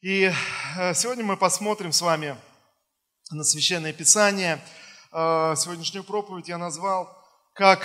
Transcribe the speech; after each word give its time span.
И 0.00 0.32
э, 0.76 0.94
сегодня 0.94 1.24
мы 1.24 1.36
посмотрим 1.36 1.90
с 1.90 2.00
вами 2.02 2.36
на 3.32 3.42
Священное 3.42 3.92
Писание. 3.92 4.64
Э, 5.10 5.54
сегодняшнюю 5.56 6.04
проповедь 6.04 6.46
я 6.46 6.56
назвал 6.56 7.12
«Как 7.52 7.84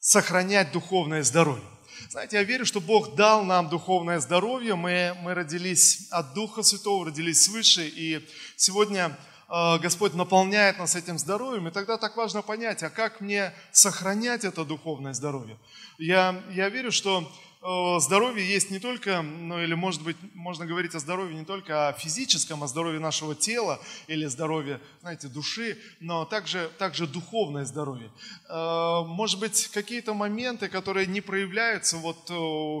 сохранять 0.00 0.70
духовное 0.70 1.22
здоровье». 1.22 1.64
Знаете, 2.10 2.36
я 2.36 2.42
верю, 2.42 2.66
что 2.66 2.82
Бог 2.82 3.14
дал 3.14 3.42
нам 3.42 3.70
духовное 3.70 4.20
здоровье. 4.20 4.74
Мы, 4.74 5.16
мы 5.22 5.32
родились 5.32 6.08
от 6.10 6.34
Духа 6.34 6.62
Святого, 6.62 7.06
родились 7.06 7.42
свыше. 7.42 7.88
И 7.88 8.28
сегодня 8.56 9.18
э, 9.48 9.78
Господь 9.78 10.12
наполняет 10.12 10.78
нас 10.78 10.94
этим 10.94 11.18
здоровьем. 11.18 11.68
И 11.68 11.70
тогда 11.70 11.96
так 11.96 12.18
важно 12.18 12.42
понять, 12.42 12.82
а 12.82 12.90
как 12.90 13.22
мне 13.22 13.54
сохранять 13.72 14.44
это 14.44 14.62
духовное 14.62 15.14
здоровье? 15.14 15.58
Я, 15.96 16.44
я 16.50 16.68
верю, 16.68 16.92
что 16.92 17.26
здоровье 17.60 18.46
есть 18.46 18.70
не 18.70 18.78
только, 18.78 19.22
ну 19.22 19.60
или 19.62 19.74
может 19.74 20.02
быть, 20.02 20.16
можно 20.34 20.64
говорить 20.64 20.94
о 20.94 21.00
здоровье 21.00 21.36
не 21.36 21.44
только 21.44 21.88
о 21.88 21.92
физическом, 21.92 22.62
о 22.62 22.68
здоровье 22.68 23.00
нашего 23.00 23.34
тела 23.34 23.80
или 24.06 24.26
здоровье, 24.26 24.80
знаете, 25.00 25.28
души, 25.28 25.76
но 26.00 26.24
также, 26.24 26.70
также 26.78 27.06
духовное 27.06 27.64
здоровье. 27.64 28.10
Э, 28.48 29.02
может 29.06 29.40
быть, 29.40 29.68
какие-то 29.68 30.14
моменты, 30.14 30.68
которые 30.68 31.06
не 31.06 31.20
проявляются 31.20 31.96
вот 31.96 32.28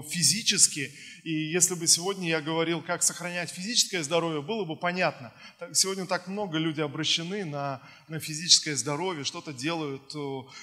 физически, 0.08 0.92
и 1.24 1.32
если 1.32 1.74
бы 1.74 1.86
сегодня 1.86 2.28
я 2.28 2.40
говорил, 2.40 2.82
как 2.82 3.02
сохранять 3.02 3.50
физическое 3.50 4.02
здоровье, 4.02 4.42
было 4.42 4.64
бы 4.64 4.76
понятно. 4.76 5.32
Сегодня 5.72 6.06
так 6.06 6.28
много 6.28 6.58
людей 6.58 6.84
обращены 6.84 7.44
на, 7.44 7.80
на 8.08 8.20
физическое 8.20 8.76
здоровье, 8.76 9.24
что-то 9.24 9.52
делают, 9.52 10.14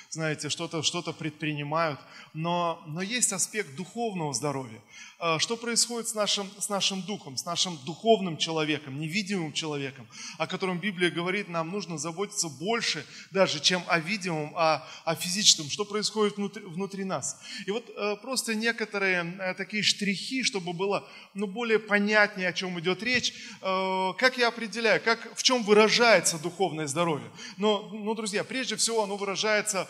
знаете, 0.10 0.50
что-то 0.50 0.82
что 0.84 1.02
предпринимают. 1.14 2.00
Но, 2.34 2.84
но 2.88 3.02
есть 3.02 3.32
аспект 3.34 3.76
духовного 3.76 4.34
здоровья. 4.34 4.82
А, 5.18 5.40
что 5.40 5.56
происходит 5.56 6.10
с 6.10 6.14
нашим, 6.14 6.50
с 6.60 6.68
нашим 6.68 7.02
духом, 7.02 7.38
с 7.38 7.46
нашим 7.46 7.78
духовным 7.86 8.38
человеком, 8.38 9.00
невидимым 9.00 9.54
человеком, 9.54 10.08
о 10.38 10.46
котором 10.46 10.80
Библия 10.80 11.10
говорит, 11.10 11.48
нам 11.48 11.72
нужно 11.72 11.98
заботиться 11.98 12.50
больше 12.50 13.06
даже, 13.32 13.62
чем 13.62 13.82
о 13.88 14.00
видимом, 14.00 14.54
а 14.56 14.86
о 15.06 15.16
физическом, 15.16 15.70
что 15.70 15.86
происходит 15.86 16.36
внутри, 16.36 16.64
внутри 16.64 17.04
нас. 17.06 17.40
И 17.66 17.72
вот 17.72 17.90
э, 17.90 18.18
просто 18.22 18.56
некоторые 18.56 19.38
э, 19.40 19.54
такие 19.54 19.84
штрихи, 19.84 20.44
чтобы 20.46 20.74
было 20.74 21.08
ну, 21.34 21.48
более 21.48 21.80
понятнее, 21.80 22.50
о 22.50 22.54
чем 22.54 22.80
идет 22.80 23.04
речь, 23.04 23.34
э, 23.62 24.14
как 24.18 24.38
я 24.38 24.48
определяю, 24.48 25.02
как, 25.02 25.36
в 25.36 25.44
чем 25.44 25.64
выражается 25.64 26.38
духовное 26.38 26.88
здоровье. 26.88 27.30
Но, 27.58 27.90
ну, 27.92 28.14
друзья, 28.16 28.44
прежде 28.44 28.76
всего 28.76 29.04
оно 29.04 29.18
выражается, 29.18 29.88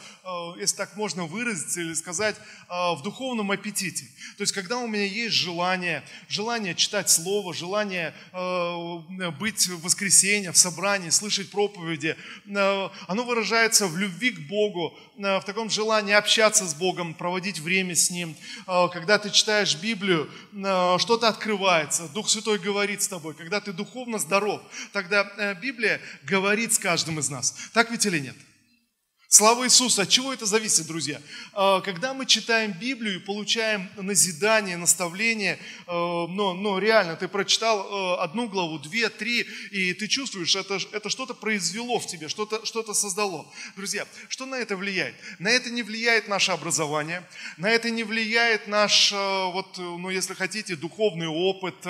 если 0.57 0.75
так 0.75 0.95
можно 0.95 1.25
выразиться 1.25 1.81
или 1.81 1.93
сказать, 1.93 2.35
в 2.69 3.01
духовном 3.03 3.51
аппетите. 3.51 4.05
То 4.37 4.41
есть, 4.41 4.53
когда 4.53 4.77
у 4.77 4.87
меня 4.87 5.05
есть 5.05 5.35
желание, 5.35 6.03
желание 6.27 6.75
читать 6.75 7.09
Слово, 7.09 7.53
желание 7.53 8.13
э, 8.33 9.31
быть 9.39 9.67
в 9.67 9.81
воскресенье, 9.81 10.51
в 10.51 10.57
собрании, 10.57 11.09
слышать 11.09 11.49
проповеди, 11.49 12.15
э, 12.45 12.89
оно 13.07 13.23
выражается 13.23 13.87
в 13.87 13.97
любви 13.97 14.31
к 14.31 14.39
Богу, 14.47 14.97
э, 15.17 15.39
в 15.39 15.43
таком 15.43 15.69
желании 15.69 16.13
общаться 16.13 16.65
с 16.65 16.73
Богом, 16.73 17.13
проводить 17.13 17.59
время 17.59 17.95
с 17.95 18.09
Ним. 18.09 18.35
Когда 18.65 19.17
ты 19.17 19.29
читаешь 19.29 19.75
Библию, 19.75 20.29
что-то 20.99 21.27
открывается, 21.27 22.07
Дух 22.09 22.29
Святой 22.29 22.59
говорит 22.59 23.01
с 23.01 23.07
тобой. 23.07 23.33
Когда 23.33 23.59
ты 23.59 23.73
духовно 23.73 24.19
здоров, 24.19 24.61
тогда 24.93 25.53
Библия 25.55 25.99
говорит 26.23 26.73
с 26.73 26.79
каждым 26.79 27.19
из 27.19 27.29
нас. 27.29 27.55
Так 27.73 27.91
ведь 27.91 28.05
или 28.05 28.19
нет? 28.19 28.35
Слава 29.27 29.65
Иисусу! 29.65 30.03
От 30.03 30.09
чего 30.09 30.31
это 30.31 30.45
зависит, 30.45 30.85
друзья? 30.85 31.19
А, 31.53 31.81
когда 31.81 32.13
мы 32.13 32.27
читаем 32.27 32.73
Библию 32.73 33.15
и 33.15 33.19
получаем 33.19 33.89
назидание, 33.97 34.77
наставление, 34.77 35.57
а, 35.87 36.27
но, 36.27 36.53
но 36.53 36.77
реально, 36.77 37.15
ты 37.15 37.27
прочитал 37.27 37.87
а, 37.89 38.23
одну 38.23 38.47
главу, 38.47 38.77
две, 38.77 39.09
три, 39.09 39.41
и 39.71 39.93
ты 39.93 40.07
чувствуешь, 40.07 40.55
это, 40.55 40.77
это 40.91 41.09
что-то 41.09 41.33
произвело 41.33 41.99
в 41.99 42.05
тебе, 42.05 42.29
что-то 42.29 42.63
что 42.65 42.93
создало. 42.93 43.51
Друзья, 43.75 44.07
что 44.29 44.45
на 44.45 44.55
это 44.55 44.77
влияет? 44.77 45.15
На 45.39 45.49
это 45.49 45.71
не 45.71 45.81
влияет 45.81 46.27
наше 46.27 46.51
образование, 46.51 47.27
на 47.57 47.69
это 47.71 47.89
не 47.89 48.03
влияет 48.03 48.67
наш, 48.67 49.11
вот, 49.11 49.77
ну, 49.77 50.11
если 50.11 50.35
хотите, 50.35 50.75
духовный 50.75 51.27
опыт, 51.27 51.83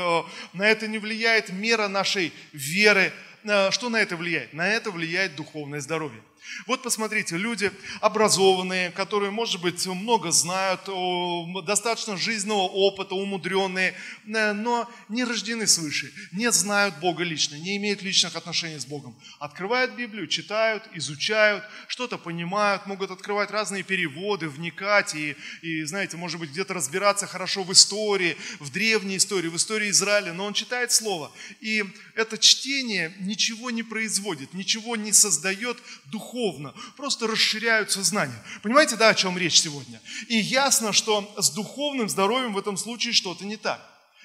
на 0.53 0.63
это 0.65 0.87
не 0.87 0.99
влияет 0.99 1.49
мера 1.49 1.89
нашей 1.89 2.31
веры. 2.53 3.11
Что 3.43 3.89
на 3.89 3.97
это 3.97 4.15
влияет? 4.15 4.53
На 4.53 4.67
это 4.69 4.89
влияет 4.89 5.35
духовное 5.35 5.81
здоровье. 5.81 6.21
Вот 6.67 6.83
посмотрите, 6.83 7.37
люди 7.37 7.71
образованные, 8.01 8.91
которые, 8.91 9.31
может 9.31 9.61
быть, 9.61 9.85
много 9.85 10.31
знают, 10.31 10.81
достаточно 11.65 12.17
жизненного 12.17 12.61
опыта, 12.61 13.15
умудренные, 13.15 13.95
э, 14.27 14.53
но 14.53 14.89
не 15.09 15.23
рождены 15.23 15.67
свыше, 15.67 16.13
не 16.31 16.51
знают 16.51 16.99
Бога 16.99 17.23
лично, 17.23 17.55
не 17.55 17.77
имеют 17.77 18.01
личных 18.01 18.35
отношений 18.35 18.79
с 18.79 18.85
Богом. 18.85 19.15
Открывают 19.39 19.95
Библию, 19.95 20.27
читают, 20.27 20.83
изучают, 20.93 21.63
что-то 21.87 22.17
понимают, 22.17 22.85
могут 22.85 23.11
открывать 23.11 23.51
разные 23.51 23.83
переводы, 23.83 24.47
вникать 24.47 25.15
и, 25.15 25.35
и 25.61 25.83
знаете, 25.83 26.17
может 26.17 26.39
быть, 26.39 26.51
где-то 26.51 26.73
разбираться 26.73 27.27
хорошо 27.27 27.63
в 27.63 27.71
истории, 27.71 28.37
в 28.59 28.71
древней 28.71 29.17
истории, 29.17 29.49
в 29.49 29.55
истории 29.55 29.89
Израиля, 29.89 30.33
но 30.33 30.45
он 30.45 30.53
читает 30.53 30.91
Слово. 30.91 31.31
И 31.59 31.83
это 32.15 32.37
чтение 32.37 33.13
ничего 33.19 33.71
не 33.71 33.83
производит, 33.83 34.53
ничего 34.53 34.95
не 34.95 35.11
создает 35.11 35.77
духовно 36.05 36.34
духовно, 36.35 36.73
просто 36.97 37.27
расширяют 37.27 37.91
сознание. 37.91 38.37
Понимаете, 38.61 38.95
да, 38.95 39.09
о 39.09 39.15
чем 39.15 39.37
речь 39.37 39.59
сегодня? 39.59 40.01
И 40.27 40.37
ясно, 40.37 40.93
что 40.93 41.33
с 41.37 41.49
духовным 41.51 42.09
здоровьем 42.09 42.53
в 42.53 42.57
этом 42.57 42.77
случае 42.77 43.13
что-то 43.13 43.45
не 43.45 43.57
так. 43.57 43.81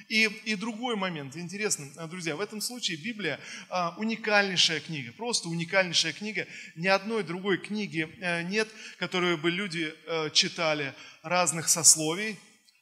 И, 0.09 0.25
и 0.25 0.57
другой 0.57 0.97
момент, 0.97 1.37
интересно, 1.37 1.87
э, 1.97 2.07
друзья, 2.09 2.35
в 2.35 2.41
этом 2.41 2.61
случае 2.61 2.97
Библия 2.97 3.39
а, 3.69 3.95
уникальнейшая 3.97 4.81
книга, 4.81 5.13
просто 5.13 5.49
уникальнейшая 5.49 6.13
книга. 6.13 6.49
Ни 6.75 6.89
одной 6.89 7.23
другой 7.23 7.59
книги 7.59 8.09
а, 8.21 8.43
нет, 8.43 8.69
которую 8.99 9.39
бы 9.39 9.53
люди 9.53 9.95
а, 10.07 10.31
читали 10.31 10.95
разных 11.23 11.69
сословий, 11.69 12.41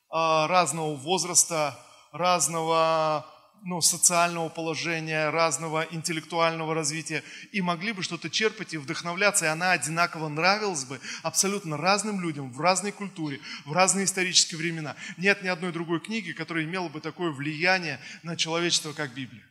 а, 0.09 0.47
разного 0.49 0.95
возраста, 0.95 1.79
разного 2.13 3.27
ну, 3.63 3.81
социального 3.81 4.49
положения, 4.49 5.31
разного 5.31 5.87
интеллектуального 5.91 6.75
развития, 6.75 7.23
и 7.53 7.61
могли 7.61 7.93
бы 7.93 8.03
что-то 8.03 8.31
черпать 8.31 8.75
и 8.75 8.79
вдохновляться, 8.79 9.45
и 9.45 9.49
она 9.49 9.73
одинаково 9.73 10.29
нравилась 10.29 10.85
бы 10.85 11.01
абсолютно 11.23 11.77
разным 11.77 12.21
людям, 12.21 12.53
в 12.53 12.61
разной 12.61 12.93
культуре, 12.93 13.41
в 13.65 13.73
разные 13.73 14.05
исторические 14.05 14.59
времена. 14.59 14.97
Нет 15.17 15.43
ни 15.43 15.49
одной 15.49 15.73
другой 15.73 16.01
книги, 16.01 16.33
которая 16.33 16.65
имела 16.65 16.89
бы 16.89 17.01
такое 17.01 17.31
влияние 17.31 18.01
на 18.23 18.37
человечество, 18.37 18.93
как 18.93 19.15
Библия. 19.15 19.45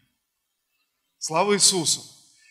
Слава 1.19 1.56
Иисусу! 1.56 2.01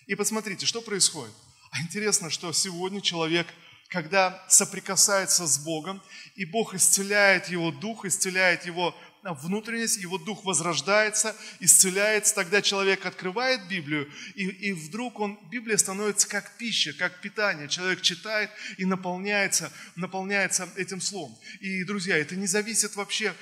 И 0.06 0.14
посмотрите, 0.14 0.66
что 0.66 0.80
происходит. 0.80 1.34
А 1.70 1.80
интересно, 1.80 2.30
что 2.30 2.52
сегодня 2.52 3.00
человек, 3.00 3.46
когда 3.88 4.44
соприкасается 4.48 5.46
с 5.46 5.58
Богом, 5.58 6.02
и 6.34 6.44
Бог 6.44 6.74
исцеляет 6.74 7.48
его 7.48 7.70
дух, 7.70 8.04
исцеляет 8.04 8.66
его 8.66 8.96
внутренность, 9.34 9.98
его 9.98 10.18
дух 10.18 10.44
возрождается, 10.44 11.36
исцеляется, 11.60 12.34
тогда 12.34 12.62
человек 12.62 13.06
открывает 13.06 13.66
Библию, 13.68 14.10
и, 14.34 14.44
и 14.44 14.72
вдруг 14.72 15.20
он, 15.20 15.38
Библия 15.50 15.76
становится 15.76 16.28
как 16.28 16.56
пища, 16.56 16.92
как 16.92 17.20
питание. 17.20 17.68
Человек 17.68 18.02
читает 18.02 18.50
и 18.78 18.84
наполняется, 18.84 19.72
наполняется 19.94 20.68
этим 20.76 21.00
словом. 21.00 21.36
И, 21.60 21.84
друзья, 21.84 22.16
это 22.16 22.36
не 22.36 22.46
зависит 22.46 22.96
вообще, 22.96 23.34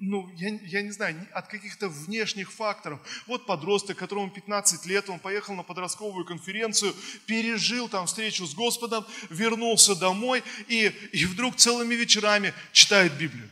ну, 0.00 0.30
я, 0.36 0.58
я 0.64 0.82
не 0.82 0.90
знаю, 0.90 1.26
от 1.32 1.48
каких-то 1.48 1.88
внешних 1.88 2.52
факторов. 2.52 3.00
Вот 3.26 3.46
подросток, 3.46 3.98
которому 3.98 4.30
15 4.30 4.86
лет, 4.86 5.08
он 5.08 5.18
поехал 5.18 5.54
на 5.54 5.62
подростковую 5.62 6.24
конференцию, 6.24 6.94
пережил 7.26 7.88
там 7.88 8.06
встречу 8.06 8.46
с 8.46 8.54
Господом, 8.54 9.06
вернулся 9.28 9.94
домой 9.94 10.42
и, 10.68 10.92
и 11.12 11.24
вдруг 11.24 11.56
целыми 11.56 11.94
вечерами 11.94 12.52
читает 12.72 13.12
Библию. 13.16 13.48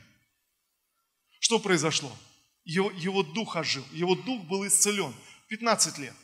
Что 1.38 1.58
произошло? 1.58 2.16
Его, 2.64 2.90
его 2.90 3.22
дух 3.22 3.56
ожил, 3.56 3.84
его 3.92 4.14
дух 4.14 4.44
был 4.44 4.66
исцелен. 4.66 5.14
15 5.48 5.98
лет. 5.98 6.14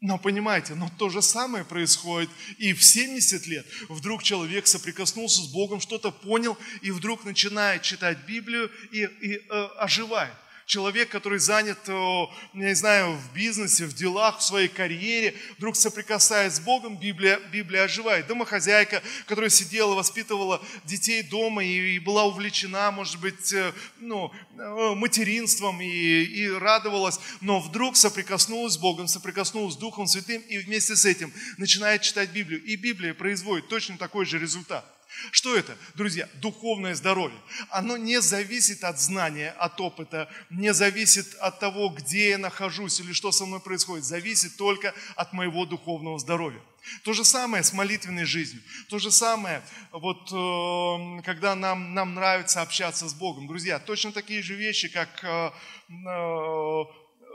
Но 0.00 0.18
понимаете, 0.18 0.74
но 0.74 0.90
то 0.98 1.08
же 1.08 1.22
самое 1.22 1.64
происходит 1.64 2.28
и 2.58 2.74
в 2.74 2.84
70 2.84 3.46
лет. 3.46 3.66
Вдруг 3.88 4.22
человек 4.22 4.66
соприкоснулся 4.66 5.40
с 5.40 5.46
Богом, 5.46 5.80
что-то 5.80 6.10
понял, 6.10 6.58
и 6.82 6.90
вдруг 6.90 7.24
начинает 7.24 7.82
читать 7.82 8.18
Библию 8.26 8.70
и, 8.92 9.04
и 9.04 9.36
э, 9.36 9.64
оживает 9.78 10.34
человек, 10.66 11.10
который 11.10 11.38
занят, 11.38 11.78
я 11.86 12.28
не 12.52 12.74
знаю, 12.74 13.12
в 13.12 13.34
бизнесе, 13.34 13.86
в 13.86 13.94
делах, 13.94 14.38
в 14.38 14.42
своей 14.42 14.68
карьере, 14.68 15.34
вдруг 15.58 15.76
соприкасаясь 15.76 16.54
с 16.54 16.60
Богом, 16.60 16.96
Библия, 16.96 17.38
Библия 17.52 17.84
оживает. 17.84 18.26
Домохозяйка, 18.26 19.02
которая 19.26 19.50
сидела, 19.50 19.94
воспитывала 19.94 20.62
детей 20.84 21.22
дома 21.22 21.64
и, 21.64 21.96
и 21.96 21.98
была 21.98 22.24
увлечена, 22.24 22.90
может 22.90 23.20
быть, 23.20 23.52
э, 23.52 23.72
ну, 23.98 24.32
э, 24.56 24.94
материнством 24.94 25.80
и, 25.80 25.86
и 25.86 26.48
радовалась, 26.50 27.20
но 27.40 27.60
вдруг 27.60 27.96
соприкоснулась 27.96 28.74
с 28.74 28.78
Богом, 28.78 29.08
соприкоснулась 29.08 29.74
с 29.74 29.78
Духом 29.78 30.06
Святым 30.06 30.40
и 30.42 30.58
вместе 30.58 30.96
с 30.96 31.04
этим 31.04 31.32
начинает 31.58 32.02
читать 32.02 32.30
Библию. 32.30 32.62
И 32.64 32.76
Библия 32.76 33.14
производит 33.14 33.68
точно 33.68 33.98
такой 33.98 34.24
же 34.24 34.38
результат. 34.38 34.93
Что 35.30 35.56
это, 35.56 35.76
друзья? 35.94 36.28
Духовное 36.34 36.94
здоровье. 36.94 37.38
Оно 37.70 37.96
не 37.96 38.20
зависит 38.20 38.84
от 38.84 39.00
знания, 39.00 39.50
от 39.58 39.80
опыта, 39.80 40.28
не 40.50 40.72
зависит 40.72 41.34
от 41.36 41.60
того, 41.60 41.88
где 41.88 42.30
я 42.30 42.38
нахожусь 42.38 43.00
или 43.00 43.12
что 43.12 43.32
со 43.32 43.46
мной 43.46 43.60
происходит. 43.60 44.04
Зависит 44.04 44.56
только 44.56 44.94
от 45.16 45.32
моего 45.32 45.66
духовного 45.66 46.18
здоровья. 46.18 46.60
То 47.02 47.12
же 47.12 47.24
самое 47.24 47.64
с 47.64 47.72
молитвенной 47.72 48.24
жизнью. 48.24 48.62
То 48.88 48.98
же 48.98 49.10
самое, 49.10 49.62
вот, 49.90 50.30
э, 50.30 51.22
когда 51.22 51.54
нам, 51.54 51.94
нам 51.94 52.14
нравится 52.14 52.60
общаться 52.60 53.08
с 53.08 53.14
Богом. 53.14 53.46
Друзья, 53.46 53.78
точно 53.78 54.12
такие 54.12 54.42
же 54.42 54.54
вещи, 54.54 54.88
как 54.88 55.24
э, 55.24 55.50
э, 55.88 56.84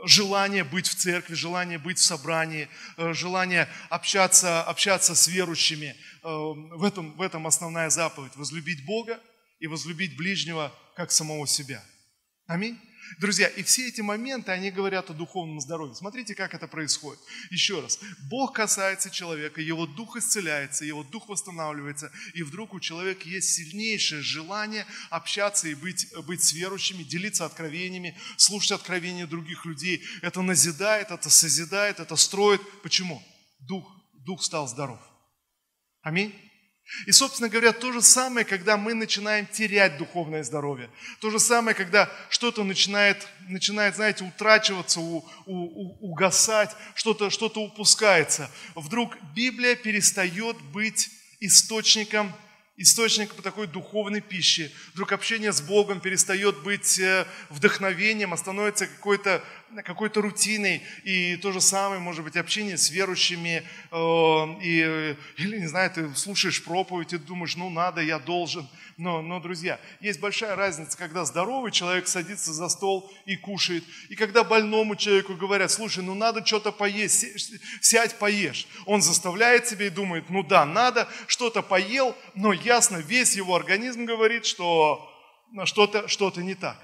желание 0.04 0.64
быть 0.64 0.86
в 0.86 0.94
церкви, 0.94 1.34
желание 1.34 1.78
быть 1.78 1.98
в 1.98 2.02
собрании, 2.02 2.68
э, 2.96 3.12
желание 3.12 3.68
общаться, 3.88 4.62
общаться 4.62 5.14
с 5.14 5.28
верующими. 5.28 5.96
Э, 6.22 6.28
в 6.28 6.84
этом, 6.84 7.16
в 7.16 7.22
этом 7.22 7.46
основная 7.46 7.90
заповедь. 7.90 8.36
Возлюбить 8.36 8.84
Бога 8.84 9.20
и 9.58 9.66
возлюбить 9.66 10.16
ближнего, 10.16 10.72
как 10.96 11.10
самого 11.10 11.46
себя. 11.46 11.82
Аминь. 12.46 12.78
Друзья, 13.18 13.48
и 13.48 13.62
все 13.62 13.88
эти 13.88 14.00
моменты, 14.00 14.52
они 14.52 14.70
говорят 14.70 15.10
о 15.10 15.14
духовном 15.14 15.60
здоровье. 15.60 15.94
Смотрите, 15.94 16.34
как 16.34 16.54
это 16.54 16.68
происходит. 16.68 17.20
Еще 17.50 17.80
раз. 17.80 17.98
Бог 18.28 18.52
касается 18.54 19.10
человека, 19.10 19.60
его 19.60 19.86
дух 19.86 20.16
исцеляется, 20.16 20.84
его 20.84 21.02
дух 21.02 21.28
восстанавливается, 21.28 22.12
и 22.34 22.42
вдруг 22.42 22.74
у 22.74 22.80
человека 22.80 23.28
есть 23.28 23.54
сильнейшее 23.54 24.22
желание 24.22 24.86
общаться 25.10 25.68
и 25.68 25.74
быть, 25.74 26.06
быть 26.26 26.42
с 26.42 26.52
верующими, 26.52 27.02
делиться 27.02 27.44
откровениями, 27.44 28.16
слушать 28.36 28.72
откровения 28.72 29.26
других 29.26 29.64
людей. 29.64 30.02
Это 30.22 30.42
назидает, 30.42 31.10
это 31.10 31.30
созидает, 31.30 32.00
это 32.00 32.16
строит. 32.16 32.60
Почему? 32.82 33.22
Дух, 33.60 33.90
дух 34.24 34.42
стал 34.42 34.68
здоров. 34.68 35.00
Аминь. 36.02 36.49
И, 37.06 37.12
собственно 37.12 37.48
говоря, 37.48 37.72
то 37.72 37.92
же 37.92 38.02
самое, 38.02 38.44
когда 38.44 38.76
мы 38.76 38.94
начинаем 38.94 39.46
терять 39.46 39.96
духовное 39.98 40.42
здоровье. 40.42 40.90
То 41.20 41.30
же 41.30 41.38
самое, 41.38 41.74
когда 41.74 42.10
что-то 42.28 42.64
начинает, 42.64 43.26
начинает 43.48 43.96
знаете, 43.96 44.24
утрачиваться, 44.24 45.00
у, 45.00 45.24
у, 45.46 46.10
угасать, 46.10 46.74
что-то 46.94 47.30
что 47.30 47.46
упускается. 47.46 48.50
Вдруг 48.74 49.16
Библия 49.34 49.76
перестает 49.76 50.60
быть 50.72 51.10
источником 51.40 52.34
источник 52.80 53.34
такой 53.42 53.66
духовной 53.66 54.22
пищи. 54.22 54.74
Вдруг 54.94 55.12
общение 55.12 55.52
с 55.52 55.60
Богом 55.60 56.00
перестает 56.00 56.62
быть 56.62 56.98
э, 56.98 57.26
вдохновением, 57.50 58.32
а 58.32 58.38
становится 58.38 58.86
какой-то 58.86 59.44
какой 59.84 60.10
рутиной. 60.14 60.82
И 61.04 61.36
то 61.36 61.52
же 61.52 61.60
самое, 61.60 62.00
может 62.00 62.24
быть, 62.24 62.36
общение 62.36 62.76
с 62.76 62.90
верующими. 62.90 63.62
Э, 63.90 64.46
и, 64.62 65.16
или, 65.36 65.60
не 65.60 65.66
знаю, 65.66 65.90
ты 65.90 66.14
слушаешь 66.14 66.62
проповедь 66.62 67.12
и 67.12 67.18
думаешь, 67.18 67.56
ну 67.56 67.70
надо, 67.70 68.00
я 68.00 68.18
должен. 68.18 68.68
Но, 68.96 69.22
но, 69.22 69.40
друзья, 69.40 69.80
есть 70.00 70.20
большая 70.20 70.56
разница, 70.56 70.98
когда 70.98 71.24
здоровый 71.24 71.72
человек 71.72 72.06
садится 72.06 72.52
за 72.52 72.68
стол 72.68 73.10
и 73.24 73.34
кушает, 73.34 73.82
и 74.10 74.14
когда 74.14 74.44
больному 74.44 74.94
человеку 74.94 75.34
говорят, 75.36 75.70
слушай, 75.70 76.04
ну 76.04 76.14
надо 76.14 76.44
что-то 76.44 76.70
поесть, 76.70 77.24
сядь, 77.80 78.18
поешь. 78.18 78.66
Он 78.84 79.00
заставляет 79.00 79.66
себя 79.66 79.86
и 79.86 79.90
думает, 79.90 80.28
ну 80.28 80.42
да, 80.42 80.66
надо, 80.66 81.08
что-то 81.28 81.62
поел, 81.62 82.14
но 82.34 82.52
ясно, 82.52 82.98
весь 82.98 83.36
его 83.36 83.56
организм 83.56 84.04
говорит, 84.04 84.44
что 84.44 85.10
что-то 85.64 86.06
что 86.06 86.30
не 86.36 86.54
так. 86.54 86.78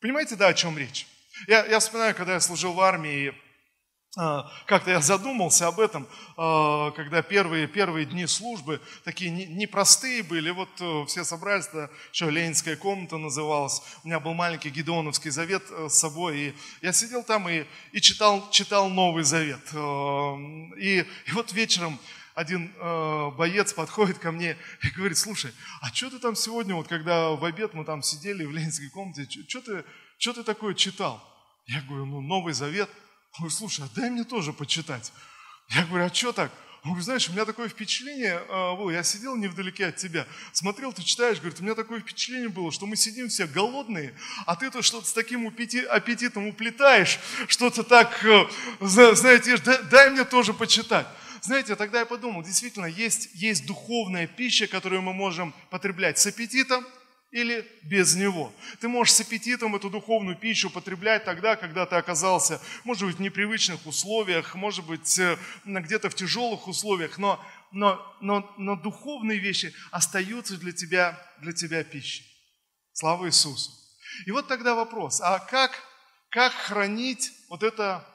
Понимаете, 0.00 0.36
да, 0.36 0.48
о 0.48 0.54
чем 0.54 0.76
речь? 0.76 1.06
Я, 1.46 1.64
я 1.66 1.78
вспоминаю, 1.78 2.14
когда 2.14 2.34
я 2.34 2.40
служил 2.40 2.72
в 2.72 2.80
армии, 2.80 3.34
а, 4.16 4.50
как-то 4.66 4.90
я 4.90 5.00
задумался 5.00 5.68
об 5.68 5.78
этом, 5.78 6.08
а, 6.36 6.90
когда 6.92 7.22
первые, 7.22 7.68
первые 7.68 8.06
дни 8.06 8.26
службы 8.26 8.80
такие 9.04 9.30
непростые 9.30 10.22
были. 10.22 10.50
Вот 10.50 10.68
э, 10.80 11.04
все 11.06 11.24
собрались, 11.24 11.68
да, 11.72 11.90
еще 12.12 12.30
Ленинская 12.30 12.76
комната 12.76 13.18
называлась. 13.18 13.82
У 14.02 14.08
меня 14.08 14.18
был 14.18 14.34
маленький 14.34 14.70
Гедеоновский 14.70 15.30
завет 15.30 15.62
э, 15.70 15.88
с 15.88 15.94
собой. 15.94 16.38
И 16.38 16.54
я 16.80 16.92
сидел 16.92 17.22
там 17.22 17.48
и, 17.48 17.64
и 17.92 18.00
читал, 18.00 18.50
читал 18.50 18.88
Новый 18.88 19.24
Завет. 19.24 19.60
Э, 19.72 20.36
и, 20.78 21.06
и 21.26 21.32
вот 21.32 21.52
вечером 21.52 21.98
один 22.34 22.72
боец 23.36 23.72
подходит 23.72 24.18
ко 24.18 24.30
мне 24.30 24.56
и 24.82 24.90
говорит, 24.90 25.18
слушай, 25.18 25.52
а 25.80 25.92
что 25.92 26.08
ты 26.08 26.18
там 26.18 26.36
сегодня, 26.36 26.74
вот 26.74 26.86
когда 26.86 27.30
в 27.30 27.44
обед 27.44 27.74
мы 27.74 27.84
там 27.84 28.00
сидели 28.02 28.44
в 28.44 28.52
Ленинской 28.52 28.88
комнате, 28.90 29.28
что 29.48 29.60
ты, 29.60 29.84
что 30.18 30.34
ты 30.34 30.42
такое 30.42 30.74
читал? 30.74 31.22
Я 31.66 31.80
говорю, 31.82 32.06
ну, 32.06 32.20
Новый 32.20 32.52
Завет– 32.52 32.90
он 33.38 33.44
говорит, 33.44 33.58
слушай, 33.58 33.84
а 33.84 33.88
дай 33.94 34.10
мне 34.10 34.24
тоже 34.24 34.52
почитать. 34.52 35.12
Я 35.68 35.84
говорю, 35.84 36.06
а 36.06 36.12
что 36.14 36.32
так? 36.32 36.50
Он 36.82 36.90
говорит, 36.90 37.04
знаешь, 37.04 37.28
у 37.28 37.32
меня 37.32 37.44
такое 37.44 37.68
впечатление 37.68 38.40
было, 38.48 38.90
я 38.90 39.02
сидел 39.02 39.36
невдалеке 39.36 39.86
от 39.86 39.96
тебя, 39.96 40.26
смотрел, 40.52 40.92
ты 40.92 41.02
читаешь, 41.02 41.38
говорит, 41.38 41.60
у 41.60 41.62
меня 41.62 41.74
такое 41.74 42.00
впечатление 42.00 42.48
было, 42.48 42.72
что 42.72 42.86
мы 42.86 42.96
сидим 42.96 43.28
все 43.28 43.46
голодные, 43.46 44.14
а 44.46 44.56
ты-то 44.56 44.80
что-то 44.82 45.06
с 45.06 45.12
таким 45.12 45.46
аппетитом 45.46 46.46
уплетаешь, 46.46 47.18
что-то 47.48 47.82
так, 47.82 48.24
э, 48.24 48.48
знаете, 48.80 49.56
дай 49.90 50.10
мне 50.10 50.24
тоже 50.24 50.54
почитать. 50.54 51.06
Знаете, 51.42 51.76
тогда 51.76 52.00
я 52.00 52.06
подумал, 52.06 52.42
действительно, 52.42 52.86
есть, 52.86 53.30
есть 53.34 53.66
духовная 53.66 54.26
пища, 54.26 54.66
которую 54.66 55.02
мы 55.02 55.12
можем 55.12 55.54
потреблять 55.70 56.18
с 56.18 56.26
аппетитом, 56.26 56.84
или 57.30 57.66
без 57.82 58.14
него. 58.14 58.52
Ты 58.80 58.88
можешь 58.88 59.14
с 59.14 59.20
аппетитом 59.20 59.76
эту 59.76 59.90
духовную 59.90 60.36
пищу 60.36 60.70
потреблять 60.70 61.24
тогда, 61.24 61.56
когда 61.56 61.84
ты 61.84 61.96
оказался, 61.96 62.60
может 62.84 63.06
быть, 63.06 63.16
в 63.16 63.20
непривычных 63.20 63.86
условиях, 63.86 64.54
может 64.54 64.86
быть, 64.86 65.18
э, 65.18 65.36
где-то 65.64 66.08
в 66.08 66.14
тяжелых 66.14 66.68
условиях, 66.68 67.18
но, 67.18 67.44
но, 67.70 68.00
но, 68.20 68.54
но 68.56 68.76
духовные 68.76 69.38
вещи 69.38 69.74
остаются 69.90 70.56
для 70.56 70.72
тебя, 70.72 71.20
для 71.40 71.52
тебя 71.52 71.84
пищей. 71.84 72.24
Слава 72.92 73.26
Иисусу. 73.26 73.72
И 74.26 74.30
вот 74.30 74.48
тогда 74.48 74.74
вопрос, 74.74 75.20
а 75.20 75.38
как, 75.38 75.82
как 76.30 76.52
хранить 76.52 77.30
вот 77.50 77.62
это, 77.62 78.06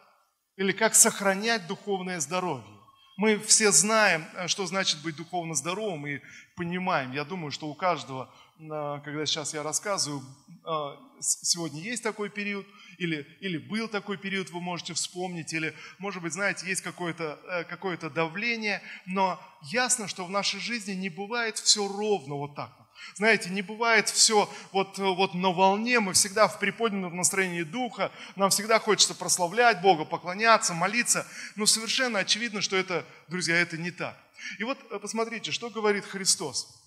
или 0.56 0.72
как 0.72 0.96
сохранять 0.96 1.68
духовное 1.68 2.20
здоровье? 2.20 2.74
Мы 3.16 3.38
все 3.38 3.72
знаем, 3.72 4.26
э, 4.34 4.48
что 4.48 4.66
значит 4.66 5.04
быть 5.04 5.16
духовно 5.16 5.54
здоровым 5.54 6.08
и 6.08 6.20
понимаем. 6.56 7.12
Я 7.12 7.26
думаю, 7.26 7.52
что 7.52 7.68
у 7.68 7.76
каждого 7.76 8.34
когда 8.70 9.26
сейчас 9.26 9.54
я 9.54 9.64
рассказываю, 9.64 10.24
а, 10.64 10.98
сегодня 11.20 11.82
есть 11.82 12.04
такой 12.04 12.30
период, 12.30 12.66
или, 12.98 13.28
или 13.42 13.58
был 13.58 13.88
такой 13.88 14.18
период, 14.18 14.50
вы 14.52 14.62
можете 14.62 14.94
вспомнить, 14.94 15.54
или, 15.54 15.74
может 15.98 16.22
быть, 16.22 16.34
знаете, 16.34 16.68
есть 16.68 16.82
какое-то 16.82 17.40
э, 17.48 17.64
какое 17.66 17.98
давление, 17.98 18.82
но 19.06 19.42
ясно, 19.64 20.08
что 20.08 20.26
в 20.26 20.30
нашей 20.30 20.60
жизни 20.60 20.94
не 20.94 21.10
бывает 21.10 21.58
все 21.58 21.88
ровно 21.88 22.36
вот 22.36 22.56
так 22.56 22.72
Знаете, 23.16 23.50
не 23.50 23.62
бывает 23.62 24.10
все 24.10 24.50
вот, 24.72 24.98
вот 24.98 25.34
на 25.34 25.52
волне, 25.52 26.00
мы 26.00 26.14
всегда 26.14 26.48
в 26.48 26.60
приподнятом 26.60 27.16
настроении 27.16 27.64
духа, 27.64 28.12
нам 28.36 28.50
всегда 28.50 28.80
хочется 28.80 29.16
прославлять 29.16 29.82
Бога, 29.82 30.06
поклоняться, 30.06 30.74
молиться, 30.74 31.28
но 31.56 31.66
совершенно 31.66 32.20
очевидно, 32.20 32.62
что 32.62 32.76
это, 32.76 33.06
друзья, 33.28 33.58
это 33.58 33.78
не 33.78 33.92
так. 33.92 34.18
И 34.60 34.64
вот 34.64 34.78
э, 34.92 35.00
посмотрите, 35.00 35.52
что 35.52 35.70
говорит 35.70 36.06
Христос. 36.06 36.83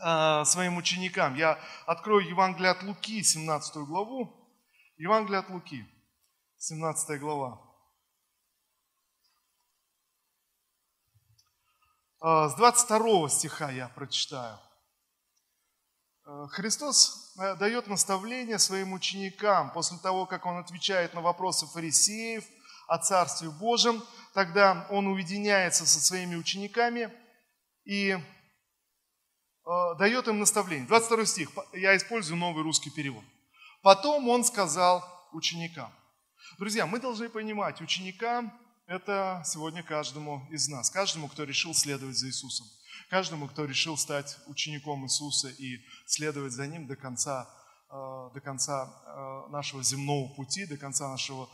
А, 0.00 0.44
своим 0.44 0.76
ученикам. 0.76 1.34
Я 1.34 1.58
открою 1.86 2.26
Евангелие 2.28 2.70
от 2.70 2.82
Луки, 2.82 3.22
17 3.22 3.76
главу. 3.78 4.32
Евангелие 4.96 5.40
от 5.40 5.50
Луки, 5.50 5.84
17 6.58 7.20
глава. 7.20 7.60
А, 12.20 12.48
с 12.48 12.54
22 12.54 13.28
стиха 13.28 13.70
я 13.70 13.88
прочитаю. 13.88 14.58
А, 16.24 16.46
Христос 16.48 17.34
э, 17.40 17.56
дает 17.56 17.88
наставление 17.88 18.60
своим 18.60 18.92
ученикам 18.92 19.72
после 19.72 19.98
того, 19.98 20.26
как 20.26 20.46
Он 20.46 20.58
отвечает 20.58 21.14
на 21.14 21.22
вопросы 21.22 21.66
фарисеев 21.66 22.44
о 22.86 22.98
Царстве 22.98 23.50
Божьем. 23.50 24.04
Тогда 24.32 24.86
Он 24.90 25.08
уединяется 25.08 25.86
со 25.86 25.98
своими 26.00 26.36
учениками 26.36 27.12
и 27.84 28.16
Э, 28.18 28.37
дает 29.98 30.28
им 30.28 30.38
наставление. 30.38 30.86
22 30.86 31.26
стих, 31.26 31.50
я 31.74 31.96
использую 31.96 32.38
новый 32.38 32.62
русский 32.62 32.90
перевод. 32.90 33.24
Потом 33.82 34.28
он 34.28 34.44
сказал 34.44 35.04
ученикам. 35.32 35.92
Друзья, 36.58 36.86
мы 36.86 36.98
должны 36.98 37.28
понимать, 37.28 37.80
ученикам 37.80 38.52
это 38.86 39.42
сегодня 39.44 39.82
каждому 39.82 40.46
из 40.50 40.68
нас, 40.68 40.88
каждому, 40.88 41.28
кто 41.28 41.44
решил 41.44 41.74
следовать 41.74 42.16
за 42.16 42.28
Иисусом, 42.28 42.66
каждому, 43.10 43.46
кто 43.46 43.66
решил 43.66 43.98
стать 43.98 44.38
учеником 44.46 45.04
Иисуса 45.04 45.48
и 45.48 45.78
следовать 46.06 46.52
за 46.52 46.66
Ним 46.66 46.86
до 46.86 46.96
конца, 46.96 47.46
э, 47.90 48.30
до 48.34 48.40
конца 48.42 48.90
э, 49.04 49.50
нашего 49.50 49.82
земного 49.82 50.34
пути, 50.34 50.66
до 50.66 50.76
конца 50.76 51.08
нашего 51.08 51.48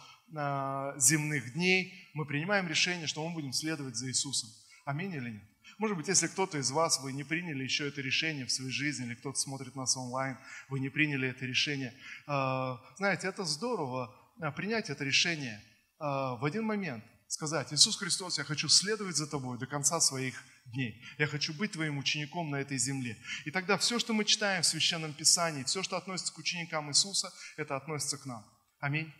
земных 0.97 1.53
дней, 1.53 1.93
мы 2.15 2.25
принимаем 2.25 2.67
решение, 2.67 3.07
что 3.07 3.25
мы 3.29 3.35
будем 3.35 3.53
следовать 3.53 3.95
за 3.95 4.09
Иисусом. 4.09 4.49
Аминь 4.87 5.13
или 5.13 5.31
нет? 5.31 5.54
Может 5.79 5.97
быть, 5.97 6.09
если 6.09 6.27
кто-то 6.29 6.59
из 6.59 6.71
вас, 6.71 7.01
вы 7.01 7.13
не 7.13 7.25
приняли 7.25 7.65
еще 7.65 7.89
это 7.89 8.01
решение 8.01 8.47
в 8.47 8.53
своей 8.53 8.71
жизни, 8.71 9.07
или 9.07 9.15
кто-то 9.15 9.39
смотрит 9.39 9.75
нас 9.75 9.97
онлайн, 9.97 10.39
вы 10.69 10.81
не 10.81 10.89
приняли 10.89 11.29
это 11.29 11.45
решение. 11.45 11.95
А, 12.27 12.81
знаете, 12.97 13.27
это 13.27 13.45
здорово 13.45 14.15
а, 14.41 14.53
принять 14.53 14.91
это 14.91 15.05
решение 15.05 15.63
а, 15.99 16.37
в 16.37 16.45
один 16.45 16.65
момент. 16.65 17.05
сказать, 17.27 17.73
Иисус 17.73 17.97
Христос, 17.97 18.39
я 18.39 18.45
хочу 18.45 18.69
следовать 18.69 19.17
за 19.17 19.27
Тобой 19.27 19.59
до 19.59 19.67
конца 19.67 20.01
своих 20.01 20.41
дней. 20.67 21.03
Я 21.19 21.27
хочу 21.27 21.53
быть 21.53 21.73
Твоим 21.73 21.99
учеником 21.99 22.51
на 22.51 22.57
этой 22.57 22.79
земле. 22.79 23.19
И 23.45 23.51
тогда 23.51 23.77
все, 23.77 23.99
что 23.99 24.13
мы 24.13 24.25
читаем 24.25 24.63
в 24.63 24.67
Священном 24.67 25.13
Писании, 25.13 25.65
все, 25.65 25.83
что 25.83 25.97
относится 25.97 26.33
к 26.33 26.39
ученикам 26.39 26.91
Иисуса, 26.91 27.33
это 27.57 27.77
относится 27.77 28.19
к 28.19 28.27
нам. 28.27 28.45
Аминь. 28.79 29.13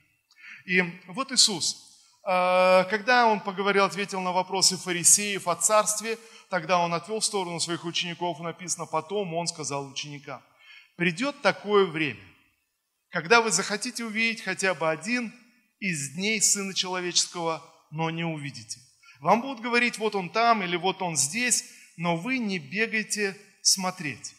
И 0.67 0.81
вот 1.09 1.33
Иисус, 1.33 1.94
когда 2.25 3.27
Он 3.27 3.41
поговорил, 3.41 3.85
ответил 3.85 4.21
на 4.21 4.33
вопросы 4.33 4.77
фарисеев 4.77 5.47
о 5.47 5.57
царстве, 5.57 6.19
тогда 6.49 6.79
Он 6.79 6.95
отвел 6.95 7.21
в 7.21 7.25
сторону 7.25 7.61
своих 7.61 7.85
учеников, 7.85 8.41
написано, 8.41 8.87
потом 8.87 9.35
Он 9.35 9.47
сказал 9.47 9.87
ученикам, 9.87 10.43
придет 10.97 11.43
такое 11.43 11.85
время, 11.85 12.25
когда 13.11 13.41
вы 13.43 13.51
захотите 13.51 14.05
увидеть 14.05 14.43
хотя 14.43 14.75
бы 14.75 14.91
один 14.91 15.33
из 15.81 16.15
дней 16.15 16.41
Сына 16.41 16.73
Человеческого, 16.73 17.63
но 17.91 18.11
не 18.11 18.25
увидите. 18.25 18.81
Вам 19.21 19.43
будут 19.43 19.61
говорить, 19.61 19.99
вот 19.99 20.15
он 20.15 20.31
там 20.31 20.63
или 20.63 20.77
вот 20.77 21.03
он 21.03 21.17
здесь, 21.17 21.65
но 21.97 22.17
вы 22.17 22.39
не 22.39 22.59
бегайте 22.59 23.37
смотреть. 23.63 24.35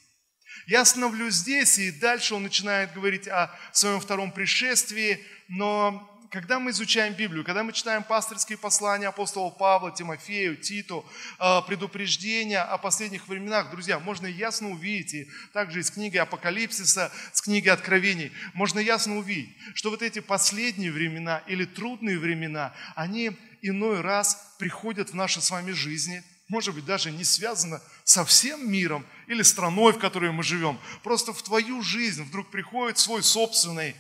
Я 0.68 0.82
остановлюсь 0.82 1.36
здесь, 1.36 1.78
и 1.78 1.92
дальше 1.92 2.34
он 2.34 2.44
начинает 2.44 2.94
говорить 2.94 3.28
о 3.28 3.52
своем 3.72 4.00
втором 4.00 4.32
пришествии, 4.32 5.24
но 5.48 6.15
когда 6.36 6.60
мы 6.60 6.72
изучаем 6.72 7.14
Библию, 7.14 7.46
когда 7.46 7.64
мы 7.64 7.72
читаем 7.72 8.04
пасторские 8.04 8.58
послания 8.58 9.08
апостола 9.08 9.50
Павла, 9.50 9.94
Тимофею, 9.94 10.58
Титу, 10.58 11.06
э, 11.40 11.62
предупреждения 11.66 12.60
о 12.60 12.78
последних 12.78 13.30
временах, 13.30 13.72
друзья, 13.72 14.00
можно 14.00 14.28
ясно 14.28 14.72
увидеть, 14.72 15.14
и 15.14 15.30
также 15.54 15.80
из 15.80 15.92
книги 15.92 16.18
Апокалипсиса, 16.18 17.10
с 17.32 17.42
книги 17.42 17.70
Откровений, 17.70 18.34
можно 18.54 18.80
ясно 18.80 19.18
увидеть, 19.18 19.56
что 19.76 19.92
вот 19.92 20.02
эти 20.02 20.20
последние 20.20 20.92
времена 20.92 21.42
или 21.48 21.64
трудные 21.64 22.20
времена, 22.20 22.74
они 22.96 23.32
иной 23.62 24.02
раз 24.02 24.56
приходят 24.60 25.12
в 25.12 25.14
наши 25.14 25.40
с 25.40 25.50
вами 25.50 25.72
жизни, 25.72 26.22
может 26.50 26.76
быть, 26.76 26.84
даже 26.84 27.12
не 27.12 27.24
связано 27.24 27.82
со 28.04 28.26
всем 28.26 28.70
миром 28.70 29.06
или 29.28 29.42
страной, 29.42 29.94
в 29.94 30.00
которой 30.00 30.34
мы 30.34 30.44
живем. 30.44 30.78
Просто 31.02 31.32
в 31.32 31.42
твою 31.42 31.82
жизнь 31.82 32.24
вдруг 32.24 32.52
приходит 32.52 32.98
свой 32.98 33.24
собственный 33.24 33.96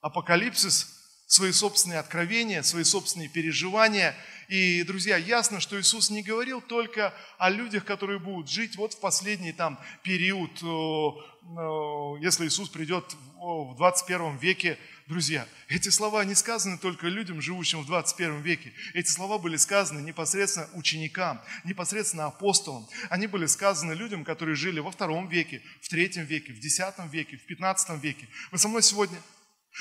апокалипсис, 0.00 0.93
свои 1.26 1.52
собственные 1.52 1.98
откровения, 1.98 2.62
свои 2.62 2.84
собственные 2.84 3.28
переживания. 3.28 4.14
И, 4.48 4.82
друзья, 4.82 5.16
ясно, 5.16 5.58
что 5.58 5.80
Иисус 5.80 6.10
не 6.10 6.22
говорил 6.22 6.60
только 6.60 7.14
о 7.38 7.48
людях, 7.50 7.84
которые 7.84 8.18
будут 8.18 8.50
жить 8.50 8.76
вот 8.76 8.92
в 8.92 9.00
последний 9.00 9.52
там 9.52 9.78
период, 10.02 10.50
если 12.22 12.46
Иисус 12.46 12.68
придет 12.68 13.16
в 13.36 13.74
21 13.76 14.36
веке, 14.36 14.78
друзья, 15.06 15.46
эти 15.68 15.88
слова 15.88 16.24
не 16.24 16.34
сказаны 16.34 16.78
только 16.78 17.08
людям, 17.08 17.40
живущим 17.40 17.80
в 17.82 17.86
21 17.86 18.42
веке. 18.42 18.72
Эти 18.92 19.08
слова 19.08 19.38
были 19.38 19.56
сказаны 19.56 20.00
непосредственно 20.00 20.68
ученикам, 20.74 21.40
непосредственно 21.64 22.26
апостолам. 22.26 22.86
Они 23.08 23.26
были 23.26 23.46
сказаны 23.46 23.92
людям, 23.94 24.24
которые 24.24 24.56
жили 24.56 24.80
во 24.80 24.90
втором 24.90 25.28
веке, 25.28 25.62
в 25.80 25.88
третьем 25.88 26.24
веке, 26.24 26.52
в 26.52 26.60
десятом 26.60 27.08
веке, 27.08 27.38
в 27.38 27.44
пятнадцатом 27.46 27.98
веке. 27.98 28.28
Вы 28.50 28.58
со 28.58 28.68
мной 28.68 28.82
сегодня 28.82 29.18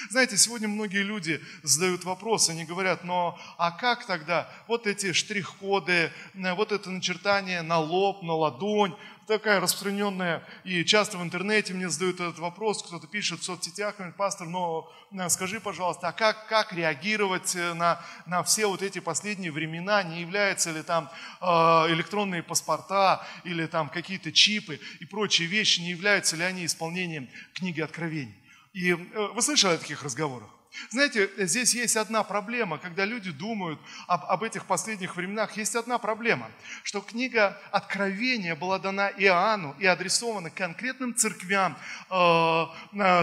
знаете, 0.09 0.38
сегодня 0.38 0.67
многие 0.67 1.03
люди 1.03 1.41
задают 1.62 2.03
вопрос, 2.03 2.50
они 2.50 2.65
говорят, 2.65 3.03
но 3.03 3.39
а 3.57 3.71
как 3.71 4.05
тогда 4.05 4.50
вот 4.67 4.88
эти 4.88 5.13
штрих-коды, 5.13 6.12
э, 6.33 6.53
вот 6.53 6.71
это 6.71 6.89
начертание 6.89 7.62
на 7.62 7.79
лоб, 7.79 8.23
на 8.23 8.33
ладонь, 8.33 8.95
такая 9.27 9.59
распространенная, 9.59 10.43
и 10.63 10.83
часто 10.83 11.17
в 11.17 11.23
интернете 11.23 11.73
мне 11.73 11.89
задают 11.89 12.15
этот 12.19 12.39
вопрос, 12.39 12.83
кто-то 12.83 13.07
пишет 13.07 13.39
в 13.39 13.43
соцсетях, 13.43 13.97
говорит, 13.97 14.15
пастор, 14.15 14.47
но 14.47 14.91
э, 15.12 15.29
скажи, 15.29 15.59
пожалуйста, 15.59 16.09
а 16.09 16.12
как, 16.12 16.47
как 16.47 16.73
реагировать 16.73 17.55
э, 17.55 17.73
на, 17.73 18.03
на 18.25 18.43
все 18.43 18.65
вот 18.65 18.81
эти 18.81 19.00
последние 19.00 19.51
времена, 19.51 20.03
не 20.03 20.21
являются 20.21 20.71
ли 20.71 20.81
там 20.81 21.09
э, 21.41 21.45
электронные 21.45 22.43
паспорта 22.43 23.25
или 23.43 23.65
там 23.67 23.89
какие-то 23.89 24.31
чипы 24.31 24.79
и 25.00 25.05
прочие 25.05 25.47
вещи, 25.47 25.81
не 25.81 25.91
являются 25.91 26.35
ли 26.35 26.43
они 26.43 26.65
исполнением 26.65 27.29
книги 27.53 27.81
Откровений? 27.81 28.42
И 28.74 28.92
э, 28.92 28.96
вы 29.34 29.42
слышали 29.42 29.75
о 29.75 29.77
таких 29.77 30.03
разговорах? 30.03 30.50
Знаете, 30.89 31.30
здесь 31.38 31.75
есть 31.75 31.96
одна 31.98 32.24
проблема, 32.24 32.77
когда 32.77 33.06
люди 33.06 33.32
думают 33.32 33.80
об, 34.08 34.25
об 34.25 34.44
этих 34.44 34.65
последних 34.65 35.15
временах, 35.15 35.56
есть 35.58 35.75
одна 35.75 35.98
проблема, 35.98 36.50
что 36.84 37.01
книга 37.01 37.60
Откровения 37.72 38.56
была 38.56 38.80
дана 38.80 39.10
Иоанну 39.10 39.75
и 39.80 39.86
адресована 39.86 40.50
конкретным 40.50 41.15
церквям, 41.15 41.77
э, 42.10 42.65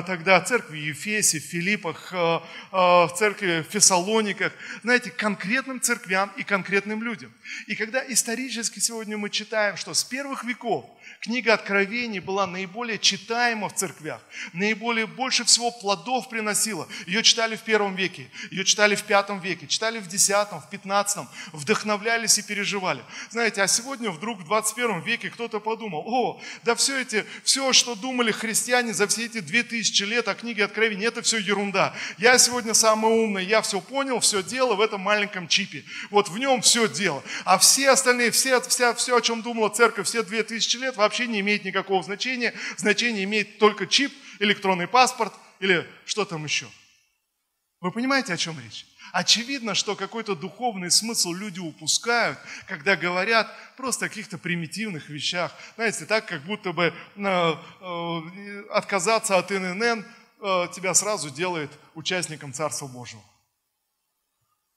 тогда 0.07 0.41
церкви 0.41 0.79
Ефесе, 0.79 1.39
Филиппах, 1.39 2.13
э, 2.13 2.17
э, 2.17 2.41
в 2.73 3.13
церкви 3.17 3.65
в 3.69 3.73
Фессалониках, 3.73 4.53
знаете, 4.83 5.11
конкретным 5.11 5.81
церквям 5.81 6.31
и 6.37 6.43
конкретным 6.45 7.03
людям. 7.03 7.33
И 7.67 7.75
когда 7.75 8.01
исторически 8.07 8.79
сегодня 8.79 9.17
мы 9.19 9.31
читаем, 9.31 9.77
что 9.77 9.95
с 9.95 10.05
первых 10.05 10.45
веков 10.45 10.85
книга 11.21 11.55
Откровений 11.55 12.21
была 12.21 12.47
наиболее 12.47 12.99
читаема 12.99 13.69
в 13.69 13.75
церквях, 13.75 14.21
наиболее 14.53 15.07
больше 15.07 15.45
всего 15.45 15.71
плодов 15.71 16.29
приносила. 16.29 16.89
Ее 17.07 17.23
читали 17.23 17.40
в 17.57 17.63
первом 17.63 17.95
веке, 17.95 18.31
ее 18.51 18.65
читали 18.65 18.95
в 18.95 19.03
пятом 19.03 19.41
веке, 19.41 19.67
читали 19.67 19.99
в 19.99 20.07
десятом, 20.07 20.61
в 20.61 20.69
пятнадцатом, 20.69 21.29
вдохновлялись 21.53 22.39
и 22.39 22.43
переживали. 22.43 23.03
Знаете, 23.31 23.63
а 23.63 23.69
сегодня 23.69 24.11
вдруг 24.11 24.41
в 24.41 24.45
21 24.45 25.01
веке 25.01 25.31
кто-то 25.31 25.61
подумал, 25.61 26.03
о, 26.07 26.41
да 26.63 26.75
все 26.75 27.01
эти, 27.01 27.25
все, 27.45 27.73
что 27.73 27.95
думали 27.95 28.33
христиане 28.33 28.93
за 28.93 29.07
все 29.07 29.27
эти 29.27 29.41
две 29.41 29.63
тысячи 29.63 30.03
лет 30.03 30.29
о 30.29 30.35
книге 30.35 30.65
Откровений, 30.65 31.07
это 31.07 31.23
все 31.23 31.39
ерунда. 31.39 31.95
Я 32.19 32.39
сегодня 32.39 32.75
самый 32.75 33.11
умный, 33.11 33.45
я 33.45 33.63
все 33.63 33.81
понял, 33.81 34.21
все 34.21 34.43
дело 34.43 34.75
в 34.75 34.81
этом 34.81 35.01
маленьком 35.01 35.49
чипе. 35.49 35.85
Вот 36.11 36.29
в 36.29 36.39
нем 36.39 36.61
все 36.63 36.89
дело. 36.89 37.23
А 37.45 37.59
все 37.59 37.91
остальные, 37.91 38.31
все, 38.31 38.61
вся, 38.61 38.95
все, 38.95 39.17
о 39.17 39.21
чем 39.21 39.43
думала 39.43 39.69
церковь 39.71 40.07
все 40.07 40.23
две 40.23 40.43
тысячи 40.43 40.77
лет, 40.77 40.97
вообще 40.97 41.27
не 41.27 41.41
имеет 41.41 41.65
никакого 41.65 42.03
значения. 42.03 42.55
Значение 42.77 43.25
имеет 43.25 43.59
только 43.59 43.87
чип, 43.87 44.13
электронный 44.39 44.89
паспорт 44.89 45.33
или 45.61 45.87
что 46.05 46.25
там 46.25 46.45
еще. 46.45 46.67
Вы 47.81 47.93
понимаете, 47.93 48.35
о 48.35 48.37
чем 48.37 48.61
речь? 48.61 48.87
Очевидно, 49.13 49.75
что 49.75 49.97
какой-то 49.97 50.37
духовный 50.37 50.91
смысл 50.91 51.33
люди 51.33 51.59
упускают, 51.59 52.39
когда 52.69 52.95
говорят 52.95 53.53
просто 53.77 54.07
о 54.07 54.09
каких-то 54.09 54.39
примитивных 54.39 55.09
вещах. 55.09 55.53
Знаете, 55.77 56.05
так, 56.05 56.27
как 56.27 56.43
будто 56.43 56.73
бы 56.73 56.93
э, 57.17 57.23
э, 57.25 58.65
отказаться 58.71 59.37
от 59.37 59.51
ННН 59.51 59.83
э, 59.83 60.69
тебя 60.75 60.95
сразу 60.95 61.31
делает 61.31 61.71
участником 61.95 62.53
Царства 62.53 62.87
Божьего. 62.87 63.23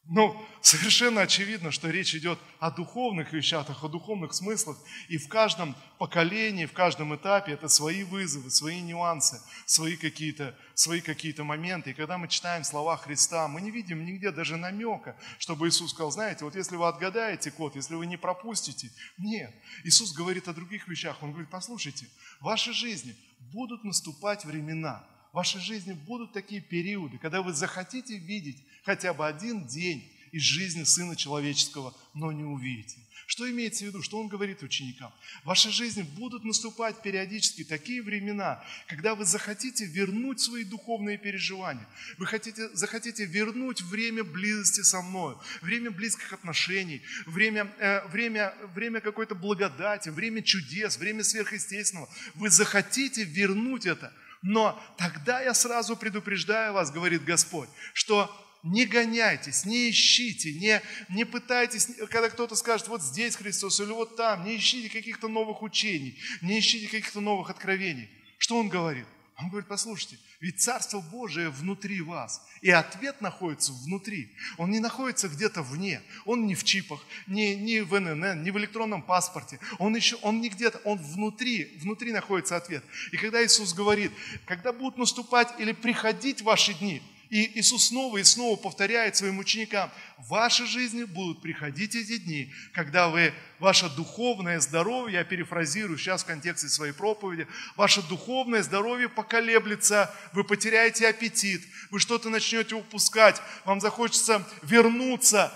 Но 0.05 0.45
совершенно 0.61 1.21
очевидно, 1.21 1.71
что 1.71 1.89
речь 1.89 2.13
идет 2.13 2.37
о 2.59 2.71
духовных 2.71 3.31
вещах, 3.31 3.83
о 3.83 3.87
духовных 3.87 4.33
смыслах. 4.33 4.77
И 5.07 5.17
в 5.17 5.29
каждом 5.29 5.77
поколении, 5.97 6.65
в 6.65 6.73
каждом 6.73 7.15
этапе 7.15 7.53
это 7.53 7.69
свои 7.69 8.03
вызовы, 8.03 8.49
свои 8.49 8.81
нюансы, 8.81 9.41
свои 9.65 9.95
какие-то 9.95 10.57
свои 10.75 10.99
какие-то 10.99 11.45
моменты. 11.45 11.91
И 11.91 11.93
когда 11.93 12.17
мы 12.17 12.27
читаем 12.27 12.65
слова 12.65 12.97
Христа, 12.97 13.47
мы 13.47 13.61
не 13.61 13.71
видим 13.71 14.05
нигде 14.05 14.31
даже 14.31 14.57
намека, 14.57 15.15
чтобы 15.39 15.69
Иисус 15.69 15.91
сказал, 15.91 16.11
знаете, 16.11 16.43
вот 16.43 16.55
если 16.55 16.75
вы 16.75 16.87
отгадаете 16.87 17.51
код, 17.51 17.75
если 17.77 17.95
вы 17.95 18.05
не 18.05 18.17
пропустите. 18.17 18.91
Нет. 19.17 19.53
Иисус 19.85 20.11
говорит 20.11 20.49
о 20.49 20.53
других 20.53 20.89
вещах. 20.89 21.23
Он 21.23 21.31
говорит, 21.31 21.49
послушайте, 21.49 22.07
в 22.41 22.45
вашей 22.45 22.73
жизни 22.73 23.15
будут 23.53 23.85
наступать 23.85 24.43
времена, 24.43 25.07
в 25.33 25.35
вашей 25.35 25.59
жизни 25.59 25.93
будут 25.93 26.31
такие 26.31 26.61
периоды, 26.61 27.17
когда 27.17 27.41
вы 27.41 27.53
захотите 27.53 28.17
видеть 28.17 28.57
хотя 28.85 29.13
бы 29.15 29.27
один 29.27 29.65
день 29.65 30.07
из 30.31 30.43
жизни 30.43 30.83
Сына 30.83 31.15
Человеческого, 31.15 31.93
но 32.13 32.31
не 32.31 32.43
увидите. 32.43 32.97
Что 33.25 33.49
имеется 33.49 33.83
в 33.83 33.87
виду? 33.87 34.03
Что 34.03 34.19
он 34.19 34.27
говорит 34.27 34.61
ученикам? 34.61 35.11
В 35.43 35.47
вашей 35.47 35.71
жизни 35.71 36.03
будут 36.03 36.43
наступать 36.43 37.01
периодически 37.01 37.63
такие 37.63 38.03
времена, 38.03 38.63
когда 38.87 39.15
вы 39.15 39.25
захотите 39.25 39.85
вернуть 39.85 40.39
свои 40.39 40.65
духовные 40.65 41.17
переживания. 41.17 41.87
Вы 42.19 42.27
хотите, 42.27 42.69
захотите 42.75 43.25
вернуть 43.25 43.81
время 43.81 44.23
близости 44.23 44.81
со 44.81 45.01
мной, 45.01 45.35
время 45.61 45.89
близких 45.89 46.31
отношений, 46.33 47.01
время, 47.25 47.73
э, 47.79 48.07
время, 48.09 48.53
время 48.75 48.99
какой-то 48.99 49.33
благодати, 49.33 50.09
время 50.09 50.43
чудес, 50.43 50.97
время 50.97 51.23
сверхъестественного. 51.23 52.07
Вы 52.35 52.51
захотите 52.51 53.23
вернуть 53.23 53.87
это– 53.87 54.13
но 54.43 54.79
тогда 54.97 55.41
я 55.41 55.53
сразу 55.53 55.95
предупреждаю 55.95 56.73
вас, 56.73 56.91
говорит 56.91 57.23
Господь, 57.23 57.69
что 57.93 58.29
не 58.61 58.85
гоняйтесь, 58.85 59.65
не 59.65 59.89
ищите, 59.89 60.53
не, 60.53 60.81
не 61.09 61.25
пытайтесь, 61.25 61.87
когда 62.09 62.29
кто-то 62.29 62.55
скажет, 62.55 62.87
вот 62.87 63.01
здесь 63.01 63.35
Христос 63.35 63.79
или 63.79 63.91
вот 63.91 64.15
там, 64.15 64.45
не 64.45 64.57
ищите 64.57 64.89
каких-то 64.89 65.27
новых 65.27 65.61
учений, 65.61 66.19
не 66.41 66.59
ищите 66.59 66.85
каких-то 66.87 67.21
новых 67.21 67.49
откровений. 67.49 68.09
Что 68.37 68.57
он 68.57 68.69
говорит? 68.69 69.07
Он 69.43 69.49
говорит, 69.49 69.67
послушайте, 69.67 70.17
ведь 70.39 70.61
Царство 70.61 71.01
Божие 71.01 71.49
внутри 71.49 71.99
вас, 71.99 72.41
и 72.61 72.69
ответ 72.71 73.19
находится 73.19 73.73
внутри. 73.73 74.31
Он 74.57 74.71
не 74.71 74.79
находится 74.79 75.27
где-то 75.27 75.61
вне, 75.61 76.01
он 76.23 76.47
не 76.47 76.55
в 76.55 76.63
чипах, 76.63 77.05
не, 77.27 77.53
не 77.57 77.81
в 77.81 77.99
ННН, 77.99 78.41
не 78.41 78.51
в 78.51 78.57
электронном 78.57 79.01
паспорте, 79.01 79.59
он 79.79 79.97
еще, 79.97 80.15
он 80.21 80.39
не 80.39 80.47
где-то, 80.47 80.77
он 80.85 80.97
внутри, 80.97 81.77
внутри 81.81 82.13
находится 82.13 82.55
ответ. 82.55 82.85
И 83.11 83.17
когда 83.17 83.43
Иисус 83.43 83.73
говорит, 83.73 84.13
когда 84.45 84.71
будут 84.71 84.97
наступать 84.97 85.53
или 85.59 85.73
приходить 85.73 86.41
ваши 86.41 86.73
дни, 86.73 87.01
И 87.33 87.59
Иисус 87.59 87.87
снова 87.87 88.19
и 88.19 88.23
снова 88.23 88.55
повторяет 88.57 89.15
своим 89.15 89.39
ученикам, 89.39 89.89
в 90.19 90.27
вашей 90.27 90.67
жизни 90.67 91.03
будут 91.03 91.41
приходить 91.41 91.95
эти 91.95 92.19
дни, 92.19 92.53
когда 92.73 93.09
вы, 93.09 93.33
ваше 93.57 93.89
духовное 93.89 94.59
здоровье, 94.59 95.17
я 95.17 95.23
перефразирую 95.23 95.97
сейчас 95.97 96.21
в 96.21 96.27
контексте 96.27 96.69
своей 96.69 96.93
проповеди, 96.93 97.47
ваше 97.75 98.03
духовное 98.03 98.61
здоровье 98.61 99.09
поколеблется, 99.09 100.13
вы 100.33 100.43
потеряете 100.43 101.07
аппетит, 101.07 101.63
вы 101.89 101.99
что-то 101.99 102.29
начнете 102.29 102.75
упускать, 102.75 103.41
вам 103.65 103.81
захочется 103.81 104.47
вернуться 104.61 105.51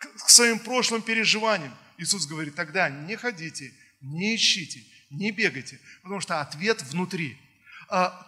к 0.00 0.28
своим 0.30 0.58
прошлым 0.58 1.00
переживаниям. 1.00 1.72
Иисус 1.96 2.26
говорит, 2.26 2.56
тогда 2.56 2.90
не 2.90 3.14
ходите, 3.14 3.72
не 4.00 4.34
ищите, 4.34 4.82
не 5.10 5.30
бегайте, 5.30 5.78
потому 6.02 6.20
что 6.20 6.40
ответ 6.40 6.82
внутри– 6.82 7.38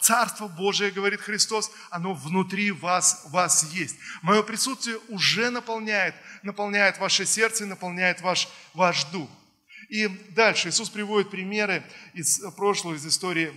Царство 0.00 0.48
Божие, 0.48 0.90
говорит 0.90 1.20
Христос, 1.20 1.70
оно 1.90 2.14
внутри 2.14 2.72
вас, 2.72 3.26
вас 3.30 3.72
есть. 3.72 3.96
Мое 4.22 4.42
присутствие 4.42 4.98
уже 5.08 5.50
наполняет, 5.50 6.14
наполняет 6.42 6.98
ваше 6.98 7.24
сердце 7.26 7.64
наполняет 7.66 8.20
ваш, 8.20 8.48
ваш 8.74 9.04
дух. 9.06 9.30
И 9.88 10.08
дальше 10.08 10.70
Иисус 10.70 10.90
приводит 10.90 11.30
примеры 11.30 11.84
из 12.14 12.40
прошлого, 12.56 12.94
из 12.94 13.06
истории 13.06 13.52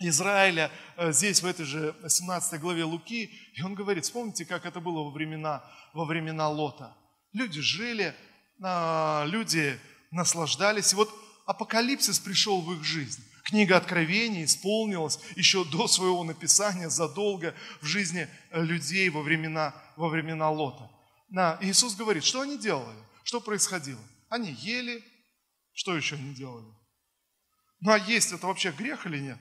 Израиля, 0.00 0.70
э, 0.96 1.12
здесь 1.12 1.42
в 1.42 1.46
этой 1.46 1.66
же 1.66 1.94
17 2.08 2.58
главе 2.58 2.84
Луки, 2.84 3.30
и 3.54 3.62
он 3.62 3.74
говорит, 3.74 4.04
вспомните, 4.04 4.46
как 4.46 4.64
это 4.64 4.80
было 4.80 5.04
во 5.04 5.10
времена, 5.10 5.62
во 5.92 6.06
времена 6.06 6.48
Лота. 6.48 6.96
Люди 7.32 7.60
жили, 7.60 8.14
а, 8.62 9.24
люди 9.26 9.78
наслаждались, 10.10 10.92
и 10.92 10.96
вот 10.96 11.14
апокалипсис 11.46 12.18
пришел 12.18 12.62
в 12.62 12.72
их 12.72 12.82
жизнь. 12.82 13.22
Книга 13.50 13.76
Откровений 13.78 14.44
исполнилась 14.44 15.18
еще 15.34 15.64
до 15.64 15.88
своего 15.88 16.22
написания, 16.22 16.88
задолго 16.88 17.52
в 17.80 17.84
жизни 17.84 18.28
э, 18.50 18.62
людей 18.62 19.10
во 19.10 19.22
времена, 19.22 19.74
во 19.96 20.08
времена 20.08 20.48
Лота. 20.48 20.88
На, 21.30 21.58
Иисус 21.60 21.96
говорит, 21.96 22.22
что 22.22 22.42
они 22.42 22.56
делали, 22.56 22.96
что 23.24 23.40
происходило. 23.40 24.00
Они 24.28 24.52
ели, 24.52 25.04
что 25.72 25.96
еще 25.96 26.14
они 26.14 26.32
делали? 26.32 26.72
Ну 27.80 27.90
а 27.90 27.98
есть 27.98 28.30
это 28.30 28.46
вообще 28.46 28.70
грех 28.70 29.04
или 29.06 29.18
нет? 29.18 29.38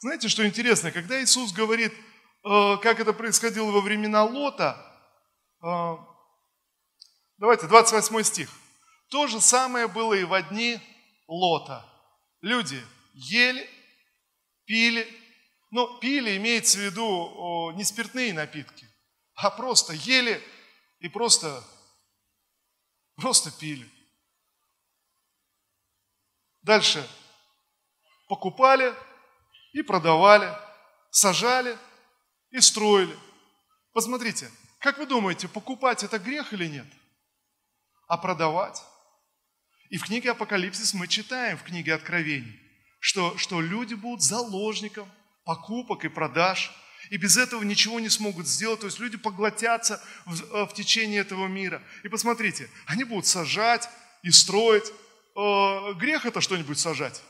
Знаете, 0.00 0.28
что 0.28 0.46
интересно, 0.46 0.90
когда 0.90 1.22
Иисус 1.22 1.52
говорит, 1.52 1.92
э, 1.92 2.76
как 2.80 3.00
это 3.00 3.12
происходило 3.12 3.70
во 3.70 3.82
времена 3.82 4.24
Лота, 4.24 4.78
э, 5.62 5.96
давайте, 7.36 7.66
28 7.66 8.22
стих. 8.22 8.50
То 9.10 9.26
же 9.26 9.42
самое 9.42 9.88
было 9.88 10.14
и 10.14 10.24
в 10.24 10.42
дни 10.48 10.80
Лота 11.28 11.84
люди 12.46 12.82
ели, 13.12 13.68
пили, 14.64 15.06
но 15.70 15.98
пили 15.98 16.36
имеется 16.36 16.78
в 16.78 16.80
виду 16.80 17.72
не 17.72 17.84
спиртные 17.84 18.32
напитки, 18.32 18.88
а 19.34 19.50
просто 19.50 19.92
ели 19.92 20.42
и 21.00 21.08
просто, 21.08 21.62
просто 23.16 23.50
пили. 23.50 23.90
Дальше 26.62 27.08
покупали 28.28 28.94
и 29.72 29.82
продавали, 29.82 30.56
сажали 31.10 31.76
и 32.50 32.60
строили. 32.60 33.18
Посмотрите, 33.92 34.50
как 34.78 34.98
вы 34.98 35.06
думаете, 35.06 35.48
покупать 35.48 36.04
это 36.04 36.18
грех 36.18 36.52
или 36.52 36.66
нет? 36.66 36.86
А 38.06 38.16
продавать? 38.16 38.82
И 39.90 39.98
в 39.98 40.04
книге 40.04 40.32
Апокалипсис 40.32 40.94
мы 40.94 41.06
читаем, 41.08 41.56
в 41.58 41.62
книге 41.62 41.94
Откровений, 41.94 42.60
что, 43.00 43.36
что 43.38 43.60
люди 43.60 43.94
будут 43.94 44.22
заложником 44.22 45.08
покупок 45.44 46.04
и 46.04 46.08
продаж, 46.08 46.72
и 47.10 47.18
без 47.18 47.36
этого 47.36 47.62
ничего 47.62 48.00
не 48.00 48.08
смогут 48.08 48.48
сделать. 48.48 48.80
То 48.80 48.86
есть 48.86 48.98
люди 48.98 49.16
поглотятся 49.16 50.02
в, 50.24 50.42
э, 50.42 50.66
в 50.66 50.74
течение 50.74 51.20
этого 51.20 51.46
мира. 51.46 51.82
И 52.02 52.08
посмотрите, 52.08 52.68
они 52.86 53.04
будут 53.04 53.26
сажать 53.26 53.88
и 54.22 54.30
строить. 54.30 54.92
Э, 55.36 55.94
грех 55.94 56.26
это 56.26 56.40
что-нибудь 56.40 56.78
сажать? 56.78 57.22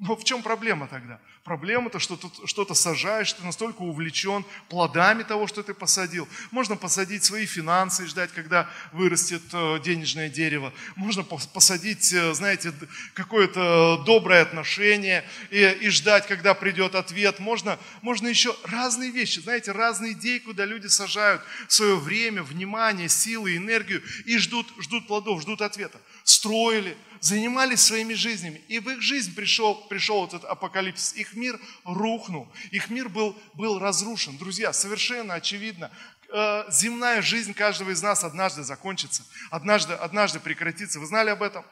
Но 0.00 0.16
в 0.16 0.24
чем 0.24 0.42
проблема 0.42 0.88
тогда? 0.88 1.20
Проблема-то, 1.44 2.00
что 2.00 2.16
ты 2.16 2.26
что-то 2.46 2.74
сажаешь, 2.74 3.32
ты 3.32 3.44
настолько 3.44 3.82
увлечен 3.82 4.44
плодами 4.68 5.22
того, 5.22 5.46
что 5.46 5.62
ты 5.62 5.72
посадил. 5.72 6.26
Можно 6.50 6.74
посадить 6.74 7.22
свои 7.22 7.46
финансы 7.46 8.02
и 8.02 8.06
ждать, 8.06 8.32
когда 8.32 8.68
вырастет 8.90 9.42
э, 9.52 9.78
денежное 9.84 10.28
дерево. 10.28 10.72
Можно 10.96 11.22
посадить, 11.22 12.12
э, 12.12 12.34
знаете, 12.34 12.72
какое-то 13.12 14.02
доброе 14.04 14.42
отношение 14.42 15.24
и, 15.50 15.62
и 15.62 15.88
ждать, 15.90 16.26
когда 16.26 16.54
придет 16.54 16.96
ответ. 16.96 17.38
Можно, 17.38 17.78
можно 18.02 18.26
еще 18.26 18.56
разные 18.64 19.12
вещи, 19.12 19.38
знаете, 19.38 19.70
разные 19.70 20.14
идеи, 20.14 20.38
куда 20.38 20.64
люди 20.64 20.88
сажают 20.88 21.40
свое 21.68 21.94
время, 21.96 22.42
внимание, 22.42 23.08
силы, 23.08 23.56
энергию 23.56 24.02
и 24.24 24.38
ждут, 24.38 24.66
ждут 24.80 25.06
плодов, 25.06 25.42
ждут 25.42 25.62
ответа. 25.62 26.00
Строили, 26.24 26.96
занимались 27.24 27.80
своими 27.80 28.12
жизнями. 28.12 28.62
И 28.68 28.78
в 28.78 28.90
их 28.90 29.00
жизнь 29.00 29.34
пришел, 29.34 29.76
пришел 29.88 30.26
этот 30.26 30.44
апокалипсис. 30.44 31.14
Их 31.14 31.34
мир 31.34 31.58
рухнул, 31.84 32.52
их 32.70 32.90
мир 32.90 33.08
был, 33.08 33.34
был 33.54 33.78
разрушен. 33.78 34.36
Друзья, 34.36 34.74
совершенно 34.74 35.32
очевидно, 35.32 35.90
э, 36.30 36.64
земная 36.70 37.22
жизнь 37.22 37.54
каждого 37.54 37.92
из 37.92 38.02
нас 38.02 38.24
однажды 38.24 38.62
закончится, 38.62 39.24
однажды, 39.50 39.94
однажды 39.94 40.38
прекратится. 40.38 41.00
Вы 41.00 41.06
знали 41.06 41.30
об 41.30 41.42
этом? 41.42 41.64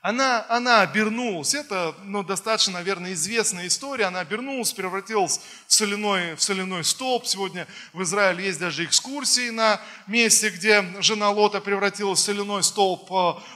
Она, 0.01 0.43
она 0.49 0.81
обернулась, 0.81 1.53
это 1.53 1.93
ну, 2.05 2.23
достаточно, 2.23 2.73
наверное, 2.73 3.13
известная 3.13 3.67
история, 3.67 4.05
она 4.05 4.21
обернулась, 4.21 4.73
превратилась 4.73 5.39
в 5.67 5.73
соляной, 5.73 6.33
в 6.33 6.41
соляной 6.41 6.83
столб. 6.83 7.27
Сегодня 7.27 7.67
в 7.93 8.01
Израиле 8.01 8.45
есть 8.45 8.59
даже 8.59 8.83
экскурсии 8.83 9.51
на 9.51 9.79
месте, 10.07 10.49
где 10.49 10.83
жена 11.01 11.29
Лота 11.29 11.61
превратилась 11.61 12.19
в 12.19 12.23
соляной 12.23 12.63
столб. 12.63 13.11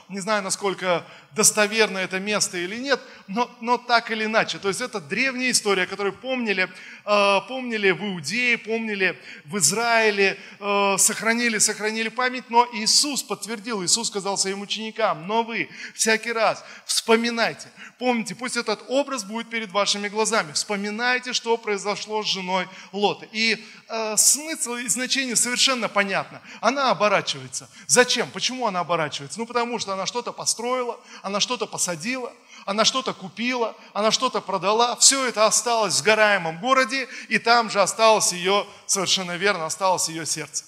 Не 0.08 0.20
знаю, 0.20 0.44
насколько 0.44 1.04
достоверно 1.36 1.98
это 1.98 2.18
место 2.18 2.56
или 2.56 2.76
нет, 2.76 3.00
но, 3.28 3.50
но 3.60 3.76
так 3.76 4.10
или 4.10 4.24
иначе. 4.24 4.58
То 4.58 4.68
есть 4.68 4.80
это 4.80 5.00
древняя 5.00 5.50
история, 5.50 5.86
которую 5.86 6.14
помнили, 6.14 6.68
э, 7.04 7.40
помнили 7.46 7.90
в 7.90 8.02
Иудее, 8.02 8.56
помнили 8.56 9.18
в 9.44 9.58
Израиле, 9.58 10.38
э, 10.58 10.96
сохранили, 10.98 11.58
сохранили 11.58 12.08
память, 12.08 12.44
но 12.48 12.66
Иисус 12.72 13.22
подтвердил, 13.22 13.84
Иисус 13.84 14.08
сказал 14.08 14.38
своим 14.38 14.62
ученикам, 14.62 15.26
но 15.26 15.42
вы 15.42 15.68
всякий 15.94 16.32
раз 16.36 16.62
вспоминайте. 16.84 17.68
Помните, 17.98 18.34
пусть 18.34 18.56
этот 18.56 18.84
образ 18.88 19.24
будет 19.24 19.50
перед 19.50 19.72
вашими 19.72 20.08
глазами. 20.08 20.52
Вспоминайте, 20.52 21.32
что 21.32 21.56
произошло 21.56 22.22
с 22.22 22.26
женой 22.26 22.68
Лота. 22.92 23.26
И 23.32 23.64
э, 23.88 24.16
смысл 24.16 24.74
и 24.74 24.86
значение 24.86 25.34
совершенно 25.34 25.88
понятно. 25.88 26.40
Она 26.60 26.90
оборачивается. 26.90 27.68
Зачем? 27.86 28.30
Почему 28.30 28.66
она 28.66 28.80
оборачивается? 28.80 29.38
Ну, 29.38 29.46
потому 29.46 29.78
что 29.78 29.94
она 29.94 30.06
что-то 30.06 30.32
построила, 30.32 31.00
она 31.22 31.40
что-то 31.40 31.66
посадила, 31.66 32.32
она 32.66 32.84
что-то 32.84 33.14
купила, 33.14 33.74
она 33.92 34.10
что-то 34.10 34.40
продала. 34.40 34.94
Все 34.96 35.26
это 35.26 35.46
осталось 35.46 35.94
в 35.94 35.98
сгораемом 35.98 36.60
городе, 36.60 37.08
и 37.28 37.38
там 37.38 37.70
же 37.70 37.80
осталось 37.80 38.32
ее, 38.32 38.66
совершенно 38.86 39.36
верно, 39.36 39.66
осталось 39.66 40.08
ее 40.08 40.26
сердце. 40.26 40.64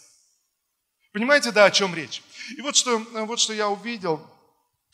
Понимаете, 1.13 1.51
да, 1.51 1.65
о 1.65 1.71
чем 1.71 1.95
речь? 1.95 2.23
И 2.57 2.61
вот 2.63 2.77
что, 2.77 2.99
вот 2.99 3.41
что 3.41 3.53
я 3.53 3.69
увидел. 3.69 4.25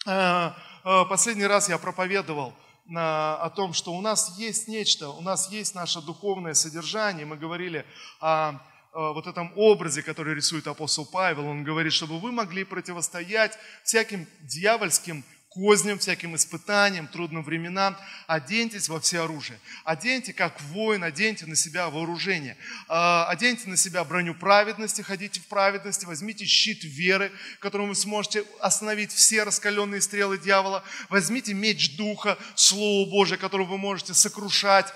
Э, 0.07 0.51
э, 0.85 1.05
последний 1.09 1.47
раз 1.47 1.69
я 1.69 1.79
проповедовал 1.79 2.55
о 2.95 3.49
том, 3.57 3.73
что 3.73 3.95
у 3.95 4.03
нас 4.03 4.37
есть 4.37 4.69
нечто, 4.69 5.09
у 5.09 5.23
нас 5.23 5.51
есть 5.51 5.75
наше 5.75 6.03
духовное 6.03 6.53
содержание. 6.53 7.25
Мы 7.25 7.39
говорили 7.39 7.87
о 8.21 8.61
вот 8.93 9.27
этом 9.27 9.55
образе, 9.57 10.03
который 10.03 10.35
рисует 10.35 10.67
апостол 10.67 11.07
Павел. 11.07 11.47
Он 11.47 11.65
говорит, 11.65 11.95
чтобы 11.95 12.21
вы 12.21 12.31
могли 12.31 12.63
противостоять 12.63 13.59
всяким 13.85 14.27
дьявольским 14.43 15.25
козням, 15.55 15.99
всяким 15.99 16.35
испытаниям, 16.35 17.07
трудным 17.07 17.45
временам, 17.45 17.97
оденьтесь 18.27 18.89
во 18.89 18.99
все 18.99 19.21
оружие. 19.21 19.59
Оденьте, 19.85 20.33
как 20.33 20.61
воин, 20.61 21.05
оденьте 21.05 21.47
на 21.47 21.55
себя 21.55 21.89
вооружение. 21.91 22.57
А, 22.89 23.27
оденьте 23.29 23.69
на 23.69 23.77
себя 23.77 24.03
броню 24.03 24.35
праведности, 24.35 25.03
ходите 25.03 25.41
в 25.41 25.47
праведности, 25.47 26.07
возьмите 26.07 26.45
щит 26.45 26.83
веры, 26.83 27.31
которым 27.61 27.89
вы 27.89 27.95
сможете 27.95 28.45
остановить 28.61 29.13
все 29.13 29.45
раскаленные 29.45 30.01
стрелы 30.01 30.39
дьявола. 30.39 30.83
Возьмите 31.09 31.55
меч 31.55 31.97
духа, 31.97 32.37
Слово 32.57 33.09
Божие, 33.09 33.39
которым 33.39 33.69
вы 33.69 33.79
можете 33.79 34.13
сокрушать, 34.13 34.93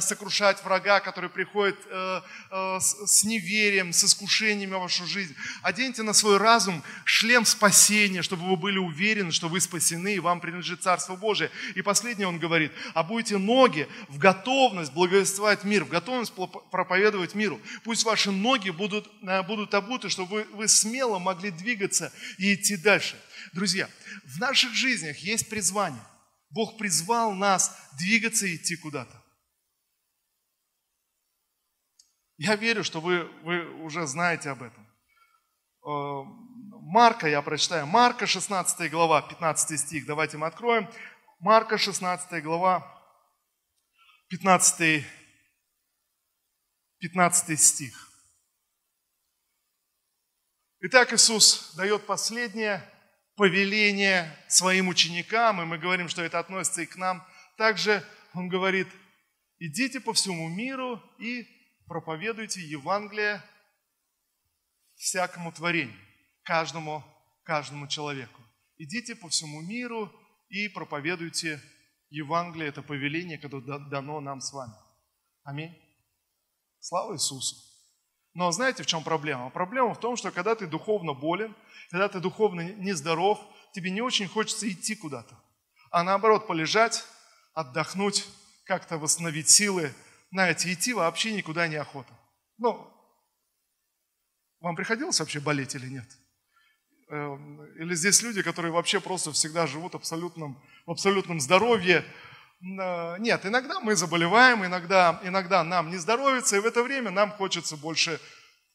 сокрушать 0.00 0.64
врага, 0.64 1.00
который 1.00 1.28
приходит 1.28 1.76
э, 1.90 2.20
э, 2.50 2.78
с 2.80 3.24
неверием, 3.24 3.92
с 3.92 4.04
искушениями 4.04 4.74
в 4.74 4.80
вашу 4.80 5.06
жизнь. 5.06 5.34
Оденьте 5.62 6.02
на 6.02 6.14
свой 6.14 6.38
разум 6.38 6.82
шлем 7.04 7.44
спасения, 7.44 8.22
чтобы 8.22 8.48
вы 8.48 8.56
были 8.56 8.78
уверены, 8.78 9.32
что 9.32 9.48
вы 9.48 9.60
спасены 9.60 9.97
спасены, 9.98 10.14
и 10.14 10.20
вам 10.20 10.40
принадлежит 10.40 10.82
Царство 10.82 11.16
Божие. 11.16 11.50
И 11.74 11.82
последнее 11.82 12.28
он 12.28 12.38
говорит, 12.38 12.72
а 12.94 13.02
будете 13.02 13.38
ноги 13.38 13.88
в 14.08 14.18
готовность 14.18 14.92
благовествовать 14.92 15.64
мир, 15.64 15.84
в 15.84 15.88
готовность 15.88 16.32
проповедовать 16.70 17.34
миру. 17.34 17.60
Пусть 17.84 18.04
ваши 18.04 18.30
ноги 18.30 18.70
будут, 18.70 19.10
э, 19.22 19.42
будут 19.42 19.74
обуты, 19.74 20.08
чтобы 20.08 20.44
вы, 20.44 20.56
вы 20.56 20.68
смело 20.68 21.18
могли 21.18 21.50
двигаться 21.50 22.12
и 22.38 22.54
идти 22.54 22.76
дальше. 22.76 23.16
Друзья, 23.52 23.88
в 24.24 24.38
наших 24.38 24.72
жизнях 24.74 25.18
есть 25.18 25.48
призвание. 25.48 26.02
Бог 26.50 26.78
призвал 26.78 27.34
нас 27.34 27.76
двигаться 27.98 28.46
и 28.46 28.56
идти 28.56 28.76
куда-то. 28.76 29.22
Я 32.38 32.56
верю, 32.56 32.84
что 32.84 33.00
вы, 33.00 33.24
вы 33.42 33.64
уже 33.82 34.06
знаете 34.06 34.50
об 34.50 34.62
этом. 34.62 34.86
Марка 36.90 37.28
я 37.28 37.42
прочитаю. 37.42 37.86
Марка 37.86 38.26
16 38.26 38.90
глава, 38.90 39.20
15 39.20 39.78
стих. 39.78 40.06
Давайте 40.06 40.38
мы 40.38 40.46
откроем. 40.46 40.88
Марка 41.38 41.76
16 41.76 42.42
глава, 42.42 42.82
15, 44.30 45.04
15 46.98 47.60
стих. 47.60 48.10
Итак, 50.80 51.12
Иисус 51.12 51.74
дает 51.74 52.06
последнее 52.06 52.82
повеление 53.36 54.34
своим 54.48 54.88
ученикам, 54.88 55.60
и 55.60 55.66
мы 55.66 55.76
говорим, 55.76 56.08
что 56.08 56.22
это 56.22 56.38
относится 56.38 56.80
и 56.80 56.86
к 56.86 56.96
нам. 56.96 57.22
Также 57.58 58.02
Он 58.32 58.48
говорит, 58.48 58.88
идите 59.58 60.00
по 60.00 60.14
всему 60.14 60.48
миру 60.48 61.02
и 61.18 61.46
проповедуйте 61.86 62.62
Евангелие 62.62 63.42
всякому 64.96 65.52
творению 65.52 66.07
каждому, 66.48 67.04
каждому 67.44 67.86
человеку. 67.88 68.40
Идите 68.78 69.14
по 69.14 69.28
всему 69.28 69.60
миру 69.60 70.10
и 70.48 70.68
проповедуйте 70.68 71.60
Евангелие, 72.08 72.70
это 72.70 72.80
повеление, 72.80 73.36
которое 73.36 73.78
дано 73.90 74.20
нам 74.20 74.40
с 74.40 74.50
вами. 74.54 74.72
Аминь. 75.44 75.76
Слава 76.80 77.14
Иисусу. 77.14 77.54
Но 78.32 78.50
знаете, 78.50 78.82
в 78.82 78.86
чем 78.86 79.04
проблема? 79.04 79.50
Проблема 79.50 79.92
в 79.92 80.00
том, 80.00 80.16
что 80.16 80.30
когда 80.30 80.54
ты 80.54 80.66
духовно 80.66 81.12
болен, 81.12 81.54
когда 81.90 82.08
ты 82.08 82.18
духовно 82.18 82.62
нездоров, 82.62 83.38
тебе 83.74 83.90
не 83.90 84.00
очень 84.00 84.26
хочется 84.26 84.70
идти 84.70 84.94
куда-то. 84.94 85.38
А 85.90 86.02
наоборот, 86.02 86.46
полежать, 86.46 87.04
отдохнуть, 87.52 88.24
как-то 88.64 88.96
восстановить 88.96 89.50
силы. 89.50 89.94
Знаете, 90.30 90.72
идти 90.72 90.94
вообще 90.94 91.34
никуда 91.34 91.68
не 91.68 91.76
охота. 91.76 92.18
Ну, 92.56 92.90
вам 94.60 94.76
приходилось 94.76 95.20
вообще 95.20 95.40
болеть 95.40 95.74
или 95.74 95.88
нет? 95.88 96.08
Эм, 97.10 97.64
или 97.76 97.94
здесь 97.94 98.22
люди, 98.22 98.42
которые 98.42 98.70
вообще 98.70 99.00
просто 99.00 99.32
всегда 99.32 99.66
живут 99.66 99.94
абсолютном, 99.94 100.62
в 100.84 100.90
абсолютном 100.90 101.40
здоровье. 101.40 102.04
Э, 102.60 103.16
нет, 103.18 103.46
иногда 103.46 103.80
мы 103.80 103.96
заболеваем, 103.96 104.64
иногда, 104.66 105.18
иногда 105.22 105.64
нам 105.64 105.90
не 105.90 105.96
здоровится, 105.96 106.56
и 106.56 106.60
в 106.60 106.66
это 106.66 106.82
время 106.82 107.10
нам 107.10 107.30
хочется 107.30 107.78
больше 107.78 108.20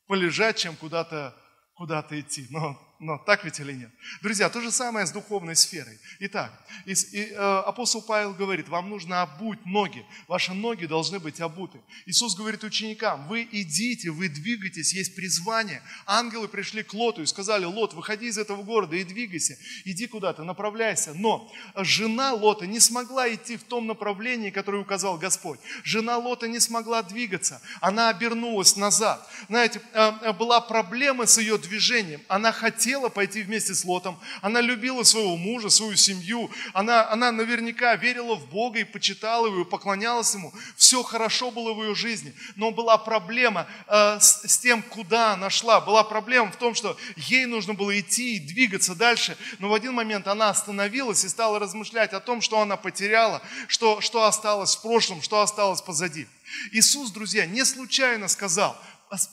полежать, 0.07 0.57
чем 0.57 0.75
куда-то 0.75 1.35
куда 1.75 2.01
идти. 2.09 2.47
Но 2.49 2.79
но 3.03 3.17
так 3.17 3.43
ведь 3.43 3.59
или 3.59 3.73
нет? 3.73 3.91
Друзья, 4.21 4.49
то 4.49 4.61
же 4.61 4.71
самое 4.71 5.05
с 5.05 5.11
духовной 5.11 5.55
сферой. 5.55 5.99
Итак, 6.19 6.51
и, 6.85 6.93
и, 6.93 7.31
э, 7.31 7.35
апостол 7.35 8.01
Павел 8.01 8.33
говорит, 8.33 8.69
вам 8.69 8.89
нужно 8.89 9.21
обуть 9.21 9.65
ноги. 9.65 10.05
Ваши 10.27 10.53
ноги 10.53 10.85
должны 10.85 11.19
быть 11.19 11.41
обуты. 11.41 11.79
Иисус 12.05 12.35
говорит 12.35 12.63
ученикам, 12.63 13.27
вы 13.27 13.47
идите, 13.51 14.09
вы 14.09 14.29
двигайтесь, 14.29 14.93
есть 14.93 15.15
призвание. 15.15 15.81
Ангелы 16.05 16.47
пришли 16.47 16.81
к 16.81 16.93
Лоту 16.93 17.21
и 17.21 17.25
сказали, 17.25 17.65
Лот, 17.65 17.93
выходи 17.93 18.27
из 18.27 18.37
этого 18.37 18.63
города 18.63 18.95
и 18.95 19.03
двигайся. 19.03 19.57
Иди 19.83 20.07
куда-то, 20.07 20.43
направляйся. 20.43 21.13
Но 21.13 21.51
жена 21.75 22.33
Лота 22.33 22.65
не 22.65 22.79
смогла 22.79 23.31
идти 23.33 23.57
в 23.57 23.63
том 23.63 23.85
направлении, 23.85 24.49
которое 24.49 24.81
указал 24.81 25.17
Господь. 25.17 25.59
Жена 25.83 26.17
Лота 26.17 26.47
не 26.47 26.59
смогла 26.59 27.03
двигаться. 27.03 27.61
Она 27.81 28.09
обернулась 28.09 28.77
назад. 28.77 29.29
Знаете, 29.49 29.81
э, 29.93 30.11
э, 30.21 30.33
была 30.33 30.61
проблема 30.61 31.25
с 31.25 31.37
ее 31.37 31.57
движением. 31.57 32.21
Она 32.27 32.51
хотела 32.51 32.92
хотела 32.93 33.09
пойти 33.09 33.41
вместе 33.41 33.73
с 33.73 33.85
Лотом, 33.85 34.19
она 34.41 34.61
любила 34.61 35.01
своего 35.01 35.35
мужа, 35.35 35.69
свою 35.69 35.95
семью, 35.95 36.51
она, 36.73 37.09
она 37.09 37.31
наверняка 37.31 37.95
верила 37.95 38.35
в 38.35 38.47
Бога 38.49 38.79
и 38.79 38.83
почитала 38.83 39.47
его, 39.47 39.61
и 39.61 39.65
поклонялась 39.65 40.35
ему. 40.35 40.53
Все 40.77 41.01
хорошо 41.01 41.49
было 41.49 41.73
в 41.73 41.81
ее 41.81 41.95
жизни, 41.95 42.35
но 42.55 42.69
была 42.69 42.99
проблема 42.99 43.65
э, 43.87 44.19
с, 44.19 44.43
с 44.47 44.59
тем, 44.59 44.83
куда 44.83 45.33
она 45.33 45.49
шла. 45.49 45.81
Была 45.81 46.03
проблема 46.03 46.51
в 46.51 46.55
том, 46.55 46.75
что 46.75 46.95
ей 47.15 47.47
нужно 47.47 47.73
было 47.73 47.99
идти 47.99 48.35
и 48.35 48.39
двигаться 48.39 48.93
дальше, 48.93 49.35
но 49.57 49.69
в 49.69 49.73
один 49.73 49.93
момент 49.93 50.27
она 50.27 50.49
остановилась 50.49 51.25
и 51.25 51.29
стала 51.29 51.57
размышлять 51.57 52.13
о 52.13 52.19
том, 52.19 52.41
что 52.41 52.61
она 52.61 52.77
потеряла, 52.77 53.41
что, 53.67 54.01
что 54.01 54.25
осталось 54.25 54.75
в 54.75 54.83
прошлом, 54.83 55.23
что 55.23 55.41
осталось 55.41 55.81
позади. 55.81 56.27
Иисус, 56.71 57.09
друзья, 57.09 57.47
не 57.47 57.65
случайно 57.65 58.27
сказал, 58.27 58.77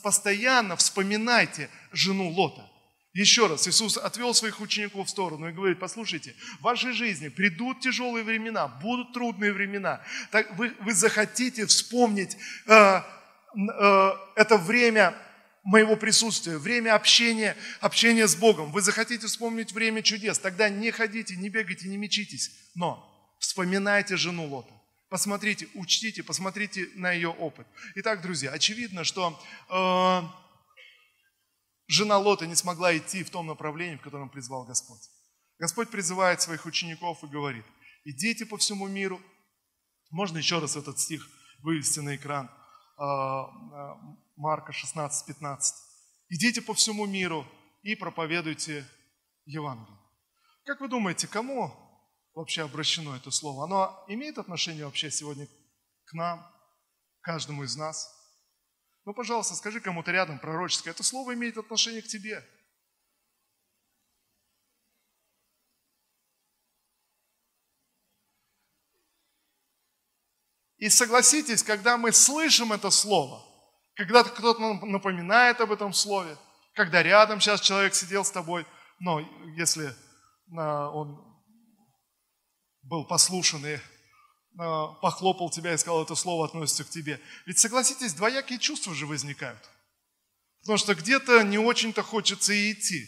постоянно 0.01 0.75
вспоминайте 0.75 1.69
жену 1.91 2.29
Лота. 2.29 2.70
Еще 3.13 3.47
раз, 3.47 3.67
Иисус 3.67 3.97
отвел 3.97 4.33
своих 4.33 4.61
учеников 4.61 5.07
в 5.07 5.09
сторону 5.09 5.49
и 5.49 5.51
говорит, 5.51 5.79
послушайте, 5.79 6.33
в 6.59 6.63
вашей 6.63 6.93
жизни 6.93 7.27
придут 7.27 7.81
тяжелые 7.81 8.23
времена, 8.23 8.69
будут 8.69 9.11
трудные 9.13 9.51
времена. 9.51 10.01
Так 10.31 10.57
вы, 10.57 10.73
вы 10.79 10.93
захотите 10.93 11.65
вспомнить 11.65 12.37
э, 12.67 12.71
э, 12.73 14.11
это 14.35 14.57
время 14.57 15.13
моего 15.63 15.97
присутствия, 15.97 16.57
время 16.57 16.95
общения, 16.95 17.57
общения 17.81 18.27
с 18.27 18.35
Богом. 18.35 18.71
Вы 18.71 18.81
захотите 18.81 19.27
вспомнить 19.27 19.73
время 19.73 20.01
чудес, 20.01 20.39
тогда 20.39 20.69
не 20.69 20.89
ходите, 20.91 21.35
не 21.35 21.49
бегайте, 21.49 21.89
не 21.89 21.97
мечитесь, 21.97 22.51
но 22.75 23.35
вспоминайте 23.39 24.15
жену 24.15 24.47
Лота. 24.47 24.73
Посмотрите, 25.09 25.67
учтите, 25.73 26.23
посмотрите 26.23 26.87
на 26.95 27.11
ее 27.11 27.27
опыт. 27.27 27.67
Итак, 27.95 28.21
друзья, 28.21 28.51
очевидно, 28.51 29.03
что 29.03 29.37
э, 29.69 30.40
жена 31.91 32.17
Лота 32.17 32.47
не 32.47 32.55
смогла 32.55 32.97
идти 32.97 33.23
в 33.23 33.29
том 33.29 33.47
направлении, 33.47 33.97
в 33.97 34.01
котором 34.01 34.29
призвал 34.29 34.65
Господь. 34.65 35.01
Господь 35.59 35.89
призывает 35.89 36.41
своих 36.41 36.65
учеников 36.65 37.23
и 37.23 37.27
говорит, 37.27 37.65
идите 38.05 38.45
по 38.45 38.57
всему 38.57 38.87
миру. 38.87 39.21
Можно 40.09 40.37
еще 40.37 40.59
раз 40.59 40.75
этот 40.75 40.99
стих 40.99 41.27
вывести 41.59 41.99
на 41.99 42.15
экран. 42.15 42.49
А, 42.97 43.43
а, 43.43 43.97
Марка 44.37 44.71
16, 44.71 45.27
15. 45.27 45.75
Идите 46.29 46.61
по 46.61 46.73
всему 46.73 47.05
миру 47.05 47.45
и 47.83 47.95
проповедуйте 47.95 48.87
Евангелие. 49.45 49.97
Как 50.63 50.79
вы 50.79 50.87
думаете, 50.87 51.27
кому 51.27 51.73
вообще 52.33 52.63
обращено 52.63 53.15
это 53.15 53.31
слово? 53.31 53.65
Оно 53.65 54.05
имеет 54.07 54.37
отношение 54.37 54.85
вообще 54.85 55.11
сегодня 55.11 55.47
к 56.05 56.13
нам, 56.13 56.45
каждому 57.21 57.63
из 57.63 57.75
нас? 57.75 58.20
Ну, 59.05 59.13
пожалуйста, 59.13 59.55
скажи 59.55 59.79
кому-то 59.81 60.11
рядом 60.11 60.39
пророческое. 60.39 60.93
Это 60.93 61.03
слово 61.03 61.33
имеет 61.33 61.57
отношение 61.57 62.01
к 62.01 62.07
тебе. 62.07 62.47
И 70.77 70.89
согласитесь, 70.89 71.61
когда 71.61 71.97
мы 71.97 72.11
слышим 72.11 72.73
это 72.73 72.89
слово, 72.89 73.43
когда 73.95 74.23
кто-то 74.23 74.59
нам 74.59 74.91
напоминает 74.91 75.61
об 75.61 75.71
этом 75.71 75.93
слове, 75.93 76.37
когда 76.73 77.03
рядом 77.03 77.39
сейчас 77.39 77.61
человек 77.61 77.93
сидел 77.93 78.25
с 78.25 78.31
тобой, 78.31 78.65
но 78.99 79.19
если 79.55 79.95
а, 80.57 80.89
он 80.89 81.23
был 82.81 83.05
послушен 83.05 83.63
и 83.65 83.77
похлопал 84.55 85.49
тебя 85.49 85.73
и 85.73 85.77
сказал, 85.77 86.03
это 86.03 86.15
слово 86.15 86.45
относится 86.45 86.83
к 86.83 86.89
тебе. 86.89 87.21
Ведь 87.45 87.59
согласитесь, 87.59 88.13
двоякие 88.13 88.59
чувства 88.59 88.93
же 88.93 89.05
возникают. 89.05 89.69
Потому 90.61 90.77
что 90.77 90.93
где-то 90.93 91.43
не 91.43 91.57
очень-то 91.57 92.03
хочется 92.03 92.53
и 92.53 92.71
идти. 92.71 93.07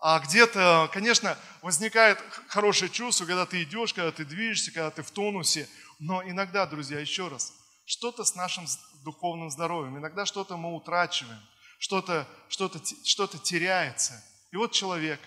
А 0.00 0.20
где-то, 0.20 0.88
конечно, 0.92 1.36
возникает 1.60 2.22
хорошее 2.48 2.90
чувство, 2.90 3.26
когда 3.26 3.46
ты 3.46 3.62
идешь, 3.64 3.92
когда 3.92 4.12
ты 4.12 4.24
движешься, 4.24 4.72
когда 4.72 4.90
ты 4.90 5.02
в 5.02 5.10
тонусе. 5.10 5.68
Но 5.98 6.22
иногда, 6.22 6.66
друзья, 6.66 7.00
еще 7.00 7.28
раз, 7.28 7.52
что-то 7.84 8.24
с 8.24 8.34
нашим 8.34 8.66
духовным 9.02 9.50
здоровьем, 9.50 9.98
иногда 9.98 10.24
что-то 10.24 10.56
мы 10.56 10.74
утрачиваем, 10.74 11.40
что-то 11.78 12.28
что 12.48 12.70
что 13.04 13.26
теряется. 13.26 14.22
И 14.52 14.56
вот 14.56 14.72
человек 14.72 15.20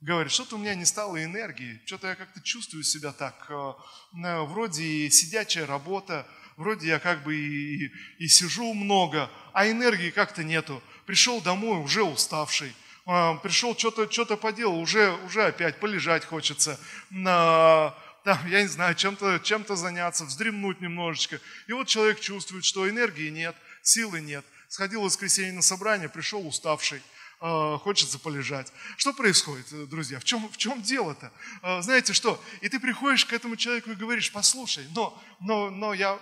говорит, 0.00 0.32
что-то 0.32 0.56
у 0.56 0.58
меня 0.58 0.74
не 0.74 0.84
стало 0.84 1.22
энергии, 1.22 1.80
что-то 1.86 2.08
я 2.08 2.14
как-то 2.14 2.40
чувствую 2.40 2.84
себя 2.84 3.12
так, 3.12 3.46
э, 3.48 3.72
э, 4.24 4.40
вроде 4.42 4.84
и 4.84 5.10
сидячая 5.10 5.66
работа, 5.66 6.26
вроде 6.56 6.88
я 6.88 6.98
как 6.98 7.22
бы 7.22 7.34
и, 7.34 7.92
и 8.18 8.28
сижу 8.28 8.72
много, 8.74 9.30
а 9.52 9.68
энергии 9.68 10.10
как-то 10.10 10.44
нету. 10.44 10.82
Пришел 11.06 11.40
домой 11.40 11.78
уже 11.78 12.02
уставший, 12.02 12.74
э, 13.06 13.34
пришел 13.42 13.76
что-то 13.76 14.10
что 14.10 14.36
поделал, 14.36 14.78
уже, 14.78 15.12
уже 15.26 15.44
опять 15.44 15.80
полежать 15.80 16.24
хочется 16.24 16.78
там, 18.28 18.46
я 18.48 18.60
не 18.60 18.68
знаю, 18.68 18.94
чем-то 18.94 19.40
чем 19.42 19.64
заняться, 19.66 20.26
вздремнуть 20.26 20.82
немножечко. 20.82 21.40
И 21.66 21.72
вот 21.72 21.86
человек 21.86 22.20
чувствует, 22.20 22.64
что 22.64 22.88
энергии 22.88 23.30
нет, 23.30 23.56
силы 23.82 24.20
нет. 24.20 24.44
Сходил 24.68 25.00
в 25.00 25.04
воскресенье 25.04 25.52
на 25.52 25.62
собрание, 25.62 26.10
пришел 26.10 26.46
уставший. 26.46 27.00
А, 27.40 27.78
хочется 27.78 28.18
полежать. 28.18 28.72
Что 28.96 29.12
происходит, 29.12 29.66
э, 29.72 29.86
друзья? 29.86 30.18
В 30.18 30.24
чем, 30.24 30.48
в 30.48 30.56
чем 30.56 30.82
дело-то? 30.82 31.30
А, 31.62 31.80
знаете 31.82 32.12
что? 32.12 32.42
И 32.62 32.68
ты 32.68 32.80
приходишь 32.80 33.24
к 33.24 33.32
этому 33.32 33.54
человеку 33.54 33.92
и 33.92 33.94
говоришь, 33.94 34.32
послушай, 34.32 34.84
но, 34.92 35.16
но, 35.38 35.70
но 35.70 35.94
я, 35.94 36.18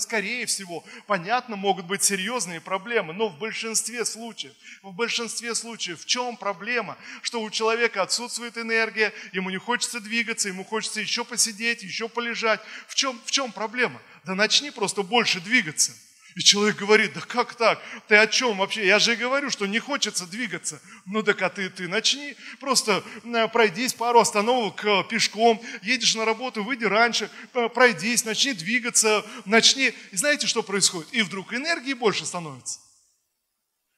скорее 0.00 0.46
всего, 0.46 0.84
понятно, 1.06 1.54
могут 1.54 1.86
быть 1.86 2.02
серьезные 2.02 2.60
проблемы, 2.60 3.12
но 3.12 3.28
в 3.28 3.38
большинстве 3.38 4.04
случаев, 4.04 4.52
в 4.82 4.92
большинстве 4.92 5.54
случаев, 5.54 6.00
в 6.00 6.06
чем 6.06 6.36
проблема? 6.36 6.98
Что 7.22 7.40
у 7.40 7.48
человека 7.48 8.02
отсутствует 8.02 8.58
энергия, 8.58 9.12
ему 9.32 9.48
не 9.50 9.58
хочется 9.58 10.00
двигаться, 10.00 10.48
ему 10.48 10.64
хочется 10.64 11.00
еще 11.00 11.24
посидеть, 11.24 11.84
еще 11.84 12.08
полежать. 12.08 12.60
В 12.88 12.96
чем, 12.96 13.20
в 13.24 13.30
чем 13.30 13.52
проблема? 13.52 14.02
Да 14.24 14.34
начни 14.34 14.72
просто 14.72 15.04
больше 15.04 15.40
двигаться. 15.40 15.92
И 16.34 16.40
человек 16.40 16.76
говорит, 16.76 17.12
да 17.12 17.20
как 17.20 17.54
так? 17.54 17.82
Ты 18.08 18.16
о 18.16 18.26
чем 18.26 18.58
вообще? 18.58 18.86
Я 18.86 18.98
же 18.98 19.16
говорю, 19.16 19.50
что 19.50 19.66
не 19.66 19.78
хочется 19.78 20.26
двигаться. 20.26 20.80
Ну 21.04 21.22
так 21.22 21.42
а 21.42 21.50
ты, 21.50 21.68
ты 21.68 21.88
начни, 21.88 22.36
просто 22.58 23.04
э, 23.24 23.48
пройдись 23.48 23.92
пару 23.92 24.20
остановок 24.20 24.82
э, 24.84 25.04
пешком, 25.10 25.60
едешь 25.82 26.14
на 26.14 26.24
работу, 26.24 26.64
выйди 26.64 26.84
раньше, 26.84 27.30
пройдись, 27.74 28.24
начни 28.24 28.54
двигаться, 28.54 29.24
начни. 29.44 29.92
И 30.10 30.16
знаете, 30.16 30.46
что 30.46 30.62
происходит? 30.62 31.12
И 31.12 31.22
вдруг 31.22 31.52
энергии 31.52 31.92
больше 31.92 32.24
становится. 32.24 32.80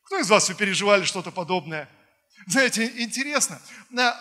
Кто 0.05 0.19
из 0.19 0.29
вас 0.29 0.49
вы 0.49 0.55
переживали 0.57 1.05
что-то 1.05 1.31
подобное? 1.31 1.89
Знаете, 2.47 2.93
интересно, 2.97 3.61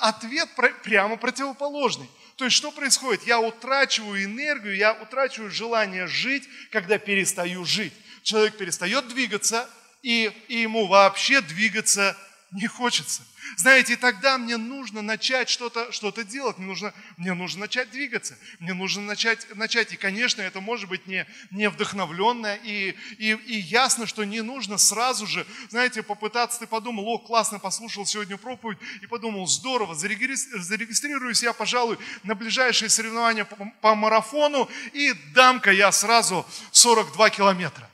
ответ 0.02 0.50
прямо 0.84 1.18
противоположный. 1.18 2.10
То 2.36 2.46
есть 2.46 2.56
что 2.56 2.72
происходит? 2.72 3.24
Я 3.28 3.40
утрачиваю 3.40 4.24
энергию, 4.24 4.76
я 4.76 4.94
утрачиваю 4.94 5.52
желание 5.52 6.08
жить, 6.08 6.48
когда 6.72 6.98
перестаю 6.98 7.66
жить 7.66 7.94
человек 8.24 8.58
перестает 8.58 9.08
двигаться, 9.08 9.70
и, 10.02 10.32
и 10.48 10.62
ему 10.62 10.88
вообще 10.88 11.42
двигаться 11.42 12.18
не 12.52 12.68
хочется. 12.68 13.24
Знаете, 13.58 13.98
тогда 13.98 14.38
мне 14.38 14.58
нужно 14.58 15.02
начать 15.02 15.50
что-то 15.50 15.92
что 15.92 16.12
делать, 16.12 16.58
мне 16.58 16.68
нужно, 16.68 16.94
мне 17.18 17.34
нужно 17.34 17.62
начать 17.62 17.90
двигаться, 17.92 18.38
мне 18.60 18.74
нужно 18.74 19.02
начать, 19.02 19.48
начать. 19.56 19.92
И, 19.92 19.98
конечно, 19.98 20.42
это 20.42 20.62
может 20.62 20.88
быть 20.88 21.08
не, 21.08 21.26
не 21.52 21.70
вдохновленное, 21.70 22.60
и, 22.64 22.96
и, 23.18 23.32
и 23.32 23.60
ясно, 23.60 24.06
что 24.06 24.24
не 24.24 24.42
нужно 24.42 24.78
сразу 24.78 25.28
же, 25.28 25.46
знаете, 25.70 26.04
попытаться, 26.04 26.60
ты 26.60 26.68
подумал, 26.68 27.08
о, 27.08 27.18
классно, 27.18 27.60
послушал 27.60 28.06
сегодня 28.06 28.38
проповедь, 28.38 28.78
и 29.02 29.08
подумал, 29.08 29.48
здорово, 29.48 29.96
зарегистрируюсь 29.96 31.44
я, 31.44 31.54
пожалуй, 31.54 31.98
на 32.24 32.36
ближайшие 32.36 32.90
соревнования 32.90 33.46
по, 33.46 33.72
по 33.82 33.96
марафону, 33.96 34.70
и 34.94 35.14
дам-ка 35.34 35.72
я 35.72 35.92
сразу 35.92 36.46
42 36.72 37.30
километра. 37.32 37.90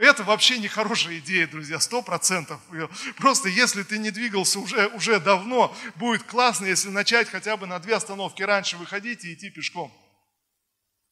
Это 0.00 0.24
вообще 0.24 0.56
не 0.56 0.66
хорошая 0.66 1.18
идея, 1.18 1.46
друзья, 1.46 1.78
сто 1.78 2.00
процентов. 2.00 2.58
Просто 3.18 3.50
если 3.50 3.82
ты 3.82 3.98
не 3.98 4.10
двигался 4.10 4.58
уже, 4.58 4.86
уже 4.88 5.20
давно, 5.20 5.76
будет 5.96 6.22
классно, 6.22 6.64
если 6.64 6.88
начать 6.88 7.28
хотя 7.28 7.58
бы 7.58 7.66
на 7.66 7.78
две 7.78 7.96
остановки 7.96 8.42
раньше 8.42 8.78
выходить 8.78 9.26
и 9.26 9.34
идти 9.34 9.50
пешком. 9.50 9.92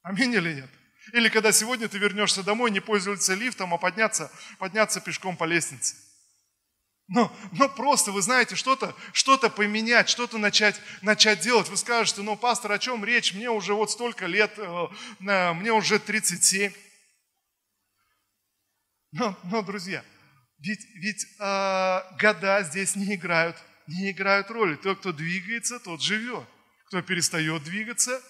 Аминь 0.03 0.33
или 0.33 0.55
нет? 0.55 0.71
Или 1.13 1.29
когда 1.29 1.53
сегодня 1.53 1.87
ты 1.87 1.99
вернешься 1.99 2.43
домой, 2.43 2.71
не 2.71 2.81
пользоваться 2.81 3.35
лифтом, 3.35 3.75
а 3.75 3.77
подняться, 3.77 4.33
подняться 4.59 5.03
пешком 5.03 5.37
по 5.37 5.45
лестнице. 5.45 5.95
Но, 7.09 7.31
но 7.53 7.69
просто, 7.69 8.11
вы 8.11 8.23
знаете, 8.23 8.57
что-то 8.57 8.97
что 9.13 9.37
поменять, 9.51 10.09
что-то 10.09 10.39
начать, 10.39 10.81
начать 11.03 11.41
делать. 11.41 11.69
Вы 11.69 11.77
скажете, 11.77 12.23
ну, 12.23 12.37
пастор, 12.37 12.73
о 12.73 12.79
чем 12.79 13.05
речь? 13.05 13.35
Мне 13.35 13.51
уже 13.51 13.75
вот 13.75 13.91
столько 13.91 14.25
лет, 14.25 14.55
э, 14.57 15.53
мне 15.53 15.73
уже 15.75 15.99
37. 15.99 16.73
Но, 19.13 19.39
но 19.45 19.63
друзья, 19.63 20.05
ведь, 20.59 20.85
ведь 20.97 21.25
э, 21.39 22.01
года 22.21 22.63
здесь 22.65 22.97
не 22.97 23.15
играют, 23.15 23.57
не 23.87 24.11
играют 24.11 24.51
роли. 24.51 24.77
Тот, 24.77 24.99
кто 24.99 25.13
двигается, 25.13 25.79
тот 25.79 26.03
живет. 26.03 26.47
Кто 26.87 27.03
перестает 27.03 27.65
двигаться, 27.65 28.21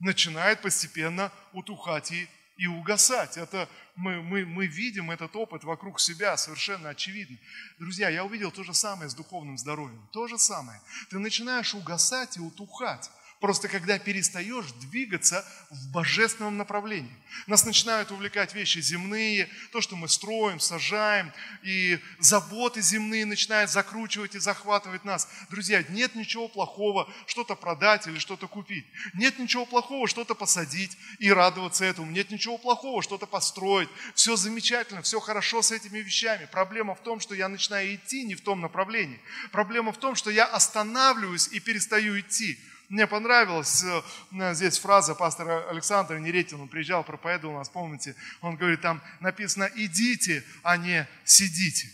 начинает 0.00 0.60
постепенно 0.60 1.32
утухать 1.52 2.10
и, 2.10 2.28
и 2.56 2.66
угасать. 2.66 3.36
Это 3.36 3.68
мы, 3.96 4.22
мы, 4.22 4.44
мы 4.46 4.66
видим 4.66 5.10
этот 5.10 5.34
опыт 5.36 5.64
вокруг 5.64 6.00
себя, 6.00 6.36
совершенно 6.36 6.90
очевидно. 6.90 7.36
Друзья, 7.78 8.08
я 8.08 8.24
увидел 8.24 8.50
то 8.50 8.64
же 8.64 8.74
самое 8.74 9.10
с 9.10 9.14
духовным 9.14 9.58
здоровьем. 9.58 10.08
То 10.12 10.26
же 10.26 10.38
самое. 10.38 10.80
Ты 11.10 11.18
начинаешь 11.18 11.74
угасать 11.74 12.36
и 12.36 12.40
утухать. 12.40 13.10
Просто 13.40 13.68
когда 13.68 13.98
перестаешь 14.00 14.72
двигаться 14.80 15.46
в 15.70 15.92
божественном 15.92 16.56
направлении. 16.56 17.14
Нас 17.46 17.64
начинают 17.64 18.10
увлекать 18.10 18.52
вещи 18.52 18.80
земные, 18.80 19.48
то, 19.70 19.80
что 19.80 19.94
мы 19.94 20.08
строим, 20.08 20.58
сажаем, 20.58 21.32
и 21.62 22.00
заботы 22.18 22.80
земные 22.80 23.24
начинают 23.26 23.70
закручивать 23.70 24.34
и 24.34 24.40
захватывать 24.40 25.04
нас. 25.04 25.28
Друзья, 25.50 25.84
нет 25.88 26.16
ничего 26.16 26.48
плохого 26.48 27.08
что-то 27.26 27.54
продать 27.54 28.08
или 28.08 28.18
что-то 28.18 28.48
купить. 28.48 28.86
Нет 29.14 29.38
ничего 29.38 29.66
плохого 29.66 30.08
что-то 30.08 30.34
посадить 30.34 30.98
и 31.20 31.30
радоваться 31.30 31.84
этому. 31.84 32.10
Нет 32.10 32.30
ничего 32.30 32.58
плохого 32.58 33.02
что-то 33.02 33.26
построить. 33.26 33.88
Все 34.14 34.34
замечательно, 34.34 35.02
все 35.02 35.20
хорошо 35.20 35.62
с 35.62 35.70
этими 35.70 35.98
вещами. 36.00 36.48
Проблема 36.50 36.96
в 36.96 37.02
том, 37.04 37.20
что 37.20 37.36
я 37.36 37.48
начинаю 37.48 37.94
идти 37.94 38.24
не 38.24 38.34
в 38.34 38.40
том 38.40 38.60
направлении. 38.60 39.20
Проблема 39.52 39.92
в 39.92 39.98
том, 39.98 40.16
что 40.16 40.30
я 40.30 40.44
останавливаюсь 40.44 41.48
и 41.52 41.60
перестаю 41.60 42.18
идти. 42.18 42.58
Мне 42.88 43.06
понравилась 43.06 43.84
э, 43.84 44.54
здесь 44.54 44.78
фраза 44.78 45.14
пастора 45.14 45.68
Александра 45.68 46.16
Неретина, 46.16 46.62
он 46.62 46.68
приезжал, 46.68 47.04
проповедовал 47.04 47.58
нас, 47.58 47.68
помните, 47.68 48.16
он 48.40 48.56
говорит, 48.56 48.80
там 48.80 49.02
написано 49.20 49.70
«идите, 49.74 50.42
а 50.62 50.78
не 50.78 51.06
сидите». 51.24 51.86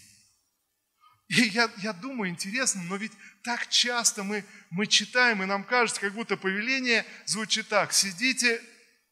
И 1.27 1.43
я, 1.49 1.69
я 1.79 1.93
думаю, 1.93 2.31
интересно, 2.31 2.81
но 2.85 2.95
ведь 2.95 3.11
так 3.43 3.69
часто 3.69 4.23
мы, 4.23 4.45
мы 4.71 4.87
читаем, 4.87 5.43
и 5.43 5.47
нам 5.47 5.65
кажется, 5.65 6.01
как 6.01 6.13
будто 6.13 6.37
повеление 6.37 7.05
звучит 7.25 7.69
так, 7.69 7.93
сидите 7.93 8.63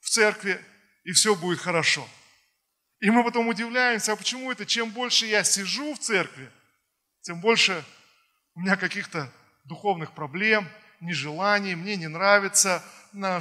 в 0.00 0.08
церкви, 0.08 0.64
и 1.02 1.10
все 1.10 1.34
будет 1.34 1.58
хорошо. 1.58 2.08
И 3.00 3.10
мы 3.10 3.24
потом 3.24 3.48
удивляемся, 3.48 4.12
а 4.12 4.16
почему 4.16 4.52
это, 4.52 4.66
чем 4.66 4.90
больше 4.90 5.26
я 5.26 5.42
сижу 5.42 5.94
в 5.94 5.98
церкви, 5.98 6.48
тем 7.22 7.40
больше 7.40 7.84
у 8.54 8.60
меня 8.60 8.76
каких-то 8.76 9.32
духовных 9.64 10.12
проблем– 10.12 10.68
нежелание, 11.02 11.76
мне 11.76 11.96
не 11.96 12.08
нравится, 12.08 12.82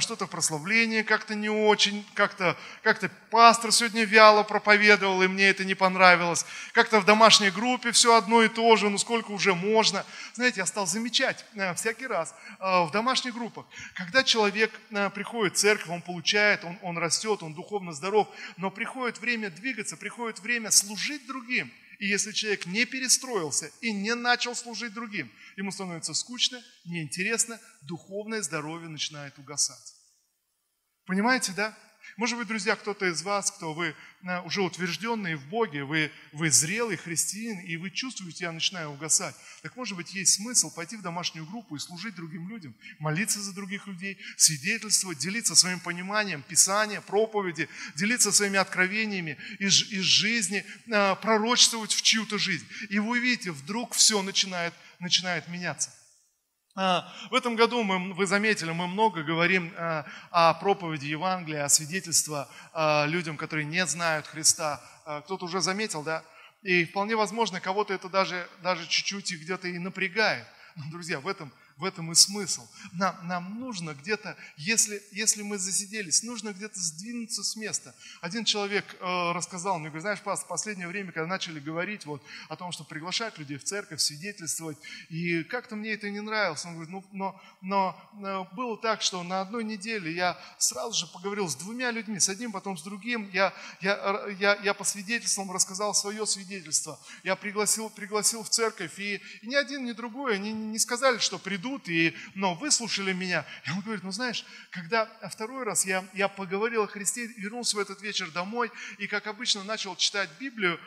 что-то 0.00 0.26
прославление 0.26 1.02
как-то 1.02 1.34
не 1.34 1.48
очень, 1.48 2.06
как-то 2.14 2.56
как 2.82 3.00
пастор 3.30 3.72
сегодня 3.72 4.04
вяло 4.04 4.42
проповедовал, 4.42 5.22
и 5.22 5.28
мне 5.28 5.48
это 5.48 5.64
не 5.64 5.74
понравилось. 5.74 6.44
Как-то 6.72 7.00
в 7.00 7.06
домашней 7.06 7.50
группе 7.50 7.90
все 7.92 8.14
одно 8.16 8.42
и 8.42 8.48
то 8.48 8.76
же, 8.76 8.90
ну 8.90 8.98
сколько 8.98 9.30
уже 9.30 9.54
можно. 9.54 10.04
Знаете, 10.34 10.60
я 10.60 10.66
стал 10.66 10.86
замечать 10.86 11.46
э, 11.54 11.74
всякий 11.74 12.06
раз 12.06 12.34
э, 12.60 12.84
в 12.84 12.90
домашних 12.92 13.32
группах, 13.32 13.64
когда 13.94 14.22
человек 14.22 14.70
э, 14.90 15.08
приходит 15.10 15.56
в 15.56 15.60
церковь, 15.60 15.88
он 15.88 16.02
получает, 16.02 16.64
он, 16.64 16.78
он 16.82 16.98
растет, 16.98 17.42
он 17.42 17.54
духовно 17.54 17.92
здоров, 17.92 18.28
но 18.58 18.70
приходит 18.70 19.20
время 19.20 19.48
двигаться, 19.48 19.96
приходит 19.96 20.40
время 20.40 20.70
служить 20.70 21.26
другим. 21.26 21.72
И 22.02 22.06
если 22.08 22.32
человек 22.32 22.66
не 22.66 22.84
перестроился 22.84 23.70
и 23.80 23.92
не 23.92 24.16
начал 24.16 24.56
служить 24.56 24.92
другим, 24.92 25.30
ему 25.56 25.70
становится 25.70 26.14
скучно, 26.14 26.60
неинтересно, 26.84 27.60
духовное 27.82 28.42
здоровье 28.42 28.88
начинает 28.88 29.38
угасать. 29.38 29.94
Понимаете, 31.06 31.52
да? 31.52 31.78
Может 32.16 32.38
быть, 32.38 32.48
друзья, 32.48 32.76
кто-то 32.76 33.06
из 33.06 33.22
вас, 33.22 33.50
кто 33.50 33.72
вы 33.72 33.94
э, 34.22 34.40
уже 34.42 34.62
утвержденные 34.62 35.36
в 35.36 35.46
Боге, 35.46 35.84
вы, 35.84 36.10
вы 36.32 36.50
зрелый 36.50 36.96
христианин, 36.96 37.60
и 37.60 37.76
вы 37.76 37.90
чувствуете, 37.90 38.44
я 38.44 38.52
начинаю 38.52 38.90
угасать. 38.90 39.34
Так 39.62 39.76
может 39.76 39.96
быть, 39.96 40.12
есть 40.12 40.34
смысл 40.34 40.70
пойти 40.74 40.96
в 40.96 41.02
домашнюю 41.02 41.46
группу 41.46 41.76
и 41.76 41.78
служить 41.78 42.14
другим 42.14 42.48
людям, 42.48 42.74
молиться 42.98 43.40
за 43.40 43.54
других 43.54 43.86
людей, 43.86 44.18
свидетельствовать, 44.36 45.18
делиться 45.18 45.54
своим 45.54 45.80
пониманием 45.80 46.42
Писания, 46.42 47.00
проповеди, 47.00 47.68
делиться 47.94 48.32
своими 48.32 48.58
откровениями 48.58 49.38
из, 49.58 49.82
из 49.90 50.04
жизни, 50.04 50.64
э, 50.86 51.16
пророчествовать 51.16 51.92
в 51.92 52.02
чью-то 52.02 52.38
жизнь. 52.38 52.66
И 52.90 52.98
вы 52.98 53.20
видите, 53.20 53.52
вдруг 53.52 53.94
все 53.94 54.22
начинает, 54.22 54.74
начинает 54.98 55.48
меняться. 55.48 55.90
А, 56.74 57.12
в 57.30 57.34
этом 57.34 57.54
году 57.54 57.82
мы, 57.82 58.14
вы 58.14 58.26
заметили, 58.26 58.70
мы 58.70 58.86
много 58.86 59.22
говорим 59.22 59.74
а, 59.76 60.06
о 60.30 60.54
проповеди 60.54 61.06
Евангелия, 61.06 61.64
о 61.64 61.68
свидетельстве 61.68 62.46
а, 62.72 63.04
людям, 63.06 63.36
которые 63.36 63.66
не 63.66 63.84
знают 63.86 64.26
Христа. 64.26 64.80
Кто-то 65.24 65.44
уже 65.46 65.60
заметил, 65.60 66.02
да? 66.02 66.22
И 66.62 66.84
вполне 66.84 67.16
возможно, 67.16 67.60
кого-то 67.60 67.92
это 67.92 68.08
даже, 68.08 68.48
даже 68.62 68.86
чуть-чуть 68.86 69.32
где-то 69.32 69.68
и 69.68 69.78
напрягает. 69.78 70.46
Но, 70.76 70.84
друзья, 70.90 71.20
в 71.20 71.28
этом 71.28 71.52
в 71.82 71.84
этом 71.84 72.12
и 72.12 72.14
смысл. 72.14 72.64
Нам, 72.92 73.16
нам 73.26 73.58
нужно 73.58 73.92
где-то, 73.94 74.36
если, 74.56 75.02
если 75.10 75.42
мы 75.42 75.58
засиделись, 75.58 76.22
нужно 76.22 76.52
где-то 76.52 76.78
сдвинуться 76.78 77.42
с 77.42 77.56
места. 77.56 77.92
Один 78.20 78.44
человек 78.44 78.84
э, 79.00 79.32
рассказал 79.32 79.80
мне, 79.80 79.88
говорит, 79.88 80.02
знаешь, 80.02 80.20
пас, 80.20 80.44
в 80.44 80.46
последнее 80.46 80.86
время, 80.86 81.10
когда 81.10 81.26
начали 81.26 81.58
говорить 81.58 82.06
вот, 82.06 82.22
о 82.48 82.54
том, 82.54 82.70
что 82.70 82.84
приглашать 82.84 83.36
людей 83.36 83.56
в 83.56 83.64
церковь, 83.64 84.00
свидетельствовать, 84.00 84.78
и 85.08 85.42
как-то 85.42 85.74
мне 85.74 85.94
это 85.94 86.08
не 86.08 86.20
нравилось. 86.20 86.64
Он 86.64 86.74
говорит, 86.74 86.92
ну, 86.92 87.04
но, 87.10 87.42
но, 87.60 88.00
э, 88.24 88.54
было 88.54 88.78
так, 88.78 89.02
что 89.02 89.24
на 89.24 89.40
одной 89.40 89.64
неделе 89.64 90.12
я 90.12 90.38
сразу 90.58 90.96
же 90.96 91.12
поговорил 91.12 91.48
с 91.48 91.56
двумя 91.56 91.90
людьми, 91.90 92.20
с 92.20 92.28
одним, 92.28 92.52
потом 92.52 92.78
с 92.78 92.82
другим. 92.84 93.28
Я, 93.32 93.52
я, 93.80 94.24
я, 94.38 94.54
я 94.62 94.72
по 94.72 94.84
свидетельствам 94.84 95.50
рассказал 95.50 95.94
свое 95.94 96.26
свидетельство. 96.26 97.00
Я 97.24 97.34
пригласил, 97.34 97.90
пригласил 97.90 98.44
в 98.44 98.50
церковь, 98.50 99.00
и, 99.00 99.20
и 99.42 99.48
ни 99.48 99.56
один, 99.56 99.84
ни 99.84 99.90
другой, 99.90 100.36
они 100.36 100.52
не 100.52 100.78
сказали, 100.78 101.18
что 101.18 101.40
придут 101.40 101.71
идут, 101.72 101.88
и, 101.88 102.14
но 102.34 102.54
выслушали 102.54 103.12
меня. 103.12 103.44
И 103.66 103.70
он 103.70 103.80
говорит, 103.80 104.04
ну 104.04 104.10
знаешь, 104.10 104.44
когда 104.70 105.06
второй 105.30 105.64
раз 105.64 105.84
я, 105.86 106.04
я 106.14 106.28
поговорил 106.28 106.82
о 106.84 106.86
Христе, 106.86 107.26
вернулся 107.36 107.76
в 107.76 107.80
этот 107.80 108.02
вечер 108.02 108.30
домой, 108.30 108.70
и 108.98 109.06
как 109.06 109.26
обычно 109.26 109.64
начал 109.64 109.96
читать 109.96 110.28
Библию, 110.38 110.78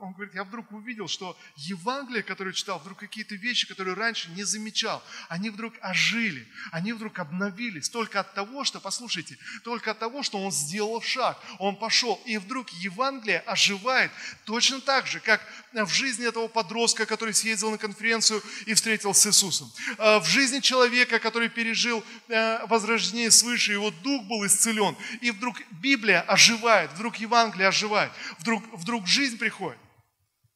он 0.00 0.12
говорит, 0.12 0.34
я 0.34 0.44
вдруг 0.44 0.72
увидел, 0.72 1.08
что 1.08 1.38
Евангелие, 1.56 2.22
которое 2.22 2.52
читал, 2.52 2.78
вдруг 2.78 2.98
какие-то 2.98 3.34
вещи, 3.34 3.66
которые 3.66 3.94
раньше 3.94 4.30
не 4.30 4.44
замечал, 4.44 5.02
они 5.28 5.50
вдруг 5.50 5.74
ожили, 5.80 6.46
они 6.72 6.92
вдруг 6.92 7.18
обновились 7.18 7.88
только 7.88 8.20
от 8.20 8.34
того, 8.34 8.64
что, 8.64 8.80
послушайте, 8.80 9.38
только 9.62 9.92
от 9.92 9.98
того, 9.98 10.22
что 10.22 10.38
он 10.38 10.50
сделал 10.50 11.00
шаг, 11.00 11.38
он 11.58 11.76
пошел, 11.76 12.20
и 12.26 12.38
вдруг 12.38 12.70
Евангелие 12.70 13.40
оживает 13.40 14.10
точно 14.44 14.80
так 14.80 15.06
же, 15.06 15.20
как 15.20 15.40
в 15.72 15.88
жизни 15.88 16.26
этого 16.26 16.48
подростка, 16.48 17.06
который 17.06 17.34
съездил 17.34 17.70
на 17.70 17.78
конференцию 17.78 18.42
и 18.66 18.74
встретился 18.74 19.32
с 19.32 19.34
Иисусом, 19.34 19.72
в 20.04 20.26
жизни 20.26 20.60
человека, 20.60 21.18
который 21.18 21.48
пережил 21.48 22.04
э, 22.28 22.66
возрождение 22.66 23.30
свыше, 23.30 23.72
его 23.72 23.90
дух 23.90 24.24
был 24.24 24.44
исцелен, 24.46 24.94
и 25.22 25.30
вдруг 25.30 25.56
Библия 25.70 26.20
оживает, 26.20 26.92
вдруг 26.92 27.16
Евангелие 27.16 27.68
оживает, 27.68 28.12
вдруг, 28.38 28.62
вдруг 28.74 29.06
жизнь 29.06 29.38
приходит. 29.38 29.78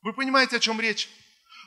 Вы 0.03 0.13
понимаете, 0.13 0.57
о 0.57 0.61
чем 0.61 0.79
речь? 0.81 1.09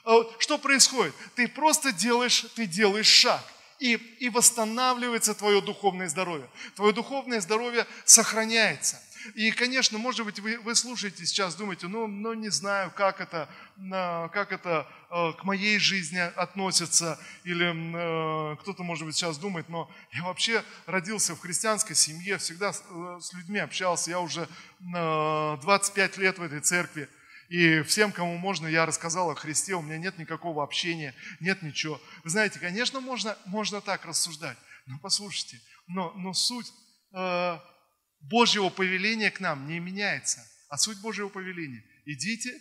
А 0.05 0.21
что 0.37 0.57
происходит? 0.57 1.15
Ты 1.35 1.47
просто 1.47 1.91
делаешь, 1.91 2.45
ты 2.55 2.65
делаешь 2.65 3.07
шаг. 3.07 3.43
И, 3.79 3.95
и 4.19 4.29
восстанавливается 4.29 5.33
твое 5.33 5.59
духовное 5.59 6.07
здоровье. 6.07 6.47
Твое 6.75 6.93
духовное 6.93 7.41
здоровье 7.41 7.87
сохраняется. 8.05 9.01
И, 9.35 9.51
конечно, 9.51 9.97
может 9.97 10.25
быть, 10.25 10.39
вы, 10.39 10.57
вы 10.59 10.75
слушаете 10.75 11.25
сейчас, 11.25 11.55
думаете, 11.55 11.87
ну, 11.87 12.07
ну 12.07 12.33
не 12.33 12.49
знаю, 12.49 12.91
как 12.95 13.21
это, 13.21 13.49
как 14.33 14.51
это 14.51 14.87
э, 15.09 15.33
к 15.39 15.43
моей 15.43 15.79
жизни 15.79 16.19
относится, 16.19 17.19
или 17.43 17.71
э, 17.71 18.55
кто-то, 18.57 18.83
может 18.83 19.05
быть, 19.05 19.15
сейчас 19.15 19.37
думает, 19.37 19.69
но 19.69 19.89
я 20.11 20.23
вообще 20.23 20.63
родился 20.85 21.35
в 21.35 21.39
христианской 21.39 21.95
семье, 21.95 22.37
всегда 22.37 22.73
с 22.73 22.83
э, 22.89 23.19
людьми 23.37 23.59
общался, 23.59 24.11
я 24.11 24.19
уже 24.19 24.47
25 24.79 26.17
лет 26.17 26.39
в 26.39 26.43
этой 26.43 26.59
церкви, 26.59 27.07
и 27.49 27.81
всем, 27.81 28.11
кому 28.11 28.37
можно, 28.37 28.65
я 28.67 28.85
рассказал 28.85 29.29
о 29.29 29.35
Христе, 29.35 29.75
у 29.75 29.81
меня 29.81 29.97
нет 29.97 30.17
никакого 30.17 30.63
общения, 30.63 31.13
нет 31.39 31.61
ничего. 31.61 31.99
Вы 32.23 32.29
знаете, 32.29 32.59
конечно, 32.59 33.01
можно, 33.01 33.37
можно 33.45 33.81
так 33.81 34.05
рассуждать, 34.05 34.57
но 34.85 34.97
послушайте, 34.99 35.61
но, 35.87 36.13
но 36.15 36.33
суть 36.33 36.71
Божьего 38.21 38.69
повеления 38.69 39.31
к 39.31 39.39
нам 39.39 39.67
не 39.67 39.79
меняется. 39.79 40.45
А 40.69 40.77
суть 40.77 41.01
Божьего 41.01 41.29
повеления– 41.29 41.83
идите 42.05 42.57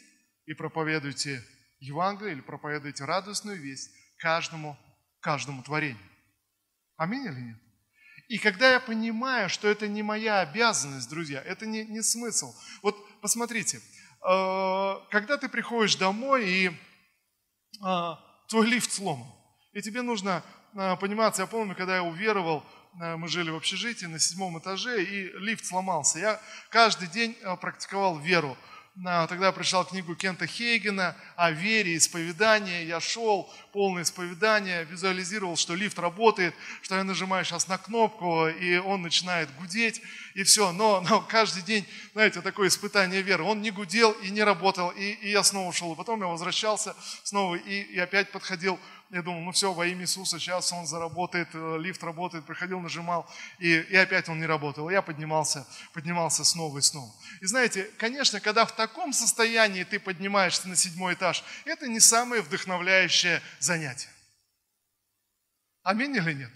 и 0.47 0.55
проповедуйте 0.55 1.45
Евангелие 1.79 2.35
или 2.35 2.41
проповедуйте 2.41 3.05
радостную 3.05 3.61
весть 3.61 3.91
каждому, 4.19 4.77
каждому 5.21 5.63
творению. 5.63 6.03
Аминь 6.97 7.25
или 7.25 7.41
нет? 7.41 7.59
И 8.29 8.39
когда 8.39 8.71
я 8.71 8.81
понимаю, 8.81 9.49
что 9.49 9.67
это 9.67 9.89
не 9.89 10.03
моя 10.03 10.41
обязанность, 10.41 11.09
друзья, 11.09 11.43
это 11.43 11.67
не, 11.67 11.85
не 11.85 12.03
смысл. 12.03 12.55
Вот 12.83 12.97
посмотрите, 13.21 13.79
э, 13.79 14.95
когда 15.11 15.37
ты 15.37 15.49
приходишь 15.49 15.97
домой 15.97 16.49
и 16.49 16.69
э, 16.69 16.73
твой 18.49 18.67
лифт 18.67 18.93
сломан, 18.93 19.27
и 19.73 19.83
тебе 19.83 20.03
нужно 20.03 20.45
э, 20.75 20.97
пониматься, 20.99 21.43
я 21.43 21.49
помню, 21.49 21.75
когда 21.75 21.97
я 21.97 22.03
уверовал 22.05 22.65
мы 22.95 23.29
жили 23.29 23.51
в 23.51 23.57
общежитии 23.57 24.07
на 24.07 24.19
седьмом 24.19 24.59
этаже, 24.59 25.03
и 25.03 25.33
лифт 25.39 25.65
сломался. 25.65 26.19
Я 26.19 26.41
каждый 26.71 27.09
день 27.09 27.37
э, 27.43 27.57
практиковал 27.57 28.19
веру. 28.19 28.57
Тогда 29.03 29.47
я 29.47 29.53
прочитал 29.53 29.87
книгу 29.87 30.15
Кента 30.17 30.47
Хейгена 30.47 31.17
о 31.37 31.53
вере, 31.53 31.97
исповедании. 31.97 32.85
Я 32.85 33.01
шел, 33.01 33.51
полное 33.73 34.03
исповедание, 34.03 34.85
визуализировал, 34.85 35.57
что 35.57 35.75
лифт 35.75 35.99
работает, 35.99 36.55
что 36.83 36.97
я 36.97 37.05
нажимаю 37.05 37.45
сейчас 37.45 37.69
на 37.69 37.79
кнопку, 37.79 38.49
и 38.49 38.77
он 38.77 39.01
начинает 39.03 39.49
гудеть, 39.57 40.03
и 40.35 40.43
все. 40.43 40.73
Но, 40.73 41.01
но 41.09 41.21
каждый 41.23 41.63
день, 41.63 41.87
знаете, 42.13 42.43
такое 42.43 42.69
испытание 42.69 43.23
веры. 43.23 43.45
Он 43.45 43.63
не 43.63 43.71
гудел 43.71 44.11
и 44.11 44.29
не 44.29 44.43
работал, 44.43 44.91
и, 44.91 45.13
и 45.13 45.31
я 45.31 45.45
снова 45.45 45.73
шел. 45.73 45.95
Потом 45.95 46.21
я 46.21 46.27
возвращался 46.27 46.95
снова 47.23 47.55
и, 47.55 47.81
и 47.81 47.99
опять 47.99 48.33
подходил 48.33 48.79
я 49.11 49.23
думал, 49.23 49.41
ну 49.41 49.51
все, 49.51 49.73
во 49.73 49.87
имя 49.87 50.03
Иисуса, 50.03 50.39
сейчас 50.39 50.73
он 50.73 50.87
заработает, 50.87 51.49
э, 51.53 51.79
лифт 51.79 52.03
работает, 52.05 52.47
приходил, 52.47 52.79
нажимал, 52.79 53.29
и, 53.59 53.75
и 53.75 53.97
опять 53.97 54.29
он 54.29 54.39
не 54.39 54.47
работал. 54.47 54.89
Я 54.89 55.03
поднимался, 55.03 55.67
поднимался 55.93 56.45
снова 56.45 56.79
и 56.79 56.81
снова. 56.81 57.13
И 57.41 57.47
знаете, 57.47 57.91
конечно, 57.99 58.41
когда 58.41 58.65
в 58.65 58.73
таком 58.77 59.13
состоянии 59.13 59.83
ты 59.83 59.99
поднимаешься 59.99 60.69
на 60.69 60.77
седьмой 60.77 61.15
этаж, 61.15 61.43
это 61.65 61.89
не 61.89 61.99
самое 61.99 62.41
вдохновляющее 62.41 63.43
занятие. 63.59 64.11
Аминь 65.83 66.15
или 66.15 66.33
нет? 66.33 66.53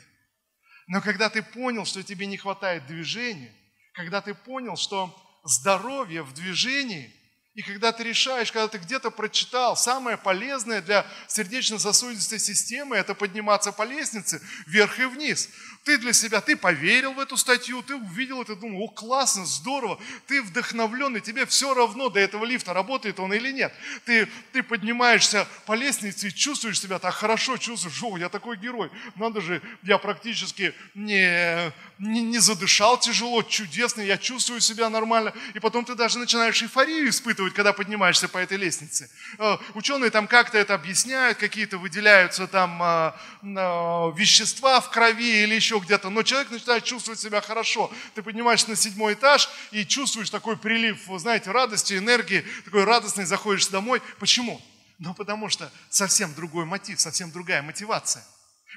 Но 0.86 1.00
когда 1.00 1.30
ты 1.30 1.42
понял, 1.42 1.84
что 1.84 2.04
тебе 2.04 2.26
не 2.26 2.36
хватает 2.36 2.86
движения, 2.86 3.52
когда 3.94 4.20
ты 4.20 4.32
понял, 4.32 4.76
что 4.76 5.12
здоровье 5.42 6.22
в 6.22 6.32
движении– 6.34 7.12
и 7.54 7.62
когда 7.62 7.92
ты 7.92 8.02
решаешь, 8.02 8.50
когда 8.50 8.66
ты 8.66 8.78
где-то 8.78 9.10
прочитал, 9.10 9.76
самое 9.76 10.16
полезное 10.16 10.82
для 10.82 11.06
сердечно-сосудистой 11.28 12.40
системы– 12.40 12.96
это 12.98 13.14
подниматься 13.14 13.70
по 13.70 13.84
лестнице 13.84 14.42
вверх 14.66 14.98
и 14.98 15.04
вниз. 15.04 15.48
Ты 15.84 15.98
для 15.98 16.14
себя, 16.14 16.40
ты 16.40 16.56
поверил 16.56 17.12
в 17.12 17.20
эту 17.20 17.36
статью, 17.36 17.82
ты 17.82 17.94
увидел 17.94 18.40
это, 18.40 18.56
думал, 18.56 18.84
о, 18.84 18.88
классно, 18.88 19.44
здорово, 19.44 20.00
ты 20.26 20.40
вдохновленный, 20.40 21.20
тебе 21.20 21.44
все 21.44 21.74
равно 21.74 22.08
до 22.08 22.20
этого 22.20 22.46
лифта, 22.46 22.72
работает 22.72 23.20
он 23.20 23.34
или 23.34 23.52
нет. 23.52 23.70
Ты, 24.06 24.26
ты 24.52 24.62
поднимаешься 24.62 25.46
по 25.66 25.74
лестнице 25.74 26.28
и 26.28 26.34
чувствуешь 26.34 26.80
себя 26.80 26.98
так 26.98 27.14
хорошо, 27.14 27.58
чувствуешь, 27.58 28.02
о, 28.02 28.16
я 28.16 28.30
такой 28.30 28.56
герой, 28.56 28.90
надо 29.16 29.42
же, 29.42 29.60
я 29.82 29.98
практически 29.98 30.74
не, 30.94 31.70
не, 31.98 32.22
не 32.22 32.38
задышал 32.38 32.98
тяжело, 32.98 33.42
чудесно, 33.42 34.00
я 34.00 34.16
чувствую 34.16 34.62
себя 34.62 34.88
нормально. 34.88 35.34
И 35.52 35.60
потом 35.60 35.84
ты 35.84 35.94
даже 35.94 36.18
начинаешь 36.18 36.62
эйфорию 36.62 37.10
испытывать, 37.10 37.52
когда 37.52 37.74
поднимаешься 37.74 38.26
по 38.28 38.38
этой 38.38 38.56
лестнице. 38.56 39.10
Э, 39.38 39.58
ученые 39.74 40.10
там 40.10 40.28
как-то 40.28 40.56
это 40.56 40.72
объясняют, 40.72 41.36
какие-то 41.36 41.76
выделяются 41.76 42.46
там 42.46 42.82
э, 42.82 43.12
э, 43.42 44.12
вещества 44.16 44.80
в 44.80 44.90
крови 44.90 45.42
или 45.42 45.54
еще 45.54 45.73
еще 45.74 45.84
где-то, 45.84 46.10
но 46.10 46.22
человек 46.22 46.50
начинает 46.50 46.84
чувствовать 46.84 47.20
себя 47.20 47.40
хорошо. 47.40 47.90
Ты 48.14 48.22
поднимаешься 48.22 48.70
на 48.70 48.76
седьмой 48.76 49.14
этаж 49.14 49.48
и 49.72 49.84
чувствуешь 49.84 50.30
такой 50.30 50.56
прилив, 50.56 50.98
знаете, 51.16 51.50
радости, 51.50 51.94
энергии, 51.94 52.44
такой 52.64 52.84
радостный, 52.84 53.24
заходишь 53.24 53.66
домой. 53.68 54.00
Почему? 54.18 54.60
Ну, 54.98 55.14
потому 55.14 55.48
что 55.48 55.70
совсем 55.90 56.34
другой 56.34 56.64
мотив, 56.64 57.00
совсем 57.00 57.30
другая 57.30 57.62
мотивация. 57.62 58.24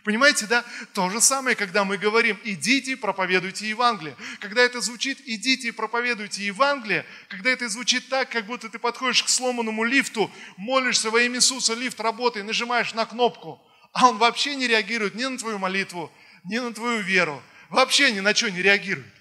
Понимаете, 0.04 0.46
да? 0.46 0.64
То 0.94 1.10
же 1.10 1.22
самое, 1.22 1.56
когда 1.56 1.84
мы 1.84 1.98
говорим, 1.98 2.40
идите 2.44 2.96
проповедуйте 2.96 3.68
Евангелие. 3.68 4.16
Когда 4.40 4.62
это 4.62 4.80
звучит, 4.80 5.20
идите 5.26 5.74
проповедуйте 5.74 6.46
Евангелие, 6.46 7.06
когда 7.30 7.50
это 7.50 7.68
звучит 7.68 8.08
так, 8.10 8.30
как 8.30 8.46
будто 8.46 8.70
ты 8.70 8.80
подходишь 8.80 9.24
к 9.24 9.30
сломанному 9.30 9.84
лифту, 9.84 10.32
молишься 10.56 11.10
во 11.10 11.22
имя 11.22 11.38
Иисуса, 11.38 11.74
лифт 11.74 12.00
работает, 12.00 12.46
нажимаешь 12.46 12.94
на 12.94 13.06
кнопку, 13.06 13.62
а 13.92 14.10
он 14.10 14.18
вообще 14.18 14.56
не 14.56 14.68
реагирует 14.68 15.16
ни 15.16 15.26
на 15.26 15.38
твою 15.38 15.58
молитву, 15.58 16.12
ни 16.50 16.58
на 16.58 16.74
твою 16.74 17.02
веру, 17.02 17.42
вообще 17.70 18.12
ни 18.12 18.20
на 18.20 18.34
что 18.34 18.50
не 18.50 18.62
реагирует. 18.62 19.14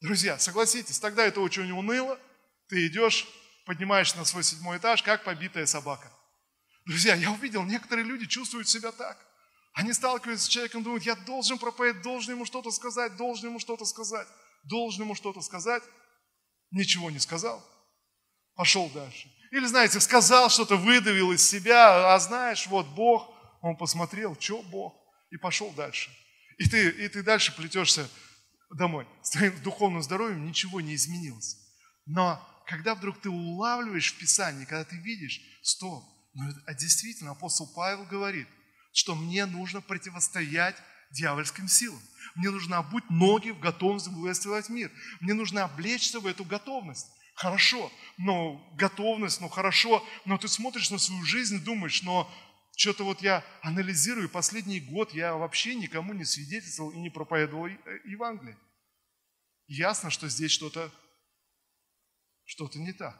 Друзья, 0.00 0.38
согласитесь, 0.38 0.98
тогда 0.98 1.24
это 1.24 1.40
очень 1.40 1.70
уныло. 1.70 2.18
Ты 2.68 2.86
идешь, 2.88 3.26
поднимаешься 3.66 4.18
на 4.18 4.24
свой 4.24 4.42
седьмой 4.42 4.78
этаж, 4.78 5.02
как 5.02 5.24
побитая 5.24 5.66
собака. 5.66 6.10
Друзья, 6.86 7.14
я 7.14 7.30
увидел, 7.30 7.62
некоторые 7.62 8.04
люди 8.04 8.26
чувствуют 8.26 8.68
себя 8.68 8.90
так. 8.90 9.16
Они 9.74 9.92
сталкиваются 9.92 10.46
с 10.46 10.48
человеком, 10.48 10.82
думают, 10.82 11.04
я 11.04 11.14
должен 11.14 11.58
проповедовать, 11.58 12.02
должен 12.02 12.34
ему 12.34 12.44
что-то 12.44 12.70
сказать, 12.70 13.16
должен 13.16 13.50
ему 13.50 13.58
что-то 13.58 13.84
сказать, 13.84 14.26
должен 14.64 15.04
ему 15.04 15.14
что-то 15.14 15.40
сказать. 15.40 15.82
Ничего 16.70 17.10
не 17.10 17.18
сказал. 17.18 17.64
Пошел 18.54 18.90
дальше. 18.90 19.30
Или, 19.50 19.66
знаете, 19.66 20.00
сказал 20.00 20.50
что-то, 20.50 20.76
выдавил 20.76 21.32
из 21.32 21.48
себя, 21.48 22.14
а 22.14 22.18
знаешь, 22.18 22.66
вот 22.66 22.86
Бог, 22.88 23.30
он 23.60 23.76
посмотрел, 23.76 24.36
что 24.38 24.62
Бог, 24.62 24.94
и 25.32 25.38
пошел 25.38 25.72
дальше. 25.72 26.10
И 26.58 26.68
ты, 26.68 26.90
и 26.90 27.08
ты 27.08 27.22
дальше 27.22 27.56
плетешься 27.56 28.08
домой. 28.70 29.06
С 29.22 29.30
твоим 29.30 29.60
духовным 29.62 30.02
здоровьем 30.02 30.46
ничего 30.46 30.80
не 30.80 30.94
изменилось. 30.94 31.56
Но 32.06 32.40
когда 32.66 32.94
вдруг 32.94 33.18
ты 33.20 33.30
улавливаешь 33.30 34.12
в 34.12 34.18
Писании, 34.18 34.66
когда 34.66 34.84
ты 34.84 34.96
видишь, 34.96 35.40
стоп, 35.62 36.04
ну, 36.34 36.44
а 36.66 36.74
действительно 36.74 37.32
апостол 37.32 37.66
Павел 37.74 38.04
говорит, 38.04 38.46
что 38.92 39.14
мне 39.14 39.46
нужно 39.46 39.80
противостоять 39.80 40.76
дьявольским 41.12 41.66
силам. 41.66 42.00
Мне 42.34 42.50
нужно 42.50 42.78
обуть 42.78 43.08
ноги 43.10 43.50
в 43.50 43.58
готовность 43.58 44.08
благовествовать 44.08 44.68
мир. 44.68 44.90
Мне 45.20 45.34
нужно 45.34 45.64
облечься 45.64 46.20
в 46.20 46.26
эту 46.26 46.44
готовность. 46.44 47.06
Хорошо, 47.34 47.90
но 48.18 48.56
готовность, 48.76 49.40
ну 49.40 49.48
хорошо, 49.48 50.06
но 50.26 50.36
ты 50.36 50.48
смотришь 50.48 50.90
на 50.90 50.98
свою 50.98 51.24
жизнь 51.24 51.56
и 51.56 51.60
думаешь, 51.60 52.02
но 52.02 52.30
что-то 52.76 53.04
вот 53.04 53.20
я 53.20 53.44
анализирую, 53.62 54.28
последний 54.28 54.80
год 54.80 55.12
я 55.12 55.34
вообще 55.34 55.74
никому 55.74 56.12
не 56.14 56.24
свидетельствовал 56.24 56.90
и 56.92 56.98
не 56.98 57.10
проповедовал 57.10 57.66
э, 57.66 57.78
Евангелие. 58.04 58.58
Ясно, 59.66 60.10
что 60.10 60.28
здесь 60.28 60.50
что-то 60.50 60.90
что-то 62.44 62.78
не 62.78 62.92
так. 62.92 63.16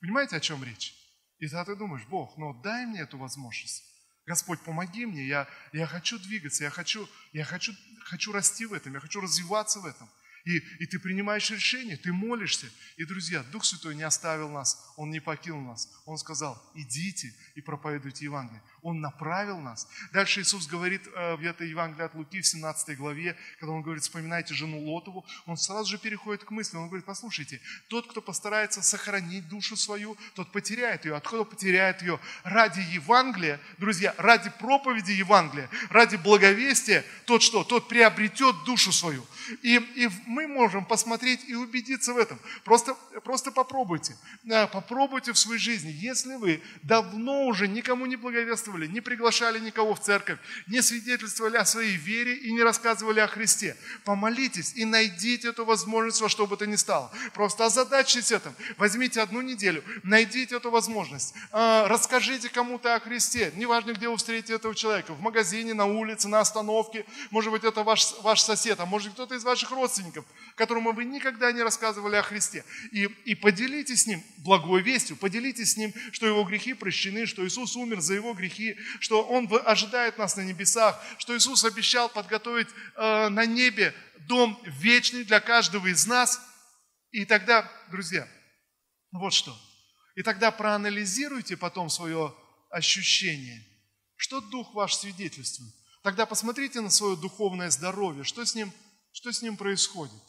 Понимаете, 0.00 0.36
о 0.36 0.40
чем 0.40 0.62
речь? 0.62 0.94
И 1.38 1.48
тогда 1.48 1.64
ты 1.64 1.76
думаешь, 1.76 2.06
Бог, 2.06 2.36
ну 2.36 2.60
дай 2.62 2.86
мне 2.86 3.00
эту 3.00 3.18
возможность. 3.18 3.82
Господь, 4.26 4.60
помоги 4.62 5.04
мне, 5.04 5.26
я, 5.26 5.48
я 5.72 5.86
хочу 5.86 6.18
двигаться, 6.18 6.64
я, 6.64 6.70
хочу, 6.70 7.08
я 7.32 7.44
хочу, 7.44 7.72
хочу 8.04 8.32
расти 8.32 8.64
в 8.66 8.72
этом, 8.72 8.94
я 8.94 9.00
хочу 9.00 9.20
развиваться 9.20 9.80
в 9.80 9.86
этом. 9.86 10.08
И, 10.44 10.58
и 10.78 10.86
ты 10.86 10.98
принимаешь 10.98 11.50
решение, 11.50 11.96
ты 11.96 12.12
молишься. 12.12 12.70
И, 12.96 13.04
друзья, 13.04 13.42
Дух 13.44 13.64
Святой 13.64 13.94
не 13.94 14.02
оставил 14.02 14.50
нас, 14.50 14.92
Он 14.96 15.10
не 15.10 15.20
покинул 15.20 15.62
нас. 15.62 15.90
Он 16.04 16.18
сказал, 16.18 16.62
идите 16.74 17.34
и 17.54 17.62
проповедуйте 17.62 18.26
Евангелие. 18.26 18.62
Он 18.84 19.00
направил 19.00 19.58
нас. 19.58 19.88
Дальше 20.12 20.42
Иисус 20.42 20.66
говорит 20.66 21.00
э, 21.06 21.36
в 21.36 21.40
этой 21.42 21.70
Евангелии 21.70 22.04
от 22.04 22.14
Луки 22.14 22.42
в 22.42 22.46
17 22.46 22.98
главе, 22.98 23.34
когда 23.58 23.72
Он 23.72 23.80
говорит, 23.80 24.02
вспоминайте 24.02 24.52
жену 24.52 24.78
Лотову, 24.78 25.24
Он 25.46 25.56
сразу 25.56 25.90
же 25.90 25.96
переходит 25.96 26.44
к 26.44 26.50
мысли. 26.50 26.76
Он 26.76 26.88
говорит, 26.88 27.06
послушайте, 27.06 27.62
тот, 27.88 28.06
кто 28.10 28.20
постарается 28.20 28.82
сохранить 28.82 29.48
душу 29.48 29.74
свою, 29.74 30.18
тот 30.34 30.52
потеряет 30.52 31.06
ее. 31.06 31.16
Откуда 31.16 31.44
потеряет 31.44 32.02
ее? 32.02 32.20
Ради 32.42 32.80
Евангелия, 32.80 33.58
друзья, 33.78 34.14
ради 34.18 34.50
проповеди 34.60 35.12
Евангелия, 35.12 35.70
ради 35.88 36.16
благовестия, 36.16 37.06
тот 37.24 37.42
что? 37.42 37.64
Тот 37.64 37.88
приобретет 37.88 38.54
душу 38.66 38.92
свою. 38.92 39.24
И, 39.62 39.76
и 39.76 40.10
мы 40.26 40.46
можем 40.46 40.84
посмотреть 40.84 41.48
и 41.48 41.54
убедиться 41.54 42.12
в 42.12 42.18
этом. 42.18 42.38
Просто, 42.64 42.94
просто 43.24 43.50
попробуйте. 43.50 44.14
Попробуйте 44.72 45.32
в 45.32 45.38
своей 45.38 45.58
жизни. 45.58 45.90
Если 45.90 46.36
вы 46.36 46.62
давно 46.82 47.46
уже 47.46 47.66
никому 47.66 48.04
не 48.04 48.16
благовествовали, 48.16 48.73
не 48.82 49.00
приглашали 49.00 49.58
никого 49.58 49.94
в 49.94 50.00
церковь, 50.00 50.38
не 50.66 50.82
свидетельствовали 50.82 51.56
о 51.56 51.64
своей 51.64 51.96
вере 51.96 52.34
и 52.34 52.52
не 52.52 52.62
рассказывали 52.62 53.20
о 53.20 53.26
Христе, 53.26 53.76
помолитесь 54.04 54.72
и 54.74 54.84
найдите 54.84 55.48
эту 55.48 55.64
возможность 55.64 56.20
во 56.20 56.28
что 56.28 56.46
бы 56.46 56.56
то 56.56 56.66
ни 56.66 56.76
стало. 56.76 57.10
Просто 57.32 57.66
озадачьтесь 57.66 58.32
этим. 58.32 58.54
Возьмите 58.76 59.20
одну 59.20 59.40
неделю, 59.40 59.82
найдите 60.02 60.56
эту 60.56 60.70
возможность. 60.70 61.34
А, 61.52 61.88
расскажите 61.88 62.48
кому-то 62.48 62.94
о 62.94 63.00
Христе. 63.00 63.52
Неважно, 63.56 63.92
где 63.92 64.08
вы 64.08 64.16
встретите 64.16 64.54
этого 64.54 64.74
человека. 64.74 65.14
В 65.14 65.20
магазине, 65.20 65.74
на 65.74 65.86
улице, 65.86 66.28
на 66.28 66.40
остановке. 66.40 67.04
Может 67.30 67.52
быть, 67.52 67.64
это 67.64 67.82
ваш, 67.82 68.14
ваш 68.22 68.40
сосед, 68.40 68.80
а 68.80 68.86
может 68.86 69.12
кто-то 69.12 69.34
из 69.34 69.44
ваших 69.44 69.70
родственников, 69.70 70.24
которому 70.56 70.92
вы 70.92 71.04
никогда 71.04 71.52
не 71.52 71.62
рассказывали 71.62 72.16
о 72.16 72.22
Христе. 72.22 72.64
И, 72.92 73.04
и 73.24 73.34
поделитесь 73.34 74.02
с 74.02 74.06
ним 74.06 74.22
благой 74.38 74.82
вестью, 74.82 75.16
поделитесь 75.16 75.72
с 75.72 75.76
ним, 75.76 75.92
что 76.12 76.26
его 76.26 76.44
грехи 76.44 76.74
прощены, 76.74 77.26
что 77.26 77.46
Иисус 77.46 77.76
умер 77.76 78.00
за 78.00 78.14
его 78.14 78.34
грехи, 78.34 78.63
что 79.00 79.24
Он 79.24 79.48
ожидает 79.64 80.18
нас 80.18 80.36
на 80.36 80.42
небесах, 80.42 81.00
что 81.18 81.36
Иисус 81.36 81.64
обещал 81.64 82.08
подготовить 82.08 82.68
э, 82.96 83.28
на 83.28 83.46
небе 83.46 83.94
дом 84.28 84.60
вечный 84.64 85.24
для 85.24 85.40
каждого 85.40 85.86
из 85.86 86.06
нас. 86.06 86.40
И 87.10 87.24
тогда, 87.24 87.70
друзья, 87.90 88.28
вот 89.12 89.32
что. 89.32 89.56
И 90.16 90.22
тогда 90.22 90.50
проанализируйте 90.50 91.56
потом 91.56 91.90
свое 91.90 92.34
ощущение. 92.70 93.64
Что 94.16 94.40
Дух 94.40 94.74
ваш 94.74 94.94
свидетельствует? 94.94 95.74
Тогда 96.02 96.26
посмотрите 96.26 96.80
на 96.80 96.90
свое 96.90 97.16
духовное 97.16 97.70
здоровье, 97.70 98.24
что 98.24 98.44
с 98.44 98.54
ним 98.54 98.72
что 99.14 99.32
с 99.32 99.40
ним 99.40 99.56
происходит. 99.56 100.20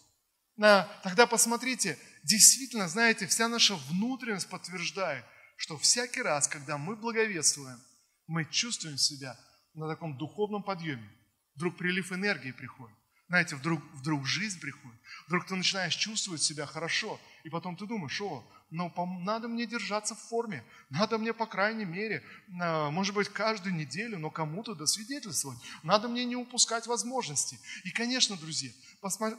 На, 0.56 0.84
тогда 1.04 1.26
посмотрите, 1.26 1.98
действительно, 2.24 2.88
знаете, 2.88 3.28
вся 3.28 3.50
наша 3.50 3.76
внутренность 3.76 4.48
подтверждает, 4.48 5.26
что 5.58 5.78
всякий 5.78 6.22
раз, 6.22 6.48
когда 6.48 6.78
мы 6.78 6.96
благовествуем, 6.96 7.82
мы 8.28 8.46
чувствуем 8.46 8.98
себя 8.98 9.38
на 9.74 9.88
таком 9.88 10.18
духовном 10.18 10.64
подъеме. 10.64 11.10
Вдруг 11.56 11.78
прилив 11.78 12.12
энергии 12.12 12.52
приходит. 12.52 12.96
Знаете, 13.28 13.56
вдруг, 13.56 13.82
вдруг 13.94 14.26
жизнь 14.26 14.60
приходит. 14.60 15.00
Вдруг 15.28 15.48
ты 15.48 15.56
начинаешь 15.56 15.96
чувствовать 15.96 16.44
себя 16.44 16.66
хорошо. 16.66 17.20
И 17.44 17.50
потом 17.50 17.76
ты 17.76 17.88
думаешь, 17.88 18.22
о, 18.22 18.48
но 18.72 18.92
надо 19.22 19.48
мне 19.48 19.66
держаться 19.66 20.16
в 20.16 20.20
форме, 20.20 20.64
надо 20.90 21.18
мне, 21.18 21.34
по 21.34 21.46
крайней 21.46 21.86
мере, 21.86 22.24
а, 22.60 22.90
может 22.90 23.14
быть, 23.14 23.30
каждую 23.30 23.76
неделю, 23.76 24.18
но 24.18 24.30
кому-то 24.30 24.74
досвидетельствовать, 24.76 25.60
надо 25.84 26.08
мне 26.08 26.26
не 26.26 26.36
упускать 26.36 26.88
возможности. 26.88 27.60
И, 27.84 27.92
конечно, 27.92 28.36
друзья, 28.38 28.72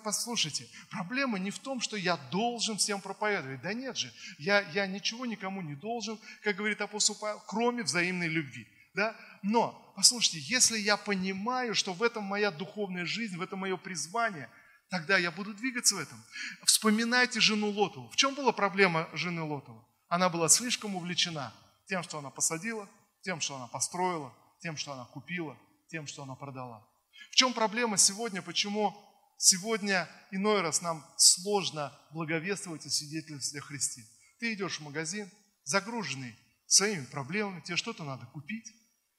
послушайте, 0.05 0.69
проблема 0.91 1.39
не 1.39 1.51
в 1.51 1.59
том, 1.59 1.81
что 1.81 1.97
я 1.97 2.17
должен 2.31 2.77
всем 2.79 3.01
проповедовать, 3.01 3.61
да 3.63 3.73
нет 3.73 3.97
же, 3.97 4.13
я, 4.39 4.61
я 4.71 4.87
ничего 4.87 5.27
никому 5.27 5.61
не 5.61 5.75
должен, 5.75 6.19
как 6.43 6.57
говорит 6.57 6.81
апостол 6.81 7.17
Павел, 7.17 7.43
кроме 7.47 7.83
взаимной 7.83 8.29
любви. 8.29 8.67
Да? 8.97 9.17
Но, 9.43 9.93
послушайте, 9.95 10.41
если 10.41 10.79
я 10.79 10.97
понимаю, 10.97 11.75
что 11.75 11.93
в 11.93 12.03
этом 12.03 12.25
моя 12.25 12.51
духовная 12.51 13.07
жизнь, 13.07 13.37
в 13.37 13.43
этом 13.43 13.61
мое 13.61 13.77
призвание– 13.77 14.51
тогда 14.89 15.19
я 15.19 15.31
буду 15.31 15.55
двигаться 15.55 15.95
в 15.95 15.99
этом. 15.99 16.23
Вспоминайте 16.65 17.41
жену 17.41 17.71
Лотову. 17.71 18.09
В 18.11 18.17
чем 18.17 18.35
была 18.35 18.53
проблема 18.53 19.09
жены 19.13 19.43
Лотова? 19.43 19.85
Она 20.09 20.29
была 20.29 20.49
слишком 20.49 20.97
увлечена 20.97 21.53
тем, 21.87 22.03
что 22.03 22.19
она 22.19 22.31
посадила, 22.31 22.89
тем, 23.23 23.41
что 23.41 23.57
она 23.57 23.67
построила, 23.67 24.33
тем, 24.61 24.77
что 24.77 24.93
она 24.93 25.05
купила, 25.07 25.59
тем, 25.89 26.07
что 26.07 26.23
она 26.23 26.35
продала. 26.35 26.87
В 27.31 27.35
чем 27.37 27.53
проблема 27.53 27.97
сегодня? 27.97 28.43
Почему 28.43 28.95
сегодня 29.39 30.09
иной 30.31 30.61
раз 30.61 30.81
нам 30.81 31.05
сложно 31.17 31.93
благовествовать 32.13 32.87
и 32.87 32.91
свидетельствовать 32.91 33.65
о 33.65 33.67
Христе? 33.67 34.03
Ты 34.39 34.55
идешь 34.55 34.79
в 34.79 34.83
магазин, 34.83 35.31
загруженный 35.65 36.37
своими 36.67 37.05
проблемами, 37.05 37.61
тебе 37.61 37.77
что-то 37.77 38.05
надо 38.05 38.27
купить, 38.27 38.73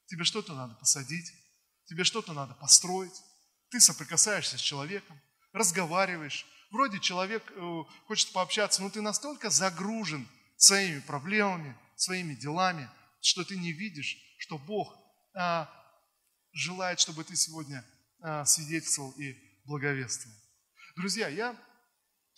тебе 0.07 0.23
что-то 0.23 0.53
надо 0.53 0.75
посадить, 0.75 1.31
тебе 1.85 2.03
что-то 2.03 2.33
надо 2.33 2.53
построить, 2.55 3.13
ты 3.69 3.79
соприкасаешься 3.79 4.57
с 4.57 4.61
человеком, 4.61 5.19
разговариваешь, 5.53 6.45
вроде 6.71 6.99
человек 6.99 7.43
э, 7.51 7.83
хочет 8.05 8.31
пообщаться, 8.31 8.81
но 8.81 8.89
ты 8.89 9.01
настолько 9.01 9.49
загружен 9.49 10.27
своими 10.57 10.99
проблемами, 10.99 11.77
своими 11.95 12.33
делами, 12.33 12.89
что 13.21 13.43
ты 13.43 13.57
не 13.57 13.71
видишь, 13.71 14.17
что 14.39 14.57
Бог 14.57 14.95
а, 15.33 15.69
желает, 16.53 16.99
чтобы 16.99 17.23
ты 17.23 17.35
сегодня 17.35 17.85
а, 18.21 18.45
свидетельствовал 18.45 19.11
и 19.11 19.35
благовествовал. 19.65 20.37
Друзья, 20.95 21.27
я 21.27 21.55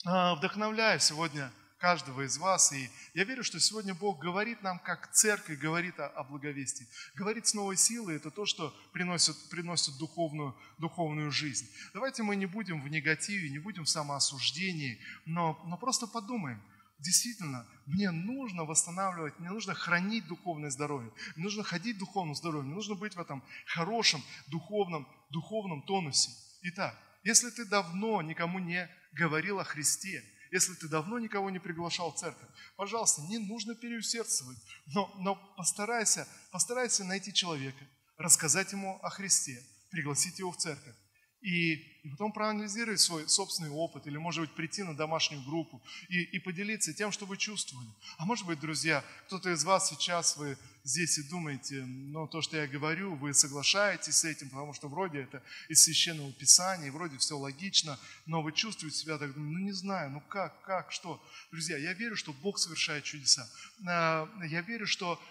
а, 0.06 0.36
вдохновляю 0.36 1.00
сегодня 1.00 1.52
каждого 1.80 2.22
из 2.22 2.38
вас. 2.38 2.72
И 2.74 2.90
я 3.14 3.24
верю, 3.24 3.44
что 3.44 3.60
сегодня 3.60 3.96
Бог 3.96 4.20
говорит 4.20 4.62
нам, 4.62 4.80
как 4.80 5.12
церковь 5.12 5.58
говорит 5.58 6.00
о, 6.00 6.08
о 6.08 6.24
благовестии. 6.24 6.88
Говорит 7.16 7.48
с 7.48 7.54
новой 7.54 7.78
силой, 7.78 8.18
это 8.18 8.30
то, 8.30 8.46
что 8.46 8.76
приносит, 8.94 9.36
приносит 9.50 9.98
духовную, 9.98 10.56
духовную 10.78 11.32
жизнь. 11.32 11.68
Давайте 11.94 12.22
мы 12.22 12.36
не 12.36 12.46
будем 12.46 12.82
в 12.82 12.88
негативе, 12.90 13.50
не 13.50 13.60
будем 13.60 13.86
в 13.86 13.90
самоосуждении, 13.90 15.00
но, 15.26 15.60
но 15.66 15.78
просто 15.78 16.06
подумаем, 16.06 16.62
действительно, 17.00 17.66
мне 17.86 18.12
нужно 18.12 18.66
восстанавливать, 18.66 19.40
мне 19.40 19.50
нужно 19.50 19.74
хранить 19.74 20.28
духовное 20.28 20.70
здоровье, 20.70 21.12
мне 21.36 21.46
нужно 21.46 21.64
ходить 21.64 21.96
в 21.96 22.00
духовном 22.00 22.36
здоровье, 22.36 22.66
мне 22.66 22.76
нужно 22.76 22.96
быть 22.96 23.16
в 23.16 23.20
этом 23.20 23.42
хорошем 23.66 24.22
духовном, 24.48 25.08
духовном 25.30 25.82
тонусе. 25.84 26.32
Итак, 26.64 26.98
если 27.24 27.50
ты 27.50 27.66
давно 27.66 28.22
никому 28.22 28.60
не 28.60 28.90
говорил 29.14 29.60
о 29.60 29.64
Христе, 29.64 30.24
если 30.52 30.74
ты 30.74 30.88
давно 30.88 31.20
никого 31.20 31.50
не 31.50 31.60
приглашал 31.60 32.12
в 32.12 32.20
церковь, 32.20 32.50
пожалуйста, 32.76 33.22
не 33.24 33.38
нужно 33.38 33.76
переусердствовать, 33.76 34.58
но, 34.88 35.14
но 35.20 35.36
постарайся, 35.58 36.28
постарайся 36.52 37.04
найти 37.04 37.34
человека, 37.34 37.86
рассказать 38.18 38.72
ему 38.72 39.00
о 39.02 39.10
Христе, 39.10 39.64
пригласить 39.90 40.40
его 40.40 40.52
в 40.52 40.58
церковь 40.58 40.96
и, 41.42 41.74
и 42.04 42.10
потом 42.10 42.34
проанализировать 42.34 43.00
свой 43.00 43.28
собственный 43.30 43.70
опыт, 43.70 44.08
или, 44.08 44.18
может 44.18 44.42
быть, 44.42 44.56
прийти 44.56 44.84
на 44.84 44.96
домашнюю 44.96 45.44
группу 45.44 45.82
и, 46.10 46.24
и 46.24 46.40
поделиться 46.40 46.94
тем, 46.94 47.12
что 47.12 47.26
вы 47.26 47.38
чувствовали. 47.38 47.90
А 48.18 48.26
может 48.26 48.46
быть, 48.46 48.60
друзья, 48.60 49.04
кто-то 49.28 49.52
из 49.52 49.64
вас 49.64 49.90
сейчас, 49.90 50.36
вы 50.38 50.58
здесь 50.90 51.20
и 51.20 51.24
думаете, 51.24 51.86
но 51.86 52.26
то, 52.26 52.42
что 52.42 52.58
я 52.58 52.66
говорю, 52.66 53.16
вы 53.16 53.34
соглашаетесь 53.36 54.18
с 54.18 54.26
этим, 54.26 54.50
потому 54.50 54.74
что 54.74 54.88
вроде 54.88 55.20
это 55.20 55.44
из 55.68 55.84
Священного 55.84 56.32
Писания, 56.34 56.92
вроде 56.92 57.18
все 57.18 57.38
логично, 57.38 58.00
но 58.26 58.42
вы 58.42 58.52
чувствуете 58.52 58.98
себя 58.98 59.20
так, 59.20 59.36
ну 59.36 59.60
не 59.60 59.72
знаю, 59.72 60.10
ну 60.10 60.22
как, 60.22 60.60
как, 60.64 60.92
что. 60.92 61.24
Друзья, 61.52 61.78
я 61.78 61.94
верю, 61.94 62.16
что 62.16 62.34
Бог 62.34 62.58
совершает 62.58 63.04
чудеса. 63.04 63.48
А, 63.88 64.28
я 64.50 64.62
верю, 64.62 64.88
что 64.88 65.22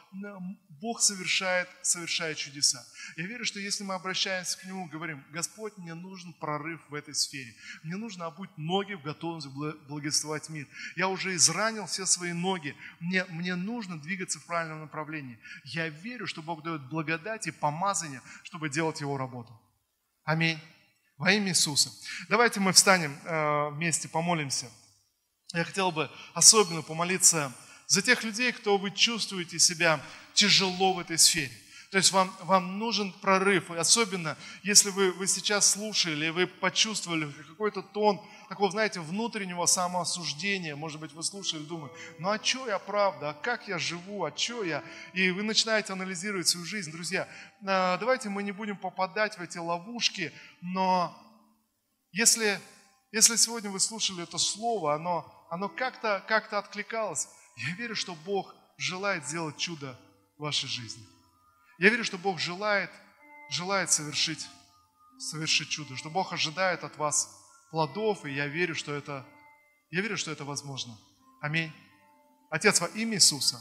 Бог 0.81 1.01
совершает, 1.01 1.69
совершает 1.83 2.39
чудеса. 2.39 2.87
Я 3.17 3.27
верю, 3.27 3.45
что 3.45 3.59
если 3.59 3.83
мы 3.83 3.95
обращаемся 3.95 4.59
к 4.59 4.65
Нему, 4.65 4.87
говорим, 4.87 5.25
Господь, 5.33 5.77
мне 5.77 5.95
нужен 5.95 6.33
прорыв 6.35 6.81
в 6.89 6.95
этой 6.95 7.15
сфере. 7.15 7.55
Мне 7.83 7.97
нужно 7.97 8.27
обуть 8.27 8.51
ноги 8.57 8.95
в 8.95 9.03
готовности 9.03 9.51
благословать 9.89 10.49
мир. 10.49 10.69
Я 10.95 11.09
уже 11.09 11.35
изранил 11.35 11.87
все 11.87 12.07
свои 12.07 12.33
ноги. 12.33 12.77
Мне, 13.01 13.25
мне 13.27 13.57
нужно 13.57 13.99
двигаться 13.99 14.39
в 14.39 14.45
правильном 14.45 14.81
направлении. 14.81 15.39
Я 15.65 15.89
верю, 15.89 16.27
что 16.27 16.43
Бог 16.43 16.63
дает 16.63 16.89
благодать 16.89 17.47
и 17.47 17.51
помазание, 17.51 18.23
чтобы 18.43 18.69
делать 18.69 19.01
Его 19.01 19.17
работу. 19.17 19.59
Аминь. 20.25 20.61
Во 21.17 21.33
имя 21.33 21.51
Иисуса. 21.51 21.91
Давайте 22.29 22.61
мы 22.61 22.73
встанем 22.73 23.19
э, 23.25 23.71
вместе, 23.71 24.09
помолимся. 24.09 24.71
Я 25.53 25.65
хотел 25.65 25.91
бы 25.91 26.11
особенно 26.35 26.83
помолиться 26.83 27.53
за 27.87 28.03
тех 28.03 28.23
людей, 28.23 28.53
кто 28.53 28.77
вы 28.79 28.91
чувствуете 28.91 29.59
себя 29.59 30.01
тяжело 30.35 30.93
в 30.93 30.99
этой 30.99 31.19
сфере. 31.19 31.53
То 31.91 31.97
есть 31.97 32.13
вам, 32.13 32.35
вам 32.43 32.79
нужен 32.79 33.13
прорыв. 33.13 33.71
И 33.71 33.77
особенно, 33.77 34.37
если 34.63 34.91
вы, 34.91 35.13
вы 35.13 35.27
сейчас 35.27 35.71
слушали, 35.71 36.29
вы 36.29 36.47
почувствовали 36.47 37.33
какой-то 37.33 37.83
тон 37.83 38.21
такого, 38.49 38.71
знаете, 38.71 39.01
внутреннего 39.01 39.67
самоосуждения. 39.67 40.75
Может 40.75 41.01
быть, 41.01 41.13
вы 41.13 41.23
слушали, 41.23 41.63
думали, 41.63 41.93
ну 42.19 42.31
а 42.31 42.43
что 42.43 42.67
я 42.67 42.79
правда, 42.79 43.31
а 43.31 43.35
как 43.35 43.69
я 43.69 43.79
живу, 43.79 44.25
а 44.25 44.37
что 44.37 44.65
я? 44.65 44.83
И 45.13 45.31
вы 45.31 45.43
начинаете 45.43 45.93
анализировать 45.93 46.49
свою 46.49 46.67
жизнь. 46.67 46.91
Друзья, 46.91 47.29
а, 47.67 47.99
давайте 47.99 48.31
мы 48.31 48.43
не 48.43 48.53
будем 48.53 48.77
попадать 48.77 49.37
в 49.37 49.43
эти 49.43 49.59
ловушки, 49.59 50.33
но 50.63 51.17
если, 52.13 52.59
если 53.13 53.37
сегодня 53.37 53.71
вы 53.71 53.81
слушали 53.81 54.23
это 54.23 54.39
слово, 54.39 54.95
оно, 54.95 55.47
оно 55.51 55.69
как-то 55.69 56.25
как 56.27 56.53
откликалось, 56.53 57.29
я 57.57 57.75
верю, 57.75 57.95
что 57.95 58.15
Бог 58.15 58.55
желает 58.79 59.27
сделать 59.27 59.59
чудо 59.59 59.99
в 60.39 60.43
вашей 60.43 60.69
жизни. 60.69 61.05
Я 61.79 61.91
верю, 61.91 62.05
что 62.05 62.17
Бог 62.17 62.39
желает, 62.39 62.91
желает 63.51 63.91
совершить, 63.91 64.49
совершить 65.19 65.69
чудо, 65.69 65.97
что 65.97 66.09
Бог 66.09 66.33
ожидает 66.33 66.83
от 66.83 66.97
вас 66.97 67.38
плодов, 67.71 68.25
и 68.25 68.31
я 68.31 68.47
верю, 68.47 68.75
что 68.75 68.95
это, 68.95 69.27
я 69.91 70.01
верю, 70.01 70.17
что 70.17 70.31
это 70.31 70.45
возможно. 70.45 70.97
Аминь. 71.41 71.73
Отец, 72.51 72.81
во 72.81 72.87
имя 72.89 73.17
Иисуса, 73.17 73.59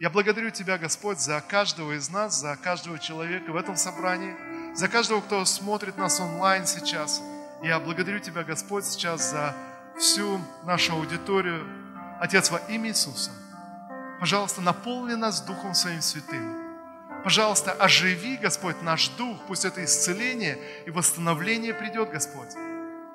я 0.00 0.10
благодарю 0.10 0.50
Тебя, 0.50 0.76
Господь, 0.76 1.18
за 1.18 1.40
каждого 1.40 1.92
из 1.96 2.10
нас, 2.10 2.40
за 2.40 2.56
каждого 2.56 2.98
человека 2.98 3.52
в 3.52 3.56
этом 3.56 3.76
собрании, 3.76 4.34
за 4.74 4.88
каждого, 4.88 5.20
кто 5.20 5.44
смотрит 5.44 5.96
нас 5.96 6.20
онлайн 6.20 6.66
сейчас. 6.66 7.22
Я 7.62 7.78
благодарю 7.78 8.18
Тебя, 8.18 8.42
Господь, 8.42 8.84
сейчас 8.84 9.30
за 9.30 9.54
всю 9.98 10.40
нашу 10.64 10.94
аудиторию. 10.94 11.64
Отец, 12.20 12.50
во 12.50 12.58
имя 12.68 12.90
Иисуса, 12.90 13.30
пожалуйста, 14.18 14.60
наполни 14.60 15.14
нас 15.14 15.40
Духом 15.40 15.74
Своим 15.74 16.02
Святым. 16.02 16.64
Пожалуйста, 17.22 17.72
оживи, 17.72 18.36
Господь, 18.36 18.82
наш 18.82 19.08
дух, 19.10 19.38
пусть 19.46 19.64
это 19.64 19.82
исцеление 19.82 20.58
и 20.86 20.90
восстановление 20.90 21.72
придет, 21.72 22.10
Господь. 22.10 22.50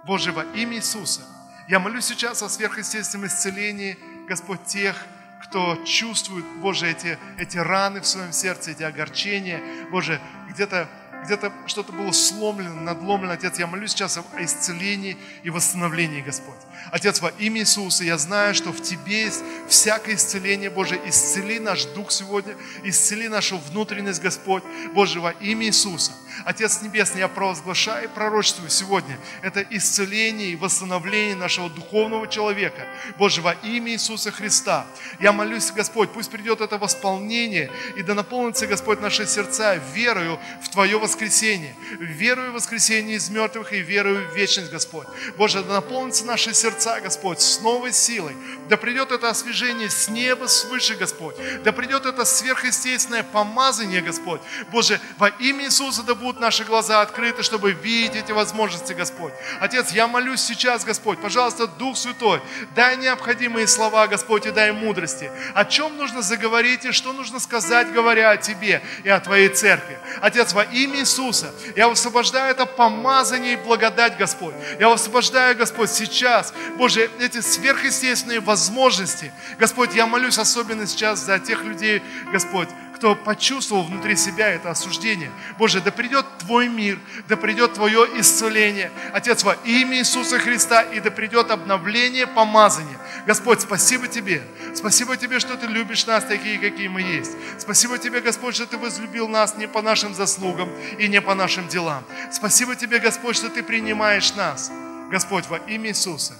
Боже, 0.05 0.31
во 0.31 0.43
имя 0.55 0.77
Иисуса, 0.77 1.21
я 1.67 1.79
молюсь 1.79 2.05
сейчас 2.05 2.41
о 2.41 2.49
сверхъестественном 2.49 3.27
исцелении, 3.27 3.97
Господь, 4.27 4.63
тех, 4.65 4.95
кто 5.43 5.75
чувствует, 5.85 6.45
Боже, 6.61 6.89
эти, 6.89 7.17
эти 7.37 7.57
раны 7.57 8.01
в 8.01 8.07
своем 8.07 8.31
сердце, 8.31 8.71
эти 8.71 8.83
огорчения, 8.83 9.61
Боже, 9.91 10.19
где-то 10.49 10.89
где-то 11.23 11.51
что-то 11.67 11.91
было 11.91 12.11
сломлено, 12.11 12.81
надломлено. 12.81 13.33
Отец, 13.33 13.59
я 13.59 13.67
молюсь 13.67 13.91
сейчас 13.91 14.17
о 14.17 14.23
исцелении 14.43 15.17
и 15.43 15.49
восстановлении, 15.49 16.21
Господь. 16.21 16.59
Отец, 16.91 17.21
во 17.21 17.29
имя 17.29 17.61
Иисуса, 17.61 18.03
я 18.03 18.17
знаю, 18.17 18.55
что 18.55 18.71
в 18.71 18.81
Тебе 18.81 19.23
есть 19.23 19.43
всякое 19.67 20.15
исцеление, 20.15 20.69
Боже. 20.69 20.99
Исцели 21.05 21.59
наш 21.59 21.85
дух 21.85 22.11
сегодня, 22.11 22.55
исцели 22.83 23.27
нашу 23.27 23.57
внутренность, 23.57 24.21
Господь. 24.21 24.63
Боже, 24.93 25.19
во 25.19 25.31
имя 25.31 25.67
Иисуса. 25.67 26.13
Отец 26.45 26.81
Небесный, 26.81 27.19
я 27.19 27.27
провозглашаю 27.27 28.05
и 28.05 28.07
пророчествую 28.07 28.69
сегодня 28.69 29.17
это 29.41 29.61
исцеление 29.69 30.49
и 30.49 30.55
восстановление 30.55 31.35
нашего 31.35 31.69
духовного 31.69 32.27
человека. 32.27 32.87
Боже, 33.17 33.41
во 33.41 33.53
имя 33.53 33.91
Иисуса 33.93 34.31
Христа. 34.31 34.85
Я 35.19 35.31
молюсь, 35.31 35.71
Господь, 35.71 36.11
пусть 36.11 36.31
придет 36.31 36.61
это 36.61 36.77
восполнение, 36.77 37.71
и 37.95 38.03
да 38.03 38.13
наполнится, 38.13 38.67
Господь, 38.67 39.01
наши 39.01 39.25
сердца 39.25 39.75
верою 39.93 40.39
в 40.63 40.69
Твое 40.69 40.97
воскресение, 40.97 41.75
верою 41.99 42.51
в 42.51 42.55
воскресение 42.55 43.15
из 43.15 43.29
мертвых 43.29 43.73
и 43.73 43.79
верою 43.79 44.27
в 44.27 44.35
вечность, 44.35 44.71
Господь. 44.71 45.07
Боже, 45.37 45.63
да 45.63 45.75
наполнится 45.75 46.25
наши 46.25 46.53
сердца, 46.53 46.99
Господь, 47.01 47.41
с 47.41 47.61
новой 47.61 47.93
силой. 47.93 48.35
Да 48.69 48.77
придет 48.77 49.11
это 49.11 49.29
освежение 49.29 49.89
с 49.89 50.09
неба 50.09 50.45
свыше, 50.47 50.95
Господь. 50.95 51.35
Да 51.63 51.71
придет 51.71 52.05
это 52.05 52.25
сверхъестественное 52.25 53.23
помазание, 53.23 54.01
Господь. 54.01 54.41
Боже, 54.71 54.99
во 55.17 55.29
имя 55.29 55.65
Иисуса 55.65 56.03
да 56.03 56.15
будут 56.29 56.41
наши 56.41 56.63
глаза 56.63 57.01
открыты, 57.01 57.41
чтобы 57.41 57.71
видеть 57.71 58.23
эти 58.23 58.31
возможности, 58.31 58.93
Господь. 58.93 59.33
Отец, 59.59 59.89
я 59.89 60.07
молюсь 60.07 60.41
сейчас, 60.41 60.85
Господь, 60.85 61.19
пожалуйста, 61.19 61.65
Дух 61.65 61.97
Святой, 61.97 62.39
дай 62.75 62.97
необходимые 62.97 63.67
слова, 63.67 64.05
Господь, 64.05 64.45
и 64.45 64.51
дай 64.51 64.71
мудрости. 64.71 65.31
О 65.55 65.65
чем 65.65 65.97
нужно 65.97 66.21
заговорить 66.21 66.85
и 66.85 66.91
что 66.91 67.13
нужно 67.13 67.39
сказать, 67.39 67.91
говоря 67.91 68.29
о 68.29 68.37
Тебе 68.37 68.83
и 69.03 69.09
о 69.09 69.19
Твоей 69.19 69.49
церкви. 69.49 69.97
Отец, 70.21 70.53
во 70.53 70.65
имя 70.65 70.99
Иисуса, 70.99 71.51
я 71.75 71.87
высвобождаю 71.87 72.51
это 72.51 72.67
помазание 72.67 73.53
и 73.53 73.55
благодать, 73.55 74.15
Господь. 74.15 74.53
Я 74.79 74.89
высвобождаю, 74.89 75.57
Господь, 75.57 75.89
сейчас, 75.89 76.53
Боже, 76.77 77.09
эти 77.19 77.41
сверхъестественные 77.41 78.39
возможности. 78.39 79.33
Господь, 79.57 79.95
я 79.95 80.05
молюсь 80.05 80.37
особенно 80.37 80.85
сейчас 80.85 81.21
за 81.21 81.39
тех 81.39 81.63
людей, 81.63 82.03
Господь, 82.31 82.69
кто 82.99 83.15
почувствовал 83.15 83.83
внутри 83.83 84.17
себя 84.17 84.49
это 84.49 84.71
осуждение. 84.71 85.31
Боже, 85.57 85.79
да 85.79 85.89
придет 85.89 86.25
Твой 86.39 86.67
мир, 86.67 86.99
да 87.29 87.37
придет 87.37 87.73
Твое 87.75 88.05
исцеление. 88.19 88.91
Отец, 89.13 89.43
во 89.45 89.53
имя 89.63 89.99
Иисуса 89.99 90.37
Христа, 90.37 90.81
и 90.81 90.99
да 90.99 91.09
придет 91.09 91.49
обновление, 91.49 92.27
помазание. 92.27 92.97
Господь, 93.25 93.61
спасибо 93.61 94.09
Тебе. 94.09 94.43
Спасибо 94.75 95.15
Тебе, 95.15 95.39
что 95.39 95.55
Ты 95.55 95.67
любишь 95.67 96.05
нас 96.07 96.25
такие, 96.25 96.59
какие 96.59 96.89
мы 96.89 97.01
есть. 97.01 97.31
Спасибо 97.57 97.97
Тебе, 97.97 98.19
Господь, 98.19 98.55
что 98.55 98.65
Ты 98.65 98.77
возлюбил 98.77 99.29
нас 99.29 99.55
не 99.55 99.69
по 99.69 99.81
нашим 99.81 100.13
заслугам 100.13 100.69
и 100.97 101.07
не 101.07 101.21
по 101.21 101.35
нашим 101.35 101.69
делам. 101.69 102.03
Спасибо 102.33 102.75
Тебе, 102.75 102.99
Господь, 102.99 103.37
что 103.37 103.49
Ты 103.49 103.63
принимаешь 103.63 104.33
нас. 104.35 104.69
Господь, 105.09 105.47
во 105.47 105.55
имя 105.55 105.91
Иисуса, 105.91 106.33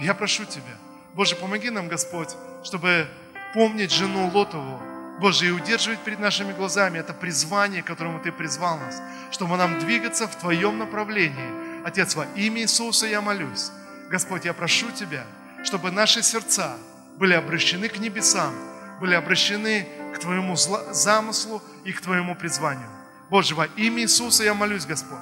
я 0.00 0.14
прошу 0.14 0.46
Тебя, 0.46 0.78
Боже, 1.12 1.36
помоги 1.36 1.68
нам, 1.68 1.88
Господь, 1.88 2.30
чтобы 2.64 3.06
помнить 3.52 3.92
жену 3.92 4.30
Лотову, 4.32 4.80
Боже, 5.18 5.46
и 5.46 5.50
удерживать 5.50 6.00
перед 6.00 6.18
нашими 6.18 6.52
глазами 6.52 6.98
это 6.98 7.14
призвание, 7.14 7.82
которому 7.82 8.20
Ты 8.20 8.32
призвал 8.32 8.78
нас, 8.78 9.00
чтобы 9.30 9.56
нам 9.56 9.78
двигаться 9.78 10.28
в 10.28 10.36
Твоем 10.36 10.78
направлении. 10.78 11.84
Отец, 11.86 12.14
во 12.14 12.26
имя 12.34 12.62
Иисуса 12.62 13.06
я 13.06 13.20
молюсь. 13.20 13.70
Господь, 14.10 14.44
я 14.44 14.52
прошу 14.52 14.90
Тебя, 14.90 15.24
чтобы 15.64 15.90
наши 15.90 16.22
сердца 16.22 16.76
были 17.16 17.32
обращены 17.32 17.88
к 17.88 17.98
небесам, 17.98 18.54
были 19.00 19.14
обращены 19.14 19.88
к 20.14 20.18
Твоему 20.18 20.54
замыслу 20.56 21.62
и 21.84 21.92
к 21.92 22.00
Твоему 22.02 22.34
призванию. 22.34 22.88
Боже, 23.30 23.54
во 23.54 23.66
имя 23.66 24.02
Иисуса 24.02 24.44
я 24.44 24.52
молюсь, 24.52 24.84
Господь, 24.84 25.18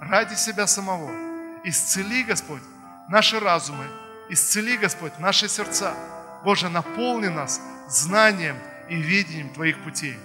ради 0.00 0.34
себя 0.34 0.66
самого. 0.66 1.10
Исцели, 1.64 2.24
Господь, 2.24 2.62
наши 3.08 3.38
разумы, 3.40 3.86
исцели, 4.28 4.76
Господь, 4.76 5.18
наши 5.18 5.48
сердца. 5.48 5.94
Боже, 6.44 6.68
наполни 6.68 7.28
нас 7.28 7.60
знанием, 7.88 8.56
и 8.88 8.96
видением 8.96 9.50
Твоих 9.50 9.82
путей. 9.82 10.16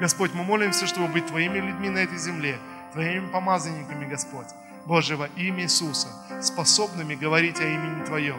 Господь, 0.00 0.32
мы 0.34 0.44
молимся, 0.44 0.86
чтобы 0.86 1.08
быть 1.08 1.26
Твоими 1.26 1.58
людьми 1.58 1.88
на 1.88 1.98
этой 1.98 2.18
земле, 2.18 2.58
Твоими 2.92 3.30
помазанниками, 3.30 4.06
Господь. 4.06 4.46
Боже, 4.84 5.16
во 5.16 5.26
имя 5.36 5.64
Иисуса, 5.64 6.08
способными 6.40 7.14
говорить 7.14 7.60
о 7.60 7.64
имени 7.64 8.04
Твоем. 8.04 8.38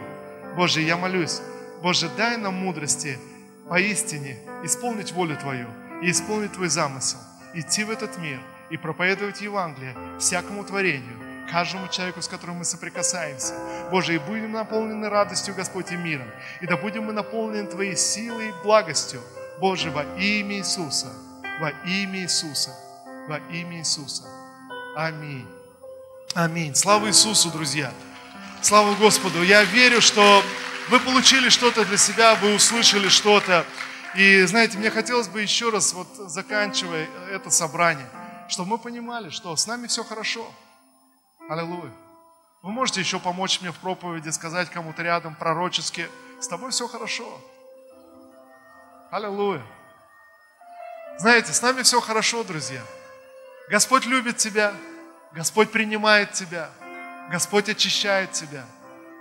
Боже, 0.56 0.82
я 0.82 0.98
молюсь, 0.98 1.42
Боже, 1.82 2.10
дай 2.16 2.38
нам 2.38 2.56
мудрости 2.56 3.20
поистине 3.70 4.38
исполнить 4.64 5.12
волю 5.12 5.38
Твою 5.38 5.68
и 6.02 6.10
исполнить 6.10 6.54
Твой 6.54 6.70
замысел, 6.70 7.20
идти 7.54 7.84
в 7.84 7.92
этот 7.92 8.18
мир 8.18 8.40
и 8.70 8.78
проповедовать 8.78 9.42
Евангелие 9.42 9.96
всякому 10.20 10.64
творению, 10.64 11.18
каждому 11.52 11.88
человеку, 11.88 12.22
с 12.22 12.28
которым 12.28 12.58
мы 12.58 12.66
соприкасаемся. 12.66 13.54
Боже, 13.92 14.16
и 14.16 14.20
будем 14.20 14.52
наполнены 14.52 15.10
радостью, 15.10 15.54
Господь, 15.56 15.92
и 15.92 15.98
миром. 15.98 16.28
И 16.62 16.68
да 16.68 16.78
будем 16.78 17.06
мы 17.06 17.14
наполнены 17.14 17.68
Твоей 17.68 17.96
силой 17.96 18.50
и 18.50 18.64
благостью, 18.64 19.22
Боже, 19.60 19.90
во 19.90 20.04
имя 20.20 20.58
Иисуса, 20.58 21.12
во 21.60 21.72
имя 21.84 22.20
Иисуса, 22.20 22.78
во 23.28 23.40
имя 23.52 23.80
Иисуса. 23.80 24.24
Аминь. 24.96 25.48
Аминь. 26.36 26.76
Слава 26.76 27.08
Иисусу, 27.08 27.50
друзья. 27.50 27.92
Слава 28.62 28.94
Господу. 28.96 29.42
Я 29.42 29.64
верю, 29.64 30.00
что 30.00 30.44
вы 30.90 31.00
получили 31.00 31.50
что-то 31.50 31.86
для 31.86 31.98
себя, 31.98 32.36
вы 32.36 32.54
услышали 32.54 33.08
что-то. 33.10 33.66
И 34.16 34.44
знаете, 34.44 34.78
мне 34.78 34.92
хотелось 34.92 35.28
бы 35.28 35.42
еще 35.42 35.72
раз, 35.72 35.94
вот 35.94 36.08
заканчивая 36.30 37.08
это 37.32 37.50
собрание, 37.50 38.08
чтобы 38.50 38.70
мы 38.72 38.78
понимали, 38.78 39.32
что 39.32 39.56
с 39.56 39.66
нами 39.66 39.88
все 39.88 40.04
хорошо. 40.04 40.46
Аллилуйя. 41.50 41.92
Вы 42.62 42.72
можете 42.72 43.00
еще 43.00 43.20
помочь 43.20 43.62
мне 43.62 43.72
в 43.72 43.78
проповеди, 43.78 44.30
сказать 44.30 44.70
кому-то 44.70 45.02
рядом 45.02 45.34
пророчески, 45.34 46.08
с 46.40 46.48
тобой 46.48 46.70
все 46.70 46.88
хорошо. 46.88 47.42
Аллилуйя. 49.10 49.66
Знаете, 51.18 51.54
с 51.54 51.62
нами 51.62 51.82
все 51.84 52.02
хорошо, 52.02 52.44
друзья. 52.44 52.84
Господь 53.70 54.06
любит 54.06 54.38
тебя, 54.38 54.74
Господь 55.32 55.72
принимает 55.72 56.34
тебя, 56.34 56.70
Господь 57.32 57.70
очищает 57.70 58.34
тебя. 58.34 58.66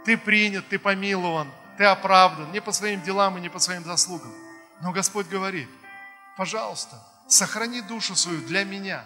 Ты 0.04 0.16
принят, 0.16 0.68
ты 0.68 0.80
помилован, 0.80 1.48
ты 1.78 1.84
оправдан, 1.84 2.50
не 2.50 2.60
по 2.60 2.72
своим 2.72 3.00
делам 3.02 3.38
и 3.38 3.40
не 3.40 3.48
по 3.48 3.60
своим 3.60 3.84
заслугам. 3.84 4.32
Но 4.82 4.90
Господь 4.90 5.28
говорит, 5.28 5.68
пожалуйста, 6.36 7.00
сохрани 7.28 7.80
душу 7.80 8.16
свою 8.16 8.40
для 8.42 8.64
меня, 8.64 9.04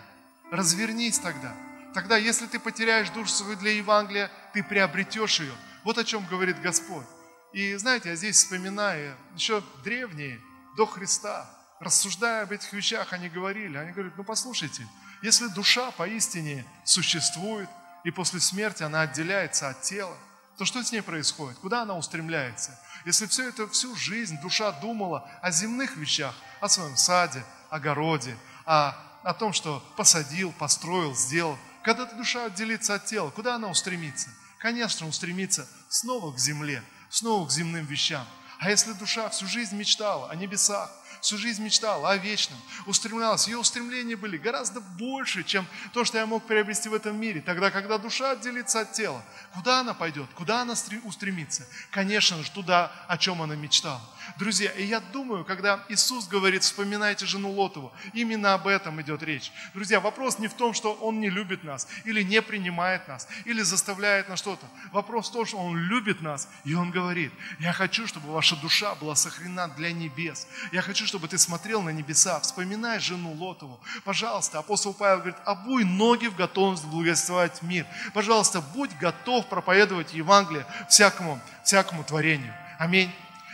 развернись 0.50 1.18
тогда. 1.18 1.52
Тогда, 1.92 2.16
если 2.16 2.46
ты 2.46 2.58
потеряешь 2.58 3.10
душу 3.10 3.30
свою 3.30 3.56
для 3.56 3.72
Евангелия, 3.72 4.30
ты 4.54 4.62
приобретешь 4.62 5.40
ее. 5.40 5.52
Вот 5.84 5.98
о 5.98 6.04
чем 6.04 6.24
говорит 6.26 6.60
Господь. 6.62 7.06
И 7.52 7.74
знаете, 7.76 8.10
я 8.10 8.16
здесь 8.16 8.36
вспоминаю, 8.36 9.14
еще 9.34 9.62
древние, 9.82 10.40
до 10.80 10.86
Христа, 10.86 11.46
рассуждая 11.78 12.44
об 12.44 12.52
этих 12.52 12.72
вещах, 12.72 13.12
они 13.12 13.28
говорили, 13.28 13.76
они 13.76 13.92
говорят, 13.92 14.16
ну 14.16 14.24
послушайте, 14.24 14.88
если 15.20 15.46
душа 15.48 15.90
поистине 15.90 16.64
существует, 16.84 17.68
и 18.02 18.10
после 18.10 18.40
смерти 18.40 18.82
она 18.82 19.02
отделяется 19.02 19.68
от 19.68 19.82
тела, 19.82 20.16
то 20.56 20.64
что 20.64 20.82
с 20.82 20.90
ней 20.90 21.02
происходит? 21.02 21.58
Куда 21.58 21.82
она 21.82 21.98
устремляется? 21.98 22.80
Если 23.04 23.26
все 23.26 23.50
это, 23.50 23.68
всю 23.68 23.94
жизнь 23.94 24.40
душа 24.40 24.72
думала 24.72 25.30
о 25.42 25.50
земных 25.50 25.98
вещах, 25.98 26.34
о 26.60 26.70
своем 26.70 26.96
саде, 26.96 27.44
огороде, 27.68 28.34
о, 28.64 28.94
о 29.22 29.34
том, 29.34 29.52
что 29.52 29.84
посадил, 29.98 30.50
построил, 30.52 31.14
сделал, 31.14 31.58
когда 31.82 32.04
эта 32.04 32.16
душа 32.16 32.46
отделится 32.46 32.94
от 32.94 33.04
тела, 33.04 33.28
куда 33.28 33.56
она 33.56 33.68
устремится? 33.68 34.30
Конечно, 34.58 35.06
устремится 35.06 35.68
снова 35.90 36.32
к 36.32 36.38
земле, 36.38 36.82
снова 37.10 37.46
к 37.46 37.50
земным 37.50 37.84
вещам. 37.84 38.26
А 38.60 38.68
если 38.68 38.92
душа 38.92 39.30
всю 39.30 39.46
жизнь 39.46 39.74
мечтала 39.74 40.30
о 40.30 40.36
небесах, 40.36 40.90
всю 41.22 41.38
жизнь 41.38 41.62
мечтала 41.62 42.10
о 42.10 42.16
вечном, 42.18 42.58
устремлялась. 42.84 43.48
Ее 43.48 43.56
устремления 43.56 44.16
были 44.16 44.36
гораздо 44.36 44.80
больше, 44.80 45.44
чем 45.44 45.66
то, 45.94 46.04
что 46.04 46.18
я 46.18 46.26
мог 46.26 46.46
приобрести 46.46 46.90
в 46.90 46.94
этом 46.94 47.18
мире. 47.18 47.40
Тогда, 47.40 47.70
когда 47.70 47.96
душа 47.96 48.32
отделится 48.32 48.80
от 48.80 48.92
тела, 48.92 49.22
куда 49.54 49.80
она 49.80 49.94
пойдет? 49.94 50.28
Куда 50.34 50.60
она 50.60 50.74
устремится? 51.04 51.66
Конечно 51.90 52.42
же, 52.42 52.50
туда, 52.50 52.92
о 53.08 53.16
чем 53.16 53.40
она 53.40 53.56
мечтала. 53.56 54.02
Друзья, 54.38 54.70
и 54.70 54.84
я 54.84 55.00
думаю, 55.00 55.44
когда 55.44 55.84
Иисус 55.88 56.28
говорит, 56.28 56.62
вспоминайте 56.62 57.26
жену 57.26 57.50
Лотову, 57.50 57.92
именно 58.12 58.54
об 58.54 58.66
этом 58.66 59.00
идет 59.00 59.22
речь. 59.22 59.52
Друзья, 59.74 60.00
вопрос 60.00 60.38
не 60.38 60.48
в 60.48 60.54
том, 60.54 60.74
что 60.74 60.94
Он 60.94 61.20
не 61.20 61.30
любит 61.30 61.64
нас, 61.64 61.88
или 62.04 62.22
не 62.22 62.42
принимает 62.42 63.06
нас, 63.08 63.28
или 63.44 63.62
заставляет 63.62 64.28
на 64.28 64.36
что-то. 64.36 64.66
Вопрос 64.92 65.28
в 65.28 65.32
том, 65.32 65.46
что 65.46 65.58
Он 65.58 65.76
любит 65.76 66.20
нас, 66.20 66.48
и 66.64 66.74
Он 66.74 66.90
говорит, 66.90 67.32
я 67.58 67.72
хочу, 67.72 68.06
чтобы 68.06 68.32
ваша 68.32 68.56
душа 68.56 68.94
была 68.94 69.14
сохранена 69.14 69.68
для 69.68 69.92
небес. 69.92 70.46
Я 70.72 70.82
хочу, 70.82 71.06
чтобы 71.06 71.28
ты 71.28 71.38
смотрел 71.38 71.82
на 71.82 71.90
небеса, 71.90 72.40
вспоминай 72.40 73.00
жену 73.00 73.32
Лотову. 73.32 73.80
Пожалуйста, 74.04 74.58
апостол 74.58 74.94
Павел 74.94 75.18
говорит, 75.18 75.36
обуй 75.44 75.84
ноги 75.84 76.26
в 76.26 76.36
готовность 76.36 76.84
благословить 76.84 77.62
мир. 77.62 77.86
Пожалуйста, 78.14 78.60
будь 78.60 78.96
готов 78.98 79.48
проповедовать 79.48 80.14
Евангелие 80.14 80.66
всякому, 80.88 81.40
всякому 81.64 82.04
творению. 82.04 82.54
Аминь. 82.78 83.12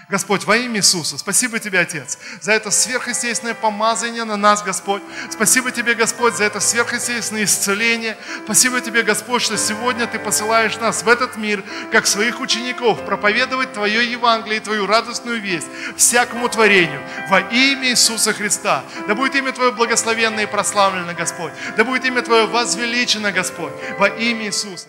Господь, 0.08 0.44
во 0.44 0.56
имя 0.56 0.76
Иисуса, 0.76 1.18
спасибо 1.18 1.58
Тебе, 1.58 1.80
Отец, 1.80 2.16
за 2.40 2.52
это 2.52 2.70
сверхъестественное 2.70 3.54
помазание 3.54 4.22
на 4.22 4.36
нас, 4.36 4.62
Господь. 4.62 5.02
Спасибо 5.30 5.72
Тебе, 5.72 5.94
Господь, 5.94 6.36
за 6.36 6.44
это 6.44 6.60
сверхъестественное 6.60 7.42
исцеление. 7.42 8.16
Спасибо 8.44 8.80
Тебе, 8.80 9.02
Господь, 9.02 9.42
что 9.42 9.58
сегодня 9.58 10.06
Ты 10.06 10.20
посылаешь 10.20 10.76
нас 10.76 11.02
в 11.02 11.08
этот 11.08 11.36
мир, 11.36 11.64
как 11.90 12.06
своих 12.06 12.38
учеников, 12.38 13.04
проповедовать 13.04 13.72
Твое 13.72 14.08
Евангелие 14.08 14.58
и 14.58 14.62
Твою 14.62 14.86
радостную 14.86 15.40
весть 15.40 15.66
всякому 15.96 16.48
творению 16.48 17.00
во 17.28 17.40
имя 17.40 17.88
Иисуса 17.88 18.32
Христа. 18.32 18.84
Да 19.08 19.16
будет 19.16 19.34
имя 19.34 19.50
Твое 19.50 19.72
благословенно 19.72 20.38
и 20.38 20.46
прославлено, 20.46 21.14
Господь. 21.14 21.52
Да 21.76 21.82
будет 21.82 22.04
имя 22.04 22.22
Твое 22.22 22.46
возвеличено, 22.46 23.32
Господь, 23.32 23.72
во 23.98 24.06
имя 24.06 24.46
Иисуса. 24.46 24.86